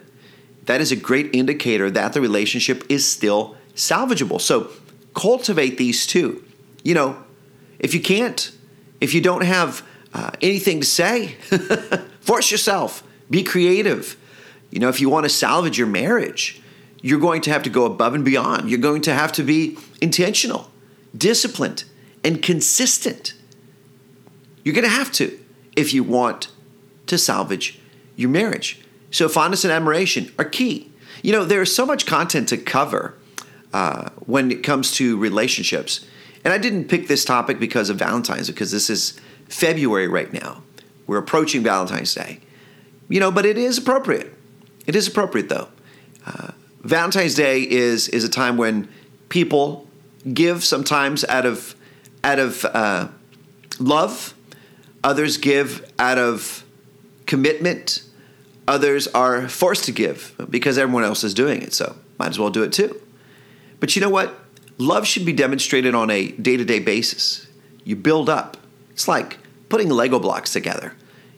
that 0.65 0.79
is 0.79 0.91
a 0.91 0.95
great 0.95 1.33
indicator 1.33 1.91
that 1.91 2.13
the 2.13 2.21
relationship 2.21 2.83
is 2.89 3.09
still 3.09 3.55
salvageable. 3.75 4.39
So 4.39 4.71
cultivate 5.15 5.77
these 5.77 6.05
too. 6.05 6.43
You 6.83 6.93
know, 6.93 7.23
if 7.79 7.95
you 7.95 8.01
can't, 8.01 8.51
if 9.01 9.15
you 9.15 9.21
don't 9.21 9.43
have 9.43 9.83
uh, 10.13 10.31
anything 10.41 10.81
to 10.81 10.85
say, 10.85 11.35
force 12.19 12.51
yourself, 12.51 13.03
be 13.29 13.41
creative. 13.41 14.15
You 14.69 14.79
know, 14.79 14.89
if 14.89 15.01
you 15.01 15.09
want 15.09 15.23
to 15.23 15.29
salvage 15.29 15.77
your 15.79 15.87
marriage, 15.87 16.61
you're 17.01 17.19
going 17.19 17.41
to 17.41 17.51
have 17.51 17.63
to 17.63 17.69
go 17.69 17.85
above 17.85 18.13
and 18.13 18.23
beyond. 18.23 18.69
You're 18.69 18.79
going 18.79 19.01
to 19.03 19.13
have 19.13 19.31
to 19.33 19.43
be 19.43 19.77
intentional, 20.01 20.69
disciplined, 21.17 21.85
and 22.23 22.41
consistent. 22.41 23.33
You're 24.63 24.75
going 24.75 24.85
to 24.85 24.89
have 24.89 25.11
to 25.13 25.39
if 25.75 25.93
you 25.93 26.03
want 26.03 26.49
to 27.07 27.17
salvage 27.17 27.79
your 28.15 28.29
marriage. 28.29 28.81
So, 29.11 29.29
fondness 29.29 29.63
and 29.63 29.71
admiration 29.71 30.31
are 30.37 30.45
key. 30.45 30.91
You 31.21 31.31
know, 31.31 31.45
there's 31.45 31.73
so 31.73 31.85
much 31.85 32.05
content 32.05 32.49
to 32.49 32.57
cover 32.57 33.15
uh, 33.75 34.09
when 34.25 34.51
it 34.51 34.63
comes 34.63 34.91
to 34.93 35.17
relationships. 35.17 36.05
And 36.43 36.53
I 36.53 36.57
didn't 36.57 36.85
pick 36.85 37.07
this 37.07 37.25
topic 37.25 37.59
because 37.59 37.89
of 37.89 37.97
Valentine's, 37.97 38.47
because 38.47 38.71
this 38.71 38.89
is 38.89 39.19
February 39.49 40.07
right 40.07 40.31
now. 40.31 40.63
We're 41.07 41.17
approaching 41.17 41.61
Valentine's 41.61 42.13
Day. 42.13 42.39
You 43.09 43.19
know, 43.19 43.31
but 43.31 43.45
it 43.45 43.57
is 43.57 43.77
appropriate. 43.77 44.33
It 44.87 44.95
is 44.95 45.07
appropriate, 45.07 45.49
though. 45.49 45.67
Uh, 46.25 46.51
Valentine's 46.83 47.35
Day 47.35 47.61
is 47.61 48.07
is 48.09 48.23
a 48.23 48.29
time 48.29 48.57
when 48.57 48.87
people 49.29 49.87
give 50.33 50.63
sometimes 50.63 51.25
out 51.25 51.45
of 51.45 51.75
out 52.23 52.39
of 52.39 52.63
uh, 52.65 53.07
love. 53.79 54.33
Others 55.03 55.37
give 55.37 55.91
out 55.99 56.17
of 56.17 56.63
commitment 57.25 58.05
Others 58.67 59.07
are 59.09 59.47
forced 59.47 59.85
to 59.85 59.91
give 59.91 60.33
because 60.49 60.77
everyone 60.77 61.03
else 61.03 61.23
is 61.23 61.33
doing 61.33 61.61
it, 61.61 61.73
so 61.73 61.95
might 62.17 62.29
as 62.29 62.39
well 62.39 62.49
do 62.49 62.63
it 62.63 62.73
too. 62.73 62.99
But 63.79 63.95
you 63.95 64.01
know 64.01 64.09
what? 64.09 64.39
Love 64.77 65.07
should 65.07 65.25
be 65.25 65.33
demonstrated 65.33 65.95
on 65.95 66.09
a 66.09 66.31
day 66.31 66.57
to 66.57 66.65
day 66.65 66.79
basis. 66.79 67.47
You 67.83 67.95
build 67.95 68.29
up. 68.29 68.57
It's 68.91 69.07
like 69.07 69.37
putting 69.69 69.89
Lego 69.89 70.19
blocks 70.19 70.51
together. 70.51 70.93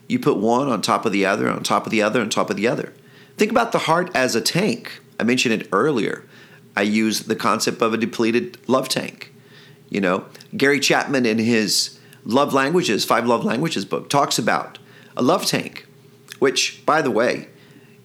You 0.08 0.20
put 0.20 0.38
one 0.38 0.70
on 0.70 0.82
top 0.82 1.06
of 1.06 1.12
the 1.12 1.26
other, 1.26 1.50
on 1.50 1.64
top 1.64 1.86
of 1.86 1.92
the 1.92 2.02
other, 2.02 2.22
on 2.22 2.30
top 2.30 2.50
of 2.50 2.56
the 2.56 2.68
other. 2.68 2.94
Think 3.38 3.52
about 3.52 3.72
the 3.72 3.80
heart 3.80 4.10
as 4.16 4.36
a 4.36 4.42
tank. 4.42 5.02
I 5.20 5.24
mentioned 5.24 5.62
it 5.62 5.68
earlier. 5.72 6.24
I 6.76 6.84
use 6.84 7.22
the 7.22 7.36
concept 7.36 7.82
of 7.82 7.94
a 7.94 7.98
depleted 7.98 8.58
love 8.68 8.88
tank. 8.88 9.34
You 9.90 10.02
know, 10.02 10.26
Gary 10.56 10.80
Chapman 10.80 11.26
in 11.26 11.40
his 11.40 12.00
Love 12.24 12.54
Languages, 12.54 13.06
Five 13.06 13.26
Love 13.26 13.44
Languages 13.46 13.86
book, 13.86 14.10
talks 14.10 14.38
about 14.38 14.80
a 15.16 15.22
love 15.22 15.46
tank 15.46 15.88
which, 16.40 16.86
by 16.86 17.02
the 17.02 17.12
way, 17.12 17.48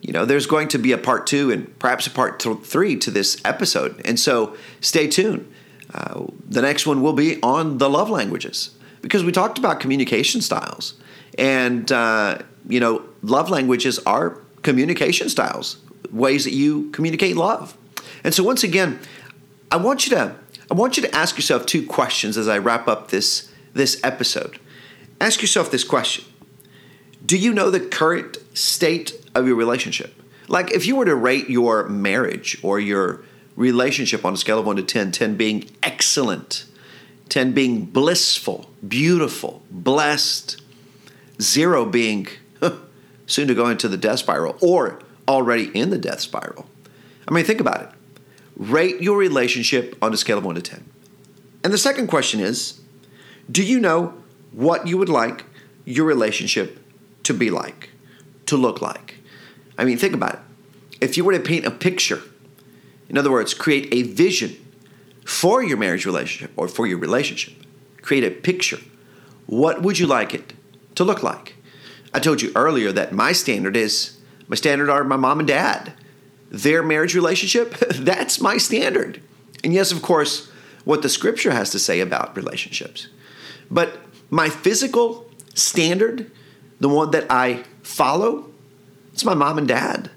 you 0.03 0.13
know, 0.13 0.25
there's 0.25 0.47
going 0.47 0.69
to 0.69 0.79
be 0.79 0.91
a 0.93 0.99
part 0.99 1.27
two 1.29 1.51
and 1.51 1.79
perhaps 1.79 2.07
a 2.09 2.11
part 2.11 2.41
th- 2.41 2.59
three 2.59 2.97
to 2.97 3.11
this 3.11 3.41
episode. 3.45 4.03
And 4.05 4.19
so 4.19 4.57
stay 4.81 5.07
tuned. 5.07 5.51
Uh, 5.95 6.27
the 6.49 6.61
next 6.61 6.87
one 6.87 7.03
will 7.03 7.13
be 7.13 7.41
on 7.41 7.79
the 7.79 7.89
love 7.89 8.11
languages 8.11 8.71
because 9.01 9.23
we 9.23 9.31
talked 9.31 9.59
about 9.59 9.79
communication 9.79 10.41
styles. 10.41 10.95
And, 11.39 11.91
uh, 11.93 12.39
you 12.69 12.81
know, 12.81 13.05
love 13.23 13.49
languages 13.49 14.01
are 14.01 14.41
communication 14.63 15.29
styles, 15.29 15.79
ways 16.11 16.45
that 16.45 16.53
you 16.53 16.91
communicate 16.91 17.37
love. 17.37 17.77
And 18.25 18.35
so, 18.35 18.43
once 18.43 18.65
again, 18.65 18.99
I 19.71 19.77
want 19.77 20.07
you 20.07 20.17
to 20.17 20.35
I 20.71 20.75
want 20.75 20.97
you 20.97 21.03
to 21.03 21.15
ask 21.15 21.37
yourself 21.37 21.67
two 21.67 21.87
questions 21.87 22.37
as 22.37 22.49
I 22.49 22.59
wrap 22.59 22.89
up 22.89 23.11
this 23.11 23.51
this 23.73 24.01
episode. 24.03 24.59
Ask 25.21 25.41
yourself 25.43 25.71
this 25.71 25.85
question 25.85 26.25
do 27.25 27.39
you 27.39 27.53
know 27.53 27.71
the 27.71 27.81
current 27.81 28.39
state 28.55 29.13
of 29.35 29.47
your 29.47 29.57
relationship? 29.57 30.15
Like, 30.49 30.73
if 30.73 30.87
you 30.87 30.97
were 30.97 31.05
to 31.05 31.15
rate 31.15 31.49
your 31.49 31.89
marriage 31.89 32.59
or 32.63 32.79
your 32.79 33.23
relationship 33.57 34.25
on 34.25 34.35
a 34.35 34.37
scale 34.37 34.59
of 34.59 34.67
1 34.67 34.77
to 34.77 34.83
10, 34.83 35.13
10 35.13 35.37
being 35.37 35.71
excellent, 35.83 36.65
10 37.29 37.53
being 37.53 37.85
blissful, 37.85 38.71
beautiful, 38.87 39.63
blessed, 39.71 40.61
0 41.41 41.87
being 41.87 42.29
soon 43.27 43.49
to 43.49 43.55
go 43.55 43.69
into 43.69 43.89
the 43.89 43.97
death 43.97 44.19
spiral 44.19 44.57
or 44.61 45.01
already 45.29 45.71
in 45.79 45.91
the 45.91 45.99
death 45.99 46.21
spiral. 46.21 46.67
I 47.27 47.33
mean, 47.33 47.45
think 47.45 47.61
about 47.61 47.83
it. 47.83 47.89
Rate 48.57 49.01
your 49.01 49.17
relationship 49.17 49.97
on 50.03 50.13
a 50.13 50.17
scale 50.17 50.39
of 50.39 50.45
1 50.45 50.57
to 50.57 50.63
10. 50.63 50.85
And 51.65 51.73
the 51.73 51.79
second 51.79 52.09
question 52.09 52.41
is 52.41 52.81
Do 53.51 53.63
you 53.63 53.81
know 53.81 54.15
what 54.53 54.87
you 54.87 54.99
would 54.99 55.09
like 55.09 55.45
your 55.85 56.07
relationship 56.07 56.79
to 57.25 57.35
be 57.35 57.51
like, 57.51 57.91
to 58.53 58.57
look 58.59 58.83
like. 58.83 59.17
I 59.79 59.85
mean, 59.87 59.97
think 59.97 60.13
about 60.15 60.35
it. 60.35 60.41
If 61.01 61.17
you 61.17 61.25
were 61.25 61.33
to 61.33 61.41
paint 61.41 61.65
a 61.65 61.71
picture, 61.71 62.21
in 63.09 63.17
other 63.17 63.31
words, 63.31 63.55
create 63.55 63.89
a 63.91 64.03
vision 64.03 64.57
for 65.25 65.63
your 65.63 65.79
marriage 65.79 66.05
relationship 66.05 66.53
or 66.55 66.69
for 66.69 66.87
your 66.87 66.99
relationship, 66.99 67.55
create 68.03 68.25
a 68.25 68.31
picture. 68.31 68.79
what 69.47 69.83
would 69.83 69.99
you 69.99 70.07
like 70.07 70.35
it 70.35 70.53
to 70.95 71.03
look 71.03 71.23
like? 71.23 71.57
I 72.13 72.21
told 72.21 72.43
you 72.43 72.53
earlier 72.55 72.93
that 72.93 73.13
my 73.13 73.33
standard 73.33 73.75
is 73.77 74.19
my 74.49 74.57
standard 74.57 74.91
are 74.91 75.03
my 75.03 75.17
mom 75.17 75.39
and 75.39 75.49
dad. 75.49 75.95
Their 76.51 76.83
marriage 76.83 77.15
relationship, 77.15 77.75
that's 77.95 78.39
my 78.39 78.59
standard. 78.59 79.23
And 79.65 79.73
yes, 79.73 79.93
of 79.93 80.03
course, 80.03 80.51
what 80.85 81.01
the 81.01 81.09
scripture 81.09 81.53
has 81.53 81.71
to 81.71 81.79
say 81.79 82.01
about 82.01 82.37
relationships. 82.37 83.09
But 83.71 83.99
my 84.29 84.51
physical 84.51 85.31
standard, 85.55 86.31
the 86.83 86.89
one 86.89 87.13
that 87.13 87.27
I 87.31 87.63
follow, 87.83 88.51
it's 89.13 89.25
my 89.25 89.35
mom 89.35 89.57
and 89.57 89.69
dad 89.69 90.11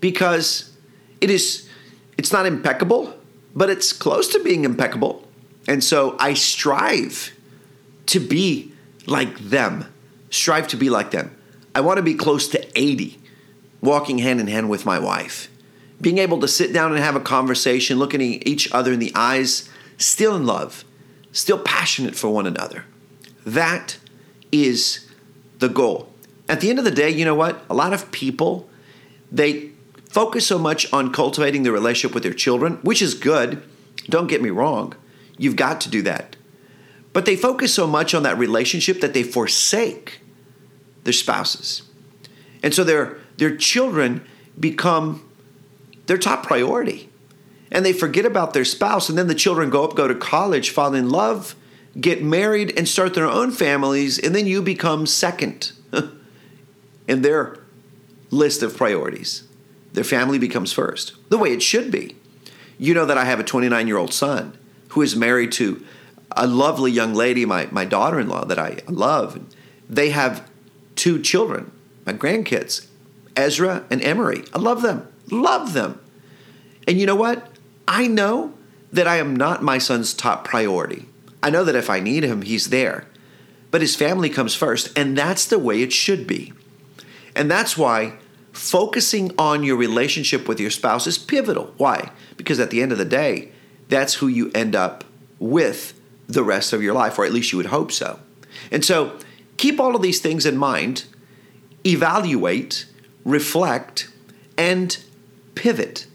because 0.00 0.72
it 1.20 1.30
is 1.30 1.68
it's 2.18 2.32
not 2.32 2.44
impeccable, 2.44 3.14
but 3.54 3.70
it's 3.70 3.92
close 3.92 4.26
to 4.32 4.42
being 4.42 4.64
impeccable. 4.64 5.26
And 5.68 5.82
so 5.84 6.16
I 6.18 6.34
strive 6.34 7.32
to 8.06 8.18
be 8.18 8.72
like 9.06 9.38
them. 9.38 9.84
Strive 10.30 10.66
to 10.68 10.76
be 10.76 10.90
like 10.90 11.12
them. 11.12 11.36
I 11.72 11.82
want 11.82 11.98
to 11.98 12.02
be 12.02 12.14
close 12.14 12.48
to 12.48 12.78
80, 12.78 13.16
walking 13.80 14.18
hand 14.18 14.40
in 14.40 14.48
hand 14.48 14.68
with 14.68 14.84
my 14.84 14.98
wife. 14.98 15.48
Being 16.00 16.18
able 16.18 16.40
to 16.40 16.48
sit 16.48 16.72
down 16.72 16.90
and 16.90 17.00
have 17.00 17.14
a 17.14 17.20
conversation, 17.20 17.96
looking 17.98 18.20
each 18.20 18.72
other 18.72 18.92
in 18.92 18.98
the 18.98 19.12
eyes, 19.14 19.68
still 19.98 20.34
in 20.34 20.46
love, 20.46 20.84
still 21.30 21.60
passionate 21.60 22.16
for 22.16 22.28
one 22.28 22.46
another. 22.46 22.84
That 23.46 23.98
is 24.50 25.07
the 25.58 25.68
goal. 25.68 26.12
At 26.48 26.60
the 26.60 26.70
end 26.70 26.78
of 26.78 26.84
the 26.84 26.90
day, 26.90 27.10
you 27.10 27.24
know 27.24 27.34
what? 27.34 27.62
A 27.68 27.74
lot 27.74 27.92
of 27.92 28.10
people, 28.10 28.68
they 29.30 29.70
focus 30.08 30.46
so 30.46 30.58
much 30.58 30.90
on 30.92 31.12
cultivating 31.12 31.62
the 31.62 31.72
relationship 31.72 32.14
with 32.14 32.22
their 32.22 32.32
children, 32.32 32.78
which 32.82 33.02
is 33.02 33.14
good. 33.14 33.62
Don't 34.08 34.28
get 34.28 34.42
me 34.42 34.50
wrong. 34.50 34.94
You've 35.36 35.56
got 35.56 35.80
to 35.82 35.90
do 35.90 36.02
that. 36.02 36.36
But 37.12 37.26
they 37.26 37.36
focus 37.36 37.74
so 37.74 37.86
much 37.86 38.14
on 38.14 38.22
that 38.22 38.38
relationship 38.38 39.00
that 39.00 39.14
they 39.14 39.22
forsake 39.22 40.20
their 41.04 41.12
spouses. 41.12 41.82
And 42.62 42.74
so 42.74 42.84
their, 42.84 43.18
their 43.36 43.56
children 43.56 44.26
become 44.58 45.28
their 46.06 46.18
top 46.18 46.44
priority. 46.44 47.08
And 47.70 47.84
they 47.84 47.92
forget 47.92 48.24
about 48.24 48.54
their 48.54 48.64
spouse. 48.64 49.08
And 49.08 49.18
then 49.18 49.26
the 49.26 49.34
children 49.34 49.70
go 49.70 49.84
up, 49.84 49.94
go 49.94 50.08
to 50.08 50.14
college, 50.14 50.70
fall 50.70 50.94
in 50.94 51.10
love, 51.10 51.54
get 52.00 52.22
married, 52.22 52.76
and 52.76 52.88
start 52.88 53.14
their 53.14 53.26
own 53.26 53.50
families. 53.50 54.18
And 54.18 54.34
then 54.34 54.46
you 54.46 54.62
become 54.62 55.06
second 55.06 55.72
in 57.08 57.22
their 57.22 57.58
list 58.30 58.62
of 58.62 58.76
priorities. 58.76 59.44
Their 59.92 60.04
family 60.04 60.38
becomes 60.38 60.72
first, 60.72 61.14
the 61.30 61.38
way 61.38 61.52
it 61.52 61.62
should 61.62 61.90
be. 61.90 62.16
You 62.78 62.94
know 62.94 63.06
that 63.06 63.18
I 63.18 63.24
have 63.24 63.40
a 63.40 63.44
29 63.44 63.86
year 63.86 63.96
old 63.96 64.12
son 64.12 64.56
who 64.90 65.02
is 65.02 65.16
married 65.16 65.52
to 65.52 65.84
a 66.32 66.46
lovely 66.46 66.92
young 66.92 67.14
lady, 67.14 67.44
my, 67.44 67.68
my 67.70 67.84
daughter 67.84 68.20
in 68.20 68.28
law, 68.28 68.44
that 68.44 68.58
I 68.58 68.78
love. 68.86 69.40
They 69.88 70.10
have 70.10 70.48
two 70.94 71.20
children, 71.20 71.72
my 72.06 72.12
grandkids, 72.12 72.86
Ezra 73.34 73.84
and 73.90 74.02
Emery. 74.02 74.44
I 74.52 74.58
love 74.58 74.82
them, 74.82 75.08
love 75.30 75.72
them. 75.72 76.00
And 76.86 77.00
you 77.00 77.06
know 77.06 77.16
what? 77.16 77.50
I 77.86 78.06
know 78.06 78.54
that 78.92 79.06
I 79.06 79.16
am 79.16 79.34
not 79.34 79.62
my 79.62 79.78
son's 79.78 80.14
top 80.14 80.44
priority. 80.44 81.07
I 81.42 81.50
know 81.50 81.64
that 81.64 81.76
if 81.76 81.88
I 81.90 82.00
need 82.00 82.24
him, 82.24 82.42
he's 82.42 82.70
there. 82.70 83.06
But 83.70 83.80
his 83.80 83.96
family 83.96 84.30
comes 84.30 84.54
first, 84.54 84.96
and 84.98 85.16
that's 85.16 85.44
the 85.44 85.58
way 85.58 85.82
it 85.82 85.92
should 85.92 86.26
be. 86.26 86.52
And 87.36 87.50
that's 87.50 87.76
why 87.76 88.14
focusing 88.52 89.32
on 89.38 89.62
your 89.62 89.76
relationship 89.76 90.48
with 90.48 90.58
your 90.58 90.70
spouse 90.70 91.06
is 91.06 91.18
pivotal. 91.18 91.72
Why? 91.76 92.10
Because 92.36 92.58
at 92.58 92.70
the 92.70 92.82
end 92.82 92.92
of 92.92 92.98
the 92.98 93.04
day, 93.04 93.52
that's 93.88 94.14
who 94.14 94.26
you 94.26 94.50
end 94.54 94.74
up 94.74 95.04
with 95.38 95.98
the 96.26 96.42
rest 96.42 96.72
of 96.72 96.82
your 96.82 96.94
life, 96.94 97.18
or 97.18 97.24
at 97.24 97.32
least 97.32 97.52
you 97.52 97.58
would 97.58 97.66
hope 97.66 97.92
so. 97.92 98.18
And 98.70 98.84
so 98.84 99.18
keep 99.56 99.78
all 99.78 99.94
of 99.94 100.02
these 100.02 100.20
things 100.20 100.44
in 100.44 100.56
mind, 100.56 101.04
evaluate, 101.86 102.86
reflect, 103.24 104.10
and 104.56 104.98
pivot. 105.54 106.06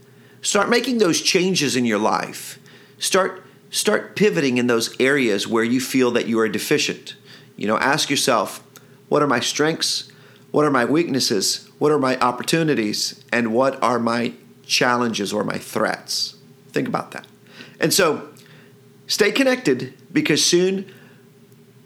Start 0.42 0.70
making 0.70 0.98
those 0.98 1.22
changes 1.22 1.76
in 1.76 1.86
your 1.86 2.00
life. 2.00 2.60
Start 3.00 3.44
start 3.74 4.16
pivoting 4.16 4.60
in 4.60 4.68
those 4.68 4.96
areas 5.00 5.48
where 5.48 5.64
you 5.64 5.82
feel 5.82 6.12
that 6.12 6.28
you 6.28 6.40
are 6.40 6.48
deficient. 6.48 7.16
You 7.58 7.66
know, 7.66 7.78
ask 7.80 8.08
yourself, 8.08 8.64
what 9.10 9.24
are 9.24 9.28
my 9.28 9.40
strengths? 9.40 10.12
What 10.52 10.64
are 10.64 10.70
my 10.70 10.86
weaknesses? 10.86 11.68
What 11.80 11.92
are 11.92 11.98
my 11.98 12.20
opportunities? 12.20 13.24
And 13.34 13.52
what 13.52 13.82
are 13.82 13.98
my 13.98 14.34
challenges 14.64 15.34
or 15.34 15.44
my 15.44 15.58
threats? 15.58 16.36
Think 16.70 16.88
about 16.88 17.12
that. 17.12 17.26
And 17.80 17.92
so 17.92 18.30
stay 19.08 19.32
connected 19.32 19.96
because 20.14 20.46
soon, 20.46 20.94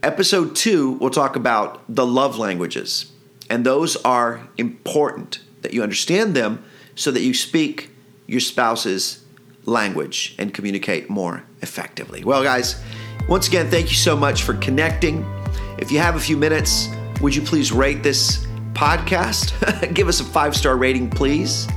episode 0.04 0.58
two, 0.58 0.92
we'll 0.92 1.10
talk 1.10 1.38
about 1.38 1.82
the 1.88 2.06
love 2.06 2.38
languages. 2.38 3.14
And 3.50 3.66
those 3.66 3.96
are 4.04 4.50
important 4.58 5.40
that 5.62 5.74
you 5.74 5.84
understand 5.84 6.36
them 6.36 6.66
so 6.96 7.12
that 7.12 7.22
you 7.22 7.34
speak 7.34 7.92
your 8.26 8.42
spouse's 8.42 9.24
language 9.64 10.36
and 10.38 10.54
communicate 10.54 11.10
more 11.10 11.47
effectively. 11.62 12.24
Well, 12.24 12.44
guys, 12.44 12.82
once 13.28 13.48
again, 13.48 13.70
thank 13.70 13.90
you 13.90 13.96
so 13.96 14.16
much 14.16 14.44
for 14.44 14.54
connecting. 14.56 15.26
If 15.78 15.92
you 15.92 16.00
have 16.00 16.16
a 16.16 16.20
few 16.20 16.38
minutes, 16.38 16.90
would 17.22 17.36
you 17.36 17.42
please 17.42 17.72
rate 17.72 18.04
this 18.04 18.48
podcast. 18.78 19.94
Give 19.94 20.08
us 20.08 20.20
a 20.20 20.24
five 20.24 20.56
star 20.56 20.78
rating, 20.78 21.10
please, 21.10 21.68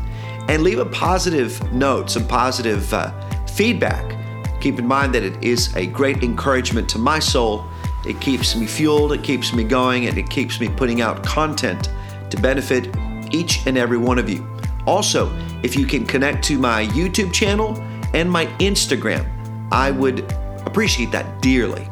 and 0.49 0.62
leave 0.62 0.78
a 0.78 0.85
positive 0.87 1.72
note, 1.72 2.11
some 2.11 2.28
positive 2.28 2.93
uh, 2.93 3.11
feedback. 3.47 4.16
Keep 4.61 4.78
in 4.78 4.87
mind 4.87 5.14
that 5.14 5.22
it 5.22 5.43
is 5.43 5.74
a 5.76 5.87
great 5.87 6.22
encouragement 6.22 6.89
to 6.91 6.99
my 6.99 7.18
soul. 7.18 7.64
It 8.07 8.20
keeps 8.20 8.55
me 8.55 8.66
fueled, 8.66 9.12
it 9.12 9.22
keeps 9.22 9.53
me 9.55 9.64
going, 9.64 10.07
and 10.07 10.18
it 10.18 10.28
keeps 10.28 10.61
me 10.61 10.68
putting 10.68 11.01
out 11.01 11.24
content 11.24 11.91
to 12.31 12.37
benefit 12.37 12.95
each 13.33 13.66
and 13.66 13.78
every 13.78 13.99
one 13.99 14.18
of 14.18 14.28
you. 14.28 14.47
Also, 14.87 15.35
if 15.62 15.76
you 15.76 15.87
can 15.87 16.05
connect 16.05 16.45
to 16.45 16.59
my 16.59 16.87
YouTube 16.89 17.33
channel 17.33 17.78
and 18.12 18.31
my 18.31 18.47
Instagram, 18.59 19.26
I 19.73 19.91
would 19.91 20.21
appreciate 20.66 21.11
that 21.12 21.41
dearly. 21.43 21.89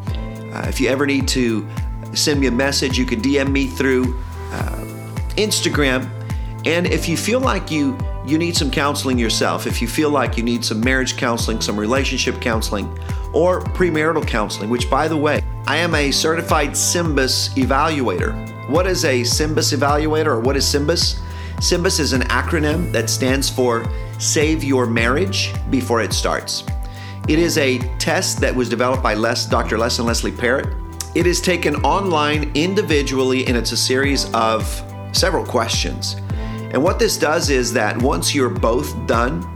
Uh, 0.53 0.67
if 0.69 0.81
you 0.81 0.89
ever 0.89 1.07
need 1.07 1.29
to 1.29 1.69
send 2.15 2.41
me 2.41 2.47
a 2.47 2.53
message, 2.53 2.99
you 2.99 3.05
can 3.05 3.21
DM 3.21 3.51
me 3.51 3.67
through 3.67 4.19
uh, 4.53 4.85
Instagram. 5.37 6.09
And 6.67 6.87
if 6.87 7.09
you 7.09 7.17
feel 7.17 7.41
like 7.41 7.71
you 7.71 7.97
you 8.27 8.37
need 8.37 8.55
some 8.55 8.71
counseling 8.71 9.19
yourself, 9.19 9.67
if 9.67 9.81
you 9.81 9.89
feel 9.89 10.11
like 10.11 10.37
you 10.37 10.43
need 10.43 10.63
some 10.63 10.81
marriage 10.81 11.17
counseling, 11.17 11.63
some 11.63 11.81
relationship 11.81 12.39
counseling, 12.43 12.87
or 13.33 13.63
premarital 13.63 14.27
counseling, 14.27 14.69
which 14.69 14.91
by 14.91 15.09
the 15.09 15.17
way, 15.17 15.41
I 15.67 15.77
am 15.77 15.95
a 15.95 16.11
certified 16.11 16.71
SYMBIS 16.71 17.55
evaluator. 17.55 18.69
What 18.69 18.87
is 18.87 19.07
a 19.07 19.23
SYMBIS 19.23 19.73
evaluator 19.73 20.27
or 20.27 20.41
what 20.41 20.57
is 20.57 20.67
SYMBIS? 20.67 21.21
SYMBIS 21.61 22.01
is 22.01 22.13
an 22.13 22.23
acronym 22.23 22.93
that 22.93 23.09
stands 23.09 23.49
for 23.49 23.87
Save 24.19 24.63
Your 24.63 24.87
Marriage 24.87 25.53
Before 25.71 26.03
It 26.03 26.13
Starts. 26.13 26.65
It 27.29 27.39
is 27.39 27.59
a 27.59 27.77
test 27.99 28.41
that 28.41 28.57
was 28.57 28.71
developed 28.71 29.03
by 29.03 29.13
Les, 29.13 29.45
Dr. 29.45 29.77
Les 29.77 29.99
and 29.99 30.09
Leslie 30.09 30.33
Parrott. 30.33 30.75
It 31.15 31.27
is 31.27 31.43
taken 31.43 31.77
online 31.85 32.51
individually, 32.55 33.47
and 33.47 33.55
it's 33.55 33.73
a 33.73 33.77
series 33.77 34.33
of 34.33 34.65
several 35.13 35.45
questions. 35.45 36.17
And 36.73 36.83
what 36.83 36.99
this 36.99 37.19
does 37.19 37.51
is 37.51 37.71
that 37.75 38.01
once 38.01 38.35
you're 38.35 38.49
both 38.49 39.07
done, 39.07 39.47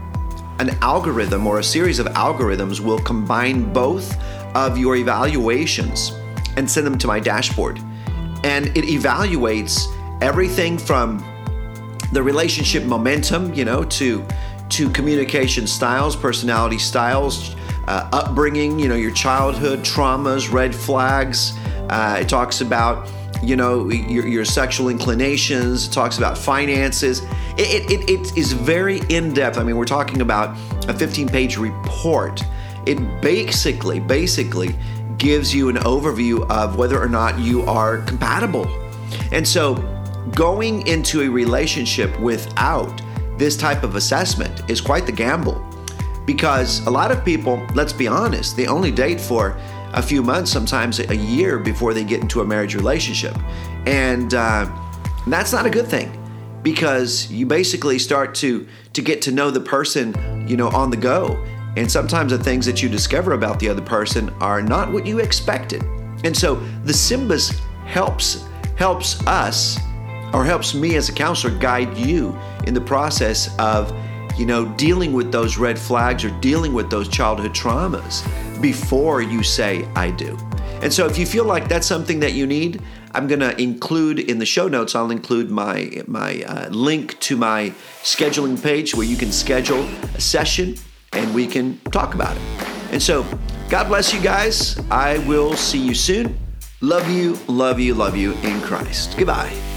an 0.59 0.77
algorithm 0.83 1.47
or 1.47 1.57
a 1.57 1.63
series 1.63 1.97
of 1.97 2.05
algorithms 2.09 2.79
will 2.79 2.99
combine 2.99 3.73
both 3.73 4.21
of 4.55 4.77
your 4.77 4.97
evaluations 4.97 6.11
and 6.57 6.69
send 6.69 6.85
them 6.85 6.99
to 6.99 7.07
my 7.07 7.19
dashboard. 7.19 7.79
And 8.43 8.67
it 8.77 8.85
evaluates 8.85 9.87
everything 10.21 10.77
from 10.77 11.25
the 12.11 12.21
relationship 12.21 12.83
momentum, 12.83 13.51
you 13.55 13.65
know, 13.65 13.83
to 13.83 14.23
to 14.69 14.89
communication 14.89 15.67
styles, 15.67 16.15
personality 16.15 16.79
styles, 16.79 17.55
uh, 17.87 18.09
upbringing, 18.11 18.79
you 18.79 18.87
know, 18.87 18.95
your 18.95 19.11
childhood 19.11 19.79
traumas, 19.79 20.51
red 20.51 20.73
flags. 20.75 21.57
Uh, 21.89 22.17
it 22.19 22.29
talks 22.29 22.61
about 22.61 23.09
you 23.43 23.57
know 23.57 23.89
your, 23.89 24.25
your 24.25 24.45
sexual 24.45 24.89
inclinations. 24.89 25.87
It 25.87 25.91
talks 25.91 26.17
about 26.17 26.37
finances. 26.37 27.21
It, 27.57 27.91
it, 27.91 28.09
it 28.09 28.37
is 28.37 28.53
very 28.53 29.01
in-depth. 29.09 29.57
I 29.57 29.63
mean 29.63 29.75
we're 29.75 29.85
talking 29.85 30.21
about 30.21 30.57
a 30.87 30.93
15 30.93 31.27
page 31.27 31.57
report. 31.57 32.41
It 32.85 33.21
basically 33.21 33.99
basically 33.99 34.75
gives 35.17 35.53
you 35.53 35.69
an 35.69 35.77
overview 35.77 36.49
of 36.49 36.77
whether 36.77 37.01
or 37.01 37.07
not 37.07 37.37
you 37.39 37.61
are 37.63 37.99
compatible. 37.99 38.67
And 39.31 39.47
so 39.47 39.75
going 40.35 40.87
into 40.87 41.21
a 41.21 41.29
relationship 41.29 42.17
without 42.19 43.01
this 43.37 43.57
type 43.57 43.83
of 43.83 43.95
assessment 43.95 44.69
is 44.69 44.79
quite 44.79 45.05
the 45.05 45.11
gamble 45.11 45.65
because 46.25 46.85
a 46.87 46.89
lot 46.89 47.11
of 47.11 47.23
people 47.23 47.65
let's 47.73 47.93
be 47.93 48.07
honest 48.07 48.55
they 48.55 48.67
only 48.67 48.91
date 48.91 49.19
for 49.19 49.57
a 49.93 50.01
few 50.01 50.23
months, 50.23 50.51
sometimes 50.51 50.99
a 50.99 51.15
year 51.15 51.59
before 51.59 51.93
they 51.93 52.03
get 52.03 52.21
into 52.21 52.41
a 52.41 52.45
marriage 52.45 52.75
relationship. 52.75 53.37
And 53.85 54.33
uh, 54.33 54.69
that's 55.27 55.53
not 55.53 55.65
a 55.65 55.69
good 55.69 55.87
thing 55.87 56.19
because 56.63 57.31
you 57.31 57.45
basically 57.45 57.99
start 57.99 58.33
to 58.35 58.67
to 58.93 59.01
get 59.01 59.21
to 59.23 59.31
know 59.31 59.51
the 59.51 59.61
person, 59.61 60.47
you 60.47 60.57
know, 60.57 60.69
on 60.69 60.89
the 60.89 60.97
go. 60.97 61.41
And 61.75 61.91
sometimes 61.91 62.31
the 62.31 62.43
things 62.43 62.65
that 62.65 62.83
you 62.83 62.89
discover 62.89 63.33
about 63.33 63.59
the 63.59 63.69
other 63.69 63.81
person 63.81 64.29
are 64.41 64.61
not 64.61 64.91
what 64.91 65.05
you 65.05 65.19
expected. 65.19 65.83
And 66.23 66.35
so 66.35 66.55
the 66.83 66.93
SYMBIS 66.93 67.59
helps 67.85 68.45
helps 68.75 69.25
us 69.27 69.79
or 70.33 70.43
helps 70.43 70.73
me 70.73 70.95
as 70.95 71.09
a 71.09 71.13
counselor 71.13 71.55
guide 71.59 71.95
you 71.95 72.37
in 72.65 72.73
the 72.73 72.81
process 72.81 73.55
of 73.59 73.91
you 74.37 74.45
know 74.45 74.65
dealing 74.75 75.13
with 75.13 75.31
those 75.31 75.57
red 75.57 75.77
flags 75.77 76.23
or 76.25 76.31
dealing 76.39 76.73
with 76.73 76.89
those 76.89 77.07
childhood 77.07 77.53
traumas 77.53 78.23
before 78.61 79.21
you 79.21 79.43
say 79.43 79.85
I 79.95 80.11
do. 80.11 80.37
And 80.81 80.91
so 80.91 81.05
if 81.05 81.17
you 81.17 81.25
feel 81.25 81.45
like 81.45 81.69
that's 81.69 81.87
something 81.87 82.19
that 82.19 82.33
you 82.33 82.45
need, 82.45 82.81
I'm 83.13 83.27
going 83.27 83.39
to 83.39 83.59
include 83.61 84.19
in 84.19 84.39
the 84.39 84.45
show 84.45 84.67
notes 84.67 84.95
I'll 84.95 85.11
include 85.11 85.49
my 85.49 86.03
my 86.07 86.43
uh, 86.43 86.69
link 86.69 87.19
to 87.21 87.37
my 87.37 87.73
scheduling 88.01 88.61
page 88.61 88.95
where 88.95 89.05
you 89.05 89.15
can 89.15 89.31
schedule 89.31 89.83
a 90.15 90.21
session 90.21 90.75
and 91.13 91.33
we 91.33 91.47
can 91.47 91.79
talk 91.91 92.15
about 92.15 92.35
it. 92.35 92.43
And 92.91 93.01
so 93.01 93.25
God 93.69 93.87
bless 93.87 94.13
you 94.13 94.21
guys. 94.21 94.79
I 94.91 95.19
will 95.19 95.55
see 95.55 95.79
you 95.79 95.95
soon. 95.95 96.37
Love 96.81 97.09
you, 97.09 97.37
love 97.47 97.79
you, 97.79 97.93
love 97.93 98.17
you 98.17 98.33
in 98.43 98.59
Christ. 98.61 99.15
Goodbye. 99.17 99.72